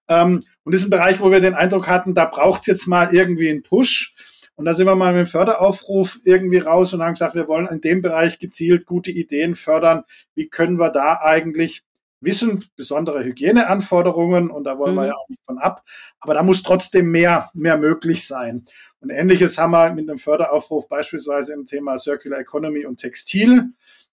Ähm, 0.06 0.44
und 0.64 0.74
das 0.74 0.82
ist 0.82 0.88
ein 0.88 0.90
Bereich, 0.90 1.18
wo 1.20 1.30
wir 1.30 1.40
den 1.40 1.54
Eindruck 1.54 1.88
hatten, 1.88 2.14
da 2.14 2.26
braucht 2.26 2.60
es 2.60 2.66
jetzt 2.66 2.86
mal 2.88 3.14
irgendwie 3.14 3.48
einen 3.48 3.62
Push. 3.62 4.14
Und 4.54 4.66
da 4.66 4.74
sind 4.74 4.86
wir 4.86 4.96
mal 4.96 5.14
mit 5.14 5.20
dem 5.20 5.30
Förderaufruf 5.30 6.20
irgendwie 6.24 6.58
raus 6.58 6.92
und 6.92 7.02
haben 7.02 7.14
gesagt, 7.14 7.34
wir 7.34 7.48
wollen 7.48 7.68
in 7.68 7.80
dem 7.80 8.02
Bereich 8.02 8.38
gezielt 8.38 8.84
gute 8.84 9.10
Ideen 9.10 9.54
fördern. 9.54 10.02
Wie 10.34 10.48
können 10.48 10.78
wir 10.78 10.90
da 10.90 11.18
eigentlich 11.22 11.82
wissen, 12.20 12.66
besondere 12.76 13.24
Hygieneanforderungen 13.24 14.50
und 14.50 14.64
da 14.64 14.78
wollen 14.78 14.92
mhm. 14.92 14.98
wir 14.98 15.06
ja 15.06 15.14
auch 15.14 15.28
nicht 15.30 15.42
von 15.46 15.56
ab. 15.56 15.84
Aber 16.20 16.34
da 16.34 16.42
muss 16.42 16.62
trotzdem 16.62 17.10
mehr, 17.10 17.50
mehr 17.54 17.78
möglich 17.78 18.26
sein. 18.26 18.66
Und 19.06 19.12
ähnliches 19.12 19.56
haben 19.56 19.70
wir 19.70 19.92
mit 19.92 20.10
einem 20.10 20.18
Förderaufruf 20.18 20.88
beispielsweise 20.88 21.52
im 21.52 21.64
Thema 21.64 21.96
Circular 21.96 22.40
Economy 22.40 22.86
und 22.86 22.96
Textil 22.96 23.66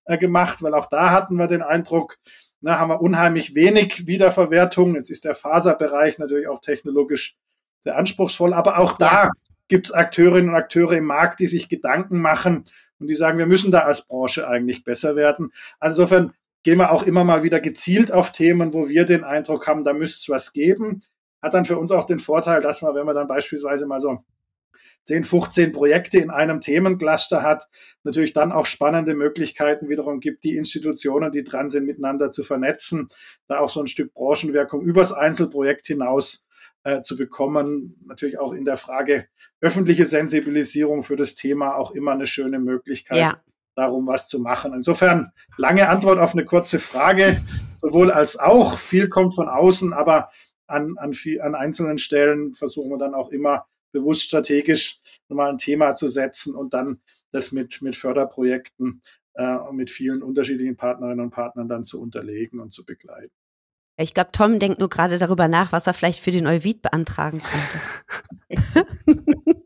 äh, 0.06 0.20
gemacht, 0.20 0.62
weil 0.62 0.76
auch 0.76 0.86
da 0.86 1.10
hatten 1.10 1.36
wir 1.36 1.48
den 1.48 1.64
Eindruck, 1.64 2.20
na, 2.62 2.78
haben 2.78 2.90
wir 2.90 3.02
unheimlich 3.02 3.56
wenig 3.56 4.06
Wiederverwertung. 4.06 4.94
Jetzt 4.94 5.10
ist 5.10 5.26
der 5.26 5.34
Faserbereich 5.34 6.20
natürlich 6.20 6.48
auch 6.48 6.62
technologisch 6.62 7.36
sehr 7.80 7.98
anspruchsvoll, 7.98 8.54
aber 8.54 8.78
auch 8.78 8.94
da 8.96 9.32
gibt 9.68 9.88
es 9.88 9.94
Akteurinnen 9.94 10.52
und 10.52 10.56
Akteure 10.56 10.92
im 10.92 11.06
Markt, 11.06 11.40
die 11.40 11.48
sich 11.48 11.70
Gedanken 11.70 12.22
machen 12.22 12.66
und 13.00 13.08
die 13.08 13.16
sagen, 13.16 13.40
wir 13.40 13.48
müssen 13.48 13.72
da 13.72 13.80
als 13.80 14.04
Branche 14.04 14.48
eigentlich 14.48 14.84
besser 14.84 15.16
werden. 15.16 15.52
Also 15.80 16.04
insofern 16.04 16.34
gehen 16.62 16.78
wir 16.78 16.92
auch 16.92 17.02
immer 17.02 17.24
mal 17.24 17.42
wieder 17.42 17.60
gezielt 17.60 18.12
auf 18.12 18.32
Themen, 18.32 18.76
wo 18.76 18.90
wir 18.90 19.06
den 19.06 19.24
Eindruck 19.24 19.66
haben, 19.66 19.86
da 19.86 19.94
müsste 19.94 20.20
es 20.20 20.30
was 20.30 20.54
geben. 20.54 21.02
Hat 21.42 21.56
dann 21.56 21.66
für 21.66 21.80
uns 21.80 21.92
auch 21.92 22.06
den 22.06 22.20
Vorteil, 22.20 22.62
dass 22.62 22.84
man, 22.84 22.94
wenn 22.94 23.08
man 23.08 23.16
dann 23.16 23.28
beispielsweise 23.28 23.88
mal 23.88 24.00
so 24.00 24.24
10, 25.04 25.24
15 25.24 25.72
Projekte 25.72 26.20
in 26.20 26.30
einem 26.30 26.62
Themencluster 26.62 27.44
hat, 27.44 27.68
natürlich 28.04 28.34
dann 28.34 28.52
auch 28.52 28.66
spannende 28.66 29.16
Möglichkeiten 29.16 29.90
wiederum 29.90 30.20
gibt, 30.20 30.44
die 30.44 30.56
Institutionen, 30.56 31.32
die 31.32 31.44
dran 31.44 31.70
sind, 31.70 31.86
miteinander 31.86 32.32
zu 32.32 32.44
vernetzen, 32.44 33.10
da 33.48 33.60
auch 33.60 33.70
so 33.70 33.82
ein 33.82 33.88
Stück 33.88 34.14
Branchenwirkung 34.14 34.82
übers 34.82 35.12
Einzelprojekt 35.12 35.88
hinaus 35.88 36.46
äh, 36.84 37.02
zu 37.02 37.18
bekommen. 37.18 37.96
Natürlich 38.06 38.40
auch 38.40 38.54
in 38.54 38.66
der 38.66 38.78
Frage 38.78 39.28
öffentliche 39.62 40.06
Sensibilisierung 40.06 41.04
für 41.04 41.16
das 41.16 41.36
Thema 41.36 41.76
auch 41.76 41.92
immer 41.92 42.12
eine 42.12 42.28
schöne 42.28 42.60
Möglichkeit. 42.60 43.18
Ja 43.18 43.42
darum, 43.76 44.08
was 44.08 44.28
zu 44.28 44.40
machen. 44.40 44.74
Insofern 44.74 45.32
lange 45.58 45.90
Antwort 45.90 46.20
auf 46.20 46.34
eine 46.34 46.46
kurze 46.46 46.80
Frage, 46.80 47.42
sowohl 47.78 48.12
als 48.12 48.38
auch. 48.38 48.78
Viel 48.78 49.10
kommt 49.10 49.34
von 49.34 49.50
außen, 49.50 49.94
aber 49.94 50.30
an, 50.68 50.96
an, 50.98 51.14
viel, 51.14 51.42
an 51.42 51.56
einzelnen 51.56 51.98
Stellen 51.98 52.54
versuchen 52.54 52.92
wir 52.92 52.98
dann 52.98 53.14
auch 53.14 53.30
immer 53.30 53.66
bewusst 53.94 54.24
strategisch 54.24 55.00
nochmal 55.30 55.50
ein 55.50 55.58
Thema 55.58 55.96
zu 55.96 56.10
setzen 56.10 56.56
und 56.56 56.74
dann 56.74 57.00
das 57.32 57.54
mit, 57.54 57.82
mit 57.82 57.96
Förderprojekten 57.96 59.02
äh, 59.36 59.56
und 59.56 59.78
mit 59.78 59.90
vielen 59.90 60.22
unterschiedlichen 60.22 60.76
Partnerinnen 60.76 61.22
und 61.22 61.32
Partnern 61.32 61.70
dann 61.70 61.86
zu 61.86 62.02
unterlegen 62.02 62.60
und 62.60 62.74
zu 62.74 62.84
begleiten. 62.84 63.32
Ich 63.96 64.14
glaube, 64.14 64.32
Tom 64.34 64.60
denkt 64.60 64.80
nur 64.80 64.90
gerade 64.90 65.18
darüber 65.20 65.48
nach, 65.48 65.72
was 65.72 65.88
er 65.88 65.94
vielleicht 65.94 66.20
für 66.20 66.32
den 66.32 66.48
Euvid 66.48 66.82
beantragen 66.82 67.42
könnte. 68.50 68.88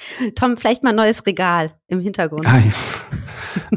Tom, 0.34 0.56
vielleicht 0.56 0.82
mal 0.82 0.90
ein 0.90 0.96
neues 0.96 1.26
Regal 1.26 1.74
im 1.88 2.00
Hintergrund. 2.00 2.44
Nein. 2.44 2.72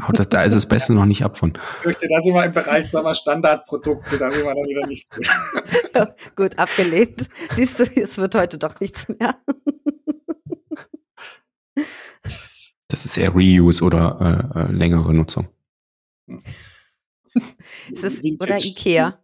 Aber 0.00 0.12
das, 0.12 0.28
da 0.28 0.42
ist 0.44 0.54
es 0.54 0.66
besser 0.66 0.94
noch 0.94 1.06
nicht 1.06 1.24
ab 1.24 1.38
von. 1.38 1.58
Ich 1.80 1.86
möchte 1.86 2.08
das 2.08 2.26
immer 2.26 2.44
im 2.44 2.52
Bereich 2.52 2.88
sagen 2.88 3.14
Standardprodukte, 3.14 4.18
da 4.18 4.30
sind 4.30 4.44
wir 4.44 4.54
dann 4.54 4.64
wieder 4.64 4.86
nicht 4.86 5.08
gut. 5.10 5.28
gut, 6.36 6.58
abgelehnt. 6.58 7.28
Siehst 7.54 7.78
du, 7.78 7.84
es 7.84 8.18
wird 8.18 8.34
heute 8.34 8.58
doch 8.58 8.78
nichts 8.80 9.08
mehr. 9.08 9.36
das 12.88 13.04
ist 13.04 13.16
eher 13.16 13.30
Reuse 13.30 13.84
oder 13.84 14.52
äh, 14.54 14.60
äh 14.60 14.72
längere 14.72 15.12
Nutzung. 15.14 15.48
ist 17.90 18.04
es, 18.04 18.22
oder 18.40 18.56
Ikea. 18.56 19.14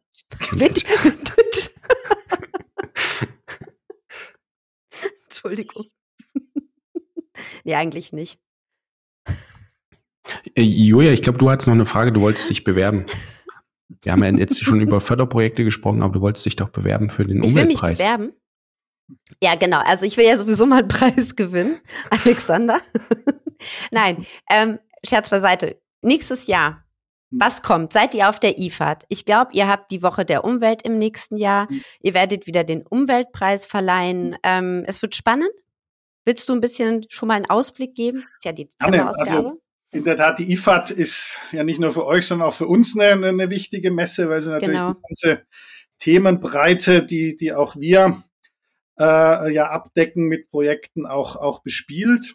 Vintage. 0.51 1.71
Entschuldigung. 5.25 5.87
nee, 7.65 7.75
eigentlich 7.75 8.13
nicht. 8.13 8.39
Äh, 10.55 10.63
Julia, 10.63 11.13
ich 11.13 11.23
glaube, 11.23 11.39
du 11.39 11.51
hattest 11.51 11.69
noch 11.69 11.75
eine 11.75 11.87
Frage, 11.87 12.13
du 12.13 12.21
wolltest 12.21 12.49
dich 12.51 12.65
bewerben. 12.65 13.07
Wir 14.03 14.13
haben 14.13 14.25
ja 14.25 14.31
jetzt 14.31 14.63
schon 14.65 14.81
über 14.81 15.01
Förderprojekte 15.01 15.65
gesprochen, 15.65 16.03
aber 16.03 16.15
du 16.15 16.21
wolltest 16.21 16.47
dich 16.47 16.57
doch 16.57 16.71
bewerben 16.71 17.11
für 17.11 17.25
den 17.25 17.43
ich 17.43 17.51
Umweltpreis. 17.51 17.99
Will 17.99 18.07
mich 18.07 18.17
bewerben? 18.17 18.43
Ja, 19.43 19.55
genau. 19.55 19.81
Also 19.85 20.05
ich 20.07 20.17
will 20.17 20.25
ja 20.25 20.37
sowieso 20.37 20.67
mal 20.67 20.81
einen 20.81 20.89
Preis 20.89 21.37
gewinnen, 21.37 21.81
Alexander. 22.11 22.81
Nein, 23.91 24.27
ähm, 24.51 24.79
Scherz 25.05 25.29
beiseite. 25.29 25.81
Nächstes 26.01 26.47
Jahr, 26.47 26.85
was 27.31 27.63
kommt? 27.63 27.93
Seid 27.93 28.15
ihr 28.15 28.29
auf 28.29 28.41
der 28.41 28.59
IFAD? 28.59 29.05
Ich 29.09 29.25
glaube, 29.25 29.51
ihr 29.55 29.69
habt 29.69 29.91
die 29.91 30.03
Woche 30.03 30.25
der 30.25 30.45
Umwelt 30.45 30.83
im 30.83 30.99
nächsten 30.99 31.37
Jahr. 31.37 31.67
Ihr 32.01 32.15
werdet 32.15 32.47
wieder 32.47 32.63
den 32.63 32.87
Umweltpreis 32.87 33.67
verleihen. 33.67 34.37
Ähm, 34.43 34.85
es 34.87 35.01
wird 35.01 35.15
spannend. 35.15 35.51
Willst 36.25 36.49
du 36.49 36.53
ein 36.53 36.61
bisschen 36.61 37.07
schon 37.09 37.29
mal 37.29 37.35
einen 37.35 37.51
Ausblick 37.51 37.95
geben? 37.95 38.19
ist 38.19 38.45
ja 38.45 38.53
die 38.53 38.69
Dezemberausgabe. 38.69 39.49
Also 39.49 39.63
in 39.93 40.05
der 40.05 40.17
Tat, 40.17 40.39
die 40.39 40.51
IFAD 40.53 40.91
ist 40.91 41.39
ja 41.53 41.65
nicht 41.65 41.79
nur 41.79 41.93
für 41.93 42.07
euch, 42.07 42.27
sondern 42.27 42.49
auch 42.49 42.55
für 42.55 42.67
uns 42.67 42.99
eine, 42.99 43.29
eine 43.29 43.51
wichtige 43.51 43.91
Messe, 43.91 44.29
weil 44.29 44.41
sie 44.41 44.51
natürlich 44.51 44.79
genau. 44.79 44.95
die 44.95 45.03
ganze 45.03 45.47
Themenbreite, 45.99 47.05
die, 47.05 47.37
die 47.37 47.53
auch 47.53 47.77
wir 47.77 48.23
äh, 48.99 49.53
ja 49.53 49.69
abdecken 49.69 50.25
mit 50.25 50.49
Projekten, 50.49 51.07
auch, 51.07 51.37
auch 51.37 51.63
bespielt. 51.63 52.35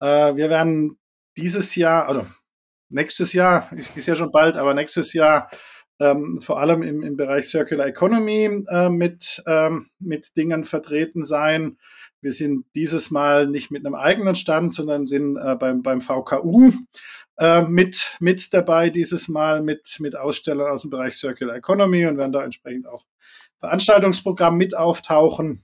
Äh, 0.00 0.36
wir 0.36 0.48
werden 0.50 0.98
dieses 1.36 1.74
Jahr, 1.74 2.08
also 2.08 2.26
nächstes 2.88 3.32
Jahr, 3.32 3.70
ist, 3.72 3.96
ist 3.96 4.06
ja 4.06 4.14
schon 4.14 4.30
bald, 4.30 4.56
aber 4.56 4.72
nächstes 4.72 5.12
Jahr 5.12 5.50
ähm, 6.00 6.40
vor 6.40 6.60
allem 6.60 6.82
im, 6.82 7.02
im 7.02 7.16
Bereich 7.16 7.46
Circular 7.46 7.86
Economy 7.86 8.64
äh, 8.68 8.88
mit, 8.88 9.42
ähm, 9.46 9.88
mit 9.98 10.36
Dingen 10.36 10.64
vertreten 10.64 11.24
sein. 11.24 11.76
Wir 12.24 12.32
sind 12.32 12.64
dieses 12.74 13.10
Mal 13.10 13.46
nicht 13.46 13.70
mit 13.70 13.84
einem 13.84 13.94
eigenen 13.94 14.34
Stand, 14.34 14.72
sondern 14.72 15.06
sind 15.06 15.36
äh, 15.36 15.56
beim, 15.56 15.82
beim 15.82 16.00
VKU 16.00 16.72
äh, 17.36 17.60
mit, 17.60 18.16
mit 18.18 18.54
dabei 18.54 18.88
dieses 18.88 19.28
Mal 19.28 19.60
mit, 19.60 19.96
mit 20.00 20.16
Ausstellern 20.16 20.70
aus 20.70 20.80
dem 20.80 20.90
Bereich 20.90 21.16
Circular 21.16 21.54
Economy 21.54 22.06
und 22.06 22.16
werden 22.16 22.32
da 22.32 22.42
entsprechend 22.42 22.86
auch 22.86 23.04
Veranstaltungsprogramm 23.58 24.56
mit 24.56 24.74
auftauchen. 24.74 25.60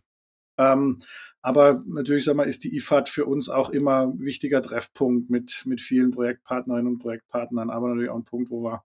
Ähm, 0.58 1.00
aber 1.40 1.82
natürlich 1.86 2.26
sag 2.26 2.36
mal, 2.36 2.46
ist 2.46 2.62
die 2.62 2.76
IFAD 2.76 3.08
für 3.08 3.24
uns 3.24 3.48
auch 3.48 3.70
immer 3.70 4.12
wichtiger 4.18 4.60
Treffpunkt 4.60 5.30
mit, 5.30 5.62
mit 5.64 5.80
vielen 5.80 6.10
Projektpartnerinnen 6.10 6.92
und 6.92 6.98
Projektpartnern, 6.98 7.70
aber 7.70 7.88
natürlich 7.88 8.10
auch 8.10 8.16
ein 8.16 8.26
Punkt, 8.26 8.50
wo 8.50 8.62
wir 8.62 8.84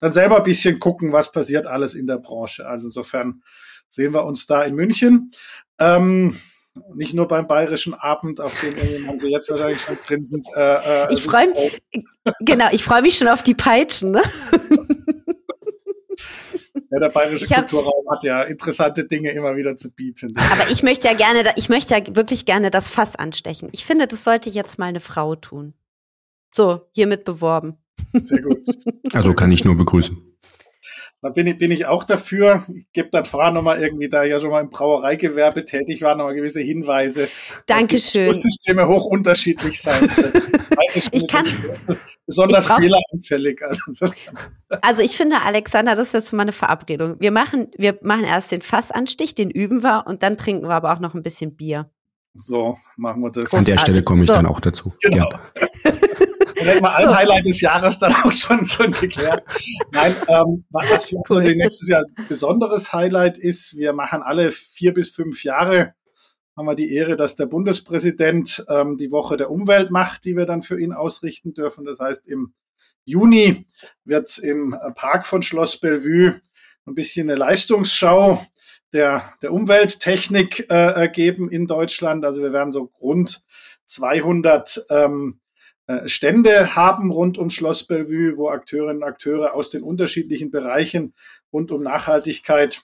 dann 0.00 0.10
selber 0.10 0.38
ein 0.38 0.42
bisschen 0.42 0.80
gucken, 0.80 1.12
was 1.12 1.30
passiert 1.30 1.68
alles 1.68 1.94
in 1.94 2.08
der 2.08 2.18
Branche. 2.18 2.66
Also 2.66 2.88
insofern 2.88 3.44
sehen 3.88 4.12
wir 4.12 4.24
uns 4.24 4.48
da 4.48 4.64
in 4.64 4.74
München. 4.74 5.30
Ähm, 5.78 6.36
nicht 6.94 7.14
nur 7.14 7.28
beim 7.28 7.46
Bayerischen 7.46 7.94
Abend, 7.94 8.40
auf 8.40 8.58
dem 8.60 9.06
haben 9.06 9.20
Sie 9.20 9.28
jetzt 9.28 9.50
wahrscheinlich 9.50 9.80
schon 9.80 9.98
drin 10.06 10.24
sind. 10.24 10.46
Äh, 10.56 11.04
äh, 11.04 11.12
ich 11.12 11.22
freue 11.22 11.48
mich, 11.48 11.82
genau, 12.40 12.66
ich 12.72 12.84
freue 12.84 13.02
mich 13.02 13.16
schon 13.16 13.28
auf 13.28 13.42
die 13.42 13.54
Peitschen. 13.54 14.12
Ne? 14.12 14.22
Ja, 16.92 16.98
der 17.00 17.08
Bayerische 17.08 17.46
hab, 17.48 17.70
Kulturraum 17.70 18.04
hat 18.10 18.22
ja 18.22 18.42
interessante 18.42 19.06
Dinge 19.06 19.30
immer 19.30 19.56
wieder 19.56 19.76
zu 19.76 19.90
bieten. 19.90 20.36
Aber 20.36 20.70
ich 20.70 20.82
möchte 20.82 21.08
ja 21.08 21.14
gerne, 21.14 21.50
ich 21.56 21.70
möchte 21.70 21.96
ja 21.96 22.14
wirklich 22.14 22.44
gerne 22.44 22.70
das 22.70 22.90
Fass 22.90 23.16
anstechen. 23.16 23.70
Ich 23.72 23.86
finde, 23.86 24.06
das 24.06 24.24
sollte 24.24 24.50
jetzt 24.50 24.78
mal 24.78 24.86
eine 24.86 25.00
Frau 25.00 25.34
tun. 25.34 25.72
So, 26.54 26.82
hiermit 26.92 27.24
beworben. 27.24 27.78
Sehr 28.12 28.42
gut. 28.42 28.58
Also 29.14 29.32
kann 29.32 29.50
ich 29.52 29.64
nur 29.64 29.74
begrüßen. 29.74 30.18
Da 31.22 31.30
bin 31.30 31.46
ich, 31.46 31.56
bin 31.56 31.70
ich 31.70 31.86
auch 31.86 32.02
dafür. 32.02 32.64
Ich 32.74 32.90
gebe 32.92 33.08
dann 33.10 33.24
Frau 33.24 33.52
nochmal 33.52 33.80
irgendwie, 33.80 34.08
da 34.08 34.24
ja 34.24 34.40
schon 34.40 34.50
mal 34.50 34.60
im 34.60 34.70
Brauereigewerbe 34.70 35.64
tätig 35.64 36.02
war, 36.02 36.16
nochmal 36.16 36.34
gewisse 36.34 36.60
Hinweise. 36.60 37.28
Dankeschön. 37.66 38.26
Dass 38.26 38.42
die 38.42 38.50
Systeme 38.50 38.88
hoch 38.88 39.04
unterschiedlich 39.04 39.80
sein. 39.80 40.02
ich 41.12 41.28
kann, 41.28 41.46
besonders 42.26 42.68
ich 42.68 42.74
fehleranfällig. 42.74 43.62
Also, 43.62 44.06
also 44.80 45.02
ich 45.02 45.16
finde, 45.16 45.42
Alexander, 45.42 45.94
das 45.94 46.08
ist 46.08 46.14
jetzt 46.14 46.32
mal 46.32 46.42
eine 46.42 46.52
Verabredung. 46.52 47.14
Wir 47.20 47.30
machen, 47.30 47.68
wir 47.78 47.96
machen 48.02 48.24
erst 48.24 48.50
den 48.50 48.60
Fassanstich, 48.60 49.36
den 49.36 49.50
üben 49.50 49.84
wir 49.84 50.04
und 50.08 50.24
dann 50.24 50.36
trinken 50.36 50.66
wir 50.66 50.74
aber 50.74 50.92
auch 50.92 50.98
noch 50.98 51.14
ein 51.14 51.22
bisschen 51.22 51.54
Bier. 51.54 51.88
So, 52.34 52.78
machen 52.96 53.22
wir 53.22 53.30
das. 53.30 53.54
An 53.54 53.64
der 53.64 53.78
Stelle 53.78 54.02
komme 54.02 54.22
ich 54.22 54.28
so. 54.28 54.34
dann 54.34 54.46
auch 54.46 54.58
dazu. 54.58 54.92
Genau. 55.00 55.30
Ja. 55.30 55.40
Hätten 56.64 56.82
wir 56.82 56.94
ein 56.94 57.08
so. 57.08 57.14
Highlight 57.14 57.46
des 57.46 57.60
Jahres 57.60 57.98
dann 57.98 58.12
auch 58.14 58.32
schon, 58.32 58.66
schon 58.66 58.92
geklärt. 58.92 59.44
Nein, 59.92 60.16
ähm, 60.28 60.64
was 60.70 61.04
vielleicht 61.04 61.30
cool. 61.30 61.44
so 61.44 61.50
nächstes 61.50 61.88
Jahr 61.88 62.02
ein 62.02 62.26
besonderes 62.28 62.92
Highlight 62.92 63.38
ist, 63.38 63.76
wir 63.76 63.92
machen 63.92 64.22
alle 64.22 64.52
vier 64.52 64.94
bis 64.94 65.10
fünf 65.10 65.44
Jahre, 65.44 65.94
haben 66.56 66.66
wir 66.66 66.74
die 66.74 66.92
Ehre, 66.94 67.16
dass 67.16 67.36
der 67.36 67.46
Bundespräsident 67.46 68.64
ähm, 68.68 68.96
die 68.96 69.10
Woche 69.10 69.36
der 69.36 69.50
Umwelt 69.50 69.90
macht, 69.90 70.24
die 70.24 70.36
wir 70.36 70.46
dann 70.46 70.62
für 70.62 70.80
ihn 70.80 70.92
ausrichten 70.92 71.54
dürfen. 71.54 71.84
Das 71.84 71.98
heißt, 71.98 72.28
im 72.28 72.54
Juni 73.04 73.66
wird 74.04 74.28
es 74.28 74.38
im 74.38 74.76
Park 74.94 75.26
von 75.26 75.42
Schloss 75.42 75.78
Bellevue 75.78 76.40
ein 76.86 76.94
bisschen 76.94 77.28
eine 77.28 77.38
Leistungsschau 77.38 78.44
der, 78.92 79.24
der 79.40 79.52
Umwelttechnik 79.52 80.66
äh, 80.68 81.08
geben 81.08 81.50
in 81.50 81.66
Deutschland. 81.66 82.24
Also 82.24 82.42
wir 82.42 82.52
werden 82.52 82.72
so 82.72 82.90
rund 83.00 83.42
200 83.86 84.86
ähm, 84.90 85.38
äh, 85.38 85.41
Stände 86.06 86.76
haben 86.76 87.10
rund 87.10 87.38
ums 87.38 87.54
Schloss 87.54 87.86
Bellevue, 87.86 88.36
wo 88.36 88.48
Akteurinnen 88.48 88.98
und 88.98 89.02
Akteure 89.02 89.54
aus 89.54 89.70
den 89.70 89.82
unterschiedlichen 89.82 90.50
Bereichen 90.50 91.12
rund 91.52 91.70
um 91.72 91.82
Nachhaltigkeit 91.82 92.82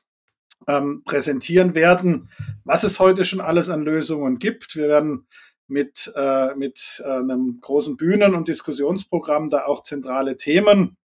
ähm, 0.66 1.02
präsentieren 1.04 1.74
werden, 1.74 2.28
was 2.64 2.82
es 2.82 2.98
heute 2.98 3.24
schon 3.24 3.40
alles 3.40 3.70
an 3.70 3.82
Lösungen 3.82 4.38
gibt. 4.38 4.74
Wir 4.76 4.88
werden 4.88 5.26
mit, 5.68 6.12
äh, 6.16 6.54
mit 6.54 7.02
äh, 7.04 7.08
einem 7.08 7.58
großen 7.60 7.96
Bühnen- 7.96 8.34
und 8.34 8.48
Diskussionsprogramm 8.48 9.48
da 9.48 9.66
auch 9.66 9.82
zentrale 9.82 10.36
Themen 10.36 10.96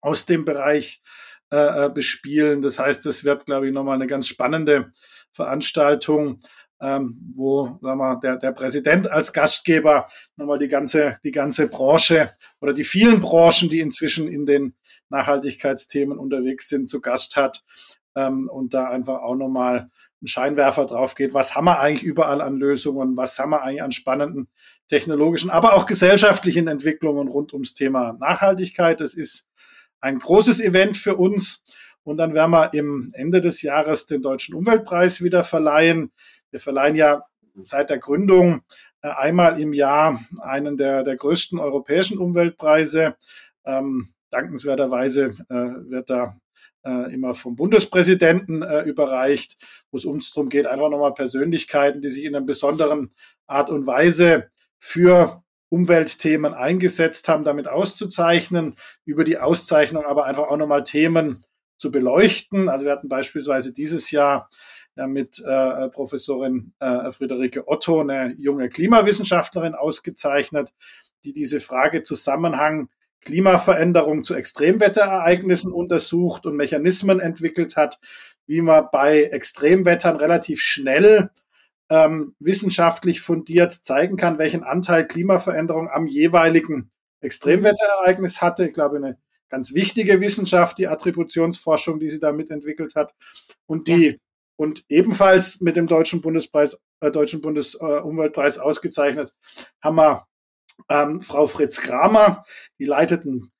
aus 0.00 0.26
dem 0.26 0.44
Bereich 0.44 1.02
äh, 1.50 1.86
äh 1.86 1.90
bespielen. 1.90 2.62
Das 2.62 2.78
heißt, 2.78 3.06
es 3.06 3.24
wird, 3.24 3.46
glaube 3.46 3.66
ich, 3.66 3.72
nochmal 3.72 3.96
eine 3.96 4.06
ganz 4.06 4.28
spannende 4.28 4.92
Veranstaltung 5.32 6.40
ähm, 6.80 7.32
wo 7.34 7.78
sagen 7.82 7.98
wir, 7.98 8.16
der, 8.16 8.36
der 8.36 8.52
Präsident 8.52 9.10
als 9.10 9.32
Gastgeber 9.32 10.06
nochmal 10.36 10.58
die 10.58 10.68
ganze, 10.68 11.18
die 11.24 11.30
ganze 11.30 11.68
Branche 11.68 12.30
oder 12.60 12.72
die 12.72 12.84
vielen 12.84 13.20
Branchen, 13.20 13.68
die 13.68 13.80
inzwischen 13.80 14.28
in 14.28 14.46
den 14.46 14.74
Nachhaltigkeitsthemen 15.10 16.18
unterwegs 16.18 16.68
sind, 16.68 16.88
zu 16.88 17.00
Gast 17.00 17.36
hat 17.36 17.64
ähm, 18.14 18.48
und 18.48 18.74
da 18.74 18.88
einfach 18.88 19.20
auch 19.22 19.34
nochmal 19.34 19.90
ein 20.22 20.26
Scheinwerfer 20.26 20.84
drauf 20.86 21.14
geht, 21.14 21.32
was 21.32 21.54
haben 21.54 21.64
wir 21.64 21.80
eigentlich 21.80 22.02
überall 22.02 22.42
an 22.42 22.56
Lösungen, 22.56 23.16
was 23.16 23.38
haben 23.38 23.50
wir 23.50 23.62
eigentlich 23.62 23.82
an 23.82 23.92
spannenden 23.92 24.48
technologischen, 24.88 25.50
aber 25.50 25.74
auch 25.74 25.86
gesellschaftlichen 25.86 26.68
Entwicklungen 26.68 27.28
rund 27.28 27.52
ums 27.52 27.74
Thema 27.74 28.16
Nachhaltigkeit. 28.20 29.00
Das 29.00 29.14
ist 29.14 29.48
ein 30.00 30.18
großes 30.18 30.60
Event 30.60 30.96
für 30.96 31.16
uns. 31.16 31.62
Und 32.02 32.16
dann 32.16 32.34
werden 32.34 32.50
wir 32.50 32.72
im 32.72 33.10
Ende 33.12 33.40
des 33.40 33.62
Jahres 33.62 34.06
den 34.06 34.22
Deutschen 34.22 34.54
Umweltpreis 34.54 35.22
wieder 35.22 35.44
verleihen. 35.44 36.12
Wir 36.50 36.60
verleihen 36.60 36.96
ja 36.96 37.22
seit 37.62 37.90
der 37.90 37.98
Gründung 37.98 38.62
äh, 39.02 39.08
einmal 39.08 39.60
im 39.60 39.72
Jahr 39.72 40.20
einen 40.40 40.76
der, 40.76 41.02
der 41.02 41.16
größten 41.16 41.58
europäischen 41.58 42.18
Umweltpreise. 42.18 43.16
Ähm, 43.64 44.08
dankenswerterweise 44.30 45.34
äh, 45.48 45.90
wird 45.90 46.10
da 46.10 46.36
äh, 46.84 47.12
immer 47.12 47.34
vom 47.34 47.56
Bundespräsidenten 47.56 48.62
äh, 48.62 48.82
überreicht, 48.82 49.56
wo 49.90 49.98
es 49.98 50.04
uns 50.04 50.32
darum 50.32 50.48
geht, 50.48 50.66
einfach 50.66 50.88
nochmal 50.88 51.14
Persönlichkeiten, 51.14 52.00
die 52.00 52.08
sich 52.08 52.24
in 52.24 52.34
einer 52.34 52.44
besonderen 52.44 53.12
Art 53.46 53.70
und 53.70 53.86
Weise 53.86 54.50
für 54.78 55.42
Umweltthemen 55.68 56.54
eingesetzt 56.54 57.28
haben, 57.28 57.44
damit 57.44 57.68
auszuzeichnen, 57.68 58.76
über 59.04 59.24
die 59.24 59.38
Auszeichnung 59.38 60.04
aber 60.04 60.24
einfach 60.24 60.48
auch 60.48 60.56
nochmal 60.56 60.82
Themen 60.82 61.44
zu 61.76 61.90
beleuchten. 61.90 62.68
Also 62.68 62.86
wir 62.86 62.92
hatten 62.92 63.08
beispielsweise 63.08 63.72
dieses 63.72 64.10
Jahr 64.10 64.48
ja, 65.00 65.06
mit 65.06 65.42
äh, 65.42 65.88
Professorin 65.88 66.74
äh, 66.78 67.10
Friederike 67.10 67.66
Otto, 67.66 68.00
eine 68.00 68.34
junge 68.38 68.68
Klimawissenschaftlerin, 68.68 69.74
ausgezeichnet, 69.74 70.74
die 71.24 71.32
diese 71.32 71.58
Frage 71.58 72.02
Zusammenhang 72.02 72.90
Klimaveränderung 73.22 74.24
zu 74.24 74.34
Extremwetterereignissen 74.34 75.72
untersucht 75.72 76.44
und 76.44 76.54
Mechanismen 76.56 77.18
entwickelt 77.18 77.76
hat, 77.76 77.98
wie 78.46 78.60
man 78.60 78.88
bei 78.92 79.22
Extremwettern 79.22 80.16
relativ 80.16 80.60
schnell 80.60 81.30
ähm, 81.88 82.34
wissenschaftlich 82.38 83.22
fundiert 83.22 83.72
zeigen 83.72 84.18
kann, 84.18 84.38
welchen 84.38 84.64
Anteil 84.64 85.06
Klimaveränderung 85.06 85.88
am 85.88 86.06
jeweiligen 86.06 86.90
Extremwetterereignis 87.22 88.42
hatte. 88.42 88.66
Ich 88.66 88.74
glaube, 88.74 88.96
eine 88.96 89.16
ganz 89.48 89.72
wichtige 89.74 90.20
Wissenschaft, 90.20 90.76
die 90.76 90.88
Attributionsforschung, 90.88 92.00
die 92.00 92.10
sie 92.10 92.20
da 92.20 92.32
mitentwickelt 92.32 92.96
hat. 92.96 93.14
Und 93.66 93.88
die. 93.88 94.20
Und 94.60 94.84
ebenfalls 94.90 95.62
mit 95.62 95.76
dem 95.76 95.86
Deutschen 95.86 96.20
Bundespreis, 96.20 96.82
äh, 97.00 97.10
Deutschen 97.10 97.40
Bundesumweltpreis 97.40 98.58
äh, 98.58 98.60
ausgezeichnet 98.60 99.32
haben 99.82 99.96
wir 99.96 100.26
ähm, 100.90 101.22
Frau 101.22 101.46
Fritz 101.46 101.80
Kramer, 101.80 102.44
die 102.78 102.84
leitet 102.84 103.24
ein 103.24 103.50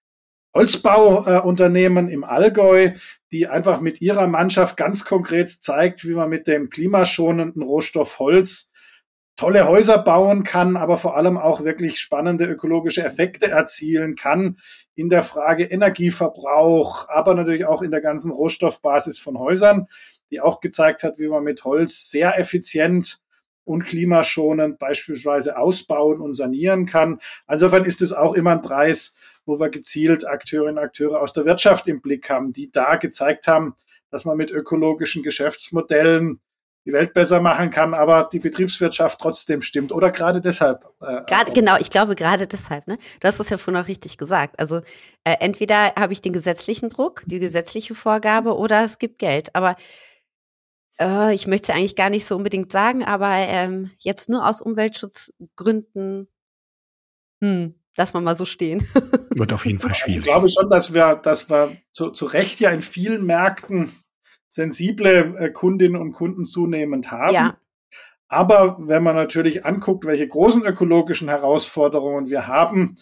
Holzbauunternehmen 0.54 2.10
äh, 2.10 2.12
im 2.12 2.22
Allgäu, 2.22 2.90
die 3.32 3.46
einfach 3.46 3.80
mit 3.80 4.02
ihrer 4.02 4.26
Mannschaft 4.26 4.76
ganz 4.76 5.06
konkret 5.06 5.48
zeigt, 5.48 6.06
wie 6.06 6.12
man 6.12 6.28
mit 6.28 6.46
dem 6.46 6.68
klimaschonenden 6.68 7.62
Rohstoff 7.62 8.18
Holz 8.18 8.70
tolle 9.36 9.66
Häuser 9.66 9.96
bauen 9.96 10.44
kann, 10.44 10.76
aber 10.76 10.98
vor 10.98 11.16
allem 11.16 11.38
auch 11.38 11.64
wirklich 11.64 11.98
spannende 11.98 12.44
ökologische 12.44 13.02
Effekte 13.02 13.48
erzielen 13.48 14.16
kann 14.16 14.58
in 14.96 15.08
der 15.08 15.22
Frage 15.22 15.64
Energieverbrauch, 15.64 17.08
aber 17.08 17.32
natürlich 17.32 17.64
auch 17.64 17.80
in 17.80 17.90
der 17.90 18.02
ganzen 18.02 18.32
Rohstoffbasis 18.32 19.18
von 19.18 19.38
Häusern 19.38 19.86
die 20.30 20.40
auch 20.40 20.60
gezeigt 20.60 21.02
hat, 21.02 21.18
wie 21.18 21.28
man 21.28 21.44
mit 21.44 21.64
Holz 21.64 22.10
sehr 22.10 22.38
effizient 22.38 23.20
und 23.64 23.84
klimaschonend 23.84 24.78
beispielsweise 24.78 25.56
ausbauen 25.56 26.20
und 26.20 26.34
sanieren 26.34 26.86
kann. 26.86 27.18
Insofern 27.48 27.84
ist 27.84 28.02
es 28.02 28.12
auch 28.12 28.34
immer 28.34 28.52
ein 28.52 28.62
Preis, 28.62 29.14
wo 29.44 29.60
wir 29.60 29.68
gezielt 29.68 30.26
Akteurinnen 30.26 30.78
und 30.78 30.84
Akteure 30.84 31.20
aus 31.20 31.32
der 31.32 31.44
Wirtschaft 31.44 31.86
im 31.88 32.00
Blick 32.00 32.30
haben, 32.30 32.52
die 32.52 32.70
da 32.70 32.96
gezeigt 32.96 33.46
haben, 33.46 33.74
dass 34.10 34.24
man 34.24 34.36
mit 34.36 34.50
ökologischen 34.50 35.22
Geschäftsmodellen 35.22 36.40
die 36.86 36.92
Welt 36.92 37.12
besser 37.12 37.40
machen 37.40 37.70
kann, 37.70 37.92
aber 37.92 38.28
die 38.32 38.38
Betriebswirtschaft 38.38 39.20
trotzdem 39.20 39.60
stimmt. 39.60 39.92
Oder 39.92 40.10
gerade 40.10 40.40
deshalb. 40.40 40.86
Äh, 41.00 41.22
gerade, 41.26 41.52
genau, 41.52 41.76
ich 41.78 41.90
glaube 41.90 42.14
gerade 42.14 42.46
deshalb. 42.46 42.86
Ne? 42.86 42.98
Du 43.20 43.28
hast 43.28 43.38
es 43.38 43.50
ja 43.50 43.58
vorhin 43.58 43.82
auch 43.82 43.88
richtig 43.88 44.16
gesagt. 44.16 44.58
Also 44.58 44.78
äh, 45.24 45.36
entweder 45.40 45.94
habe 45.94 46.14
ich 46.14 46.22
den 46.22 46.32
gesetzlichen 46.32 46.88
Druck, 46.88 47.22
die 47.26 47.38
gesetzliche 47.38 47.94
Vorgabe, 47.94 48.56
oder 48.56 48.82
es 48.82 48.98
gibt 48.98 49.18
Geld. 49.18 49.54
Aber 49.54 49.76
äh, 51.00 51.34
ich 51.34 51.46
möchte 51.46 51.72
es 51.72 51.76
eigentlich 51.76 51.96
gar 51.96 52.10
nicht 52.10 52.24
so 52.26 52.36
unbedingt 52.36 52.70
sagen, 52.70 53.04
aber 53.04 53.30
ähm, 53.30 53.90
jetzt 53.98 54.28
nur 54.28 54.46
aus 54.46 54.60
Umweltschutzgründen, 54.60 56.28
hm, 57.42 57.74
Lass 57.96 58.14
mal 58.14 58.20
mal 58.20 58.34
so 58.34 58.44
stehen. 58.44 58.80
Wird 59.36 59.52
auf 59.52 59.66
jeden 59.66 59.78
Fall 59.78 59.90
Also 59.90 60.04
schwierig. 60.04 60.20
ich 60.20 60.24
glaube 60.24 60.48
schon, 60.50 60.70
dass 60.70 60.94
wir, 60.94 61.16
dass 61.16 61.50
wir 61.50 61.76
zu, 61.90 62.10
zu 62.10 62.24
Recht 62.24 62.60
ja 62.60 62.70
in 62.70 62.82
vielen 62.82 63.26
Märkten 63.26 63.92
sensible 64.48 65.36
äh, 65.38 65.50
Kundinnen 65.50 66.00
und 66.00 66.12
Kunden 66.12 66.46
zunehmend 66.46 67.10
haben. 67.10 67.34
Ja, 67.34 67.58
Aber 68.28 68.76
wenn 68.80 69.02
man 69.02 69.16
natürlich 69.16 69.66
anguckt, 69.66 70.04
welche 70.06 70.26
großen 70.26 70.64
ökologischen 70.64 71.28
Herausforderungen 71.28 72.30
wir 72.30 72.46
haben, 72.46 72.96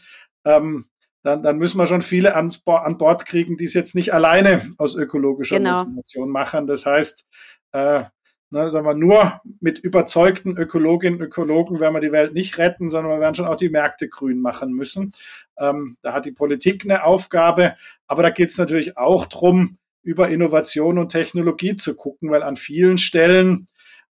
ähm, 0.45 0.87
dann, 1.23 1.43
dann 1.43 1.59
müssen 1.59 1.79
wir 1.79 1.87
schon 1.87 2.03
viele 2.03 2.33
Bo 2.65 2.75
an 2.77 2.97
Bord 2.97 3.25
kriegen, 3.27 3.57
die 3.57 3.65
es 3.65 3.75
jetzt 3.75 3.95
nicht 3.95 4.15
alleine 4.15 4.63
aus 4.79 4.95
ökologischer 4.95 5.59
Genau. 5.59 5.85
Motivation 5.85 6.31
machen. 6.31 6.67
Das 6.67 6.87
heißt, 6.87 7.27
äh, 7.79 8.05
ne, 8.51 8.71
sagen 8.71 8.87
wir, 8.87 8.95
nur 8.95 9.41
mit 9.61 9.79
überzeugten 9.79 10.57
Ökologinnen 10.57 11.21
und 11.21 11.27
Ökologen 11.27 11.81
werden 11.81 11.95
wir 11.95 12.01
die 12.01 12.13
Welt 12.13 12.35
nicht 12.35 12.59
retten, 12.59 12.89
sondern 12.91 13.13
wir 13.13 13.21
werden 13.21 13.35
schon 13.35 13.47
auch 13.47 13.57
die 13.57 13.69
Märkte 13.69 14.09
grün 14.09 14.41
machen 14.41 14.73
müssen. 14.73 15.13
Ähm, 15.59 15.97
da 16.03 16.13
hat 16.13 16.27
die 16.27 16.33
Politik 16.33 16.85
eine 16.85 17.05
Aufgabe, 17.05 17.77
aber 18.07 18.23
da 18.23 18.31
geht 18.31 18.49
es 18.49 18.59
natürlich 18.59 18.97
auch 18.97 19.27
drum, 19.27 19.79
über 20.03 20.29
Innovation 20.29 20.99
und 20.99 21.11
Technologie 21.11 21.77
zu 21.77 21.95
gucken, 21.95 22.31
weil 22.31 22.43
an 22.43 22.57
vielen 22.57 22.99
Stellen 22.99 23.69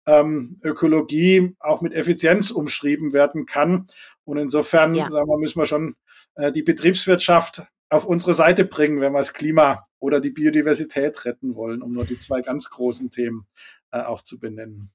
ähm, 0.06 0.60
Ökologie 0.62 1.56
auch 1.58 1.80
mit 1.80 1.94
Effizienz 1.94 2.50
umschrieben 2.50 3.12
werden 3.12 3.46
kann. 3.46 3.86
Und 4.24 4.36
insofern 4.38 4.94
Ja. 4.94 5.10
sagen 5.10 5.28
wir, 5.28 5.38
müssen 5.38 5.58
wir 5.58 5.66
schon 5.66 5.94
äh, 6.34 6.52
die 6.52 6.62
Betriebswirtschaft 6.62 7.66
auf 7.88 8.04
unsere 8.04 8.34
Seite 8.34 8.64
bringen, 8.64 9.00
wenn 9.00 9.12
wir 9.12 9.18
das 9.18 9.32
Klima 9.32 9.85
oder 10.06 10.20
die 10.20 10.30
Biodiversität 10.30 11.24
retten 11.24 11.54
wollen, 11.54 11.82
um 11.82 11.92
nur 11.92 12.04
die 12.04 12.18
zwei 12.18 12.40
ganz 12.40 12.70
großen 12.70 13.10
Themen 13.10 13.46
äh, 13.90 14.00
auch 14.00 14.22
zu 14.22 14.38
benennen. 14.38 14.88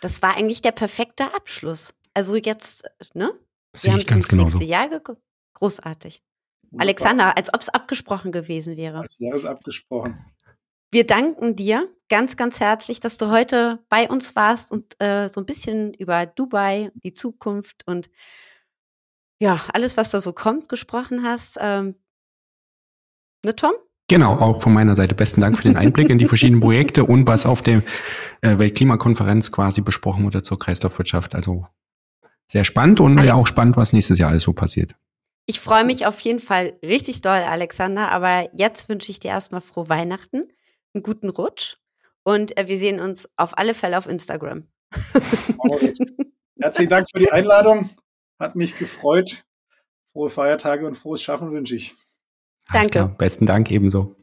das 0.00 0.22
war 0.22 0.36
eigentlich 0.36 0.62
der 0.62 0.72
perfekte 0.72 1.34
Abschluss. 1.34 1.94
Also 2.14 2.36
jetzt, 2.36 2.84
ne? 3.14 3.32
Das 3.72 3.82
sehe 3.82 3.96
ich 3.98 4.06
ganz 4.06 4.26
ins 4.26 4.32
nächste 4.36 4.58
genauso. 4.58 4.70
Jahr 4.70 4.88
ge- 4.88 5.16
großartig. 5.54 6.22
Wunderbar. 6.70 6.86
Alexander, 6.86 7.36
als 7.36 7.52
ob 7.52 7.60
es 7.60 7.68
abgesprochen 7.68 8.32
gewesen 8.32 8.76
wäre. 8.76 8.98
Als 9.00 9.20
wäre 9.20 9.36
es 9.36 9.44
abgesprochen. 9.44 10.16
Wir 10.90 11.04
danken 11.06 11.54
dir 11.56 11.94
ganz, 12.08 12.36
ganz 12.36 12.60
herzlich, 12.60 13.00
dass 13.00 13.18
du 13.18 13.28
heute 13.30 13.84
bei 13.88 14.08
uns 14.08 14.34
warst 14.36 14.72
und 14.72 15.00
äh, 15.02 15.28
so 15.28 15.40
ein 15.40 15.46
bisschen 15.46 15.92
über 15.94 16.24
Dubai, 16.26 16.90
die 16.94 17.12
Zukunft 17.12 17.86
und 17.86 18.08
ja, 19.40 19.64
alles, 19.72 19.96
was 19.96 20.10
da 20.10 20.20
so 20.20 20.32
kommt, 20.32 20.68
gesprochen 20.68 21.22
hast. 21.22 21.58
Ähm, 21.60 21.94
ne, 23.44 23.54
Tom? 23.54 23.72
Genau, 24.08 24.38
auch 24.38 24.62
von 24.62 24.72
meiner 24.72 24.96
Seite 24.96 25.14
besten 25.14 25.42
Dank 25.42 25.58
für 25.58 25.64
den 25.64 25.76
Einblick 25.76 26.08
in 26.08 26.16
die 26.16 26.26
verschiedenen 26.26 26.62
Projekte 26.62 27.04
und 27.04 27.26
was 27.26 27.44
auf 27.44 27.60
der 27.60 27.82
äh, 28.40 28.56
Weltklimakonferenz 28.58 29.52
quasi 29.52 29.82
besprochen 29.82 30.24
wurde 30.24 30.40
zur 30.40 30.58
Kreislaufwirtschaft. 30.58 31.34
Also 31.34 31.66
sehr 32.46 32.64
spannend 32.64 33.00
und 33.00 33.18
ja 33.18 33.34
Alex. 33.34 33.36
auch 33.36 33.46
spannend, 33.46 33.76
was 33.76 33.92
nächstes 33.92 34.18
Jahr 34.18 34.30
alles 34.30 34.44
so 34.44 34.54
passiert. 34.54 34.94
Ich 35.44 35.60
freue 35.60 35.84
mich 35.84 36.06
auf 36.06 36.20
jeden 36.20 36.40
Fall 36.40 36.74
richtig 36.82 37.20
doll, 37.20 37.38
Alexander. 37.38 38.10
Aber 38.10 38.48
jetzt 38.54 38.88
wünsche 38.88 39.10
ich 39.10 39.20
dir 39.20 39.28
erstmal 39.28 39.60
frohe 39.60 39.90
Weihnachten, 39.90 40.48
einen 40.94 41.02
guten 41.02 41.28
Rutsch 41.28 41.76
und 42.22 42.56
äh, 42.56 42.66
wir 42.66 42.78
sehen 42.78 43.00
uns 43.00 43.28
auf 43.36 43.58
alle 43.58 43.74
Fälle 43.74 43.98
auf 43.98 44.06
Instagram. 44.06 44.64
Herzlichen 46.58 46.90
Dank 46.90 47.08
für 47.12 47.18
die 47.18 47.30
Einladung. 47.30 47.90
Hat 48.38 48.56
mich 48.56 48.78
gefreut. 48.78 49.44
Frohe 50.06 50.30
Feiertage 50.30 50.86
und 50.86 50.96
frohes 50.96 51.22
Schaffen 51.22 51.52
wünsche 51.52 51.76
ich. 51.76 51.94
Alles 52.68 52.88
Danke. 52.88 52.90
Klar. 52.90 53.18
Besten 53.18 53.46
Dank 53.46 53.70
ebenso. 53.70 54.14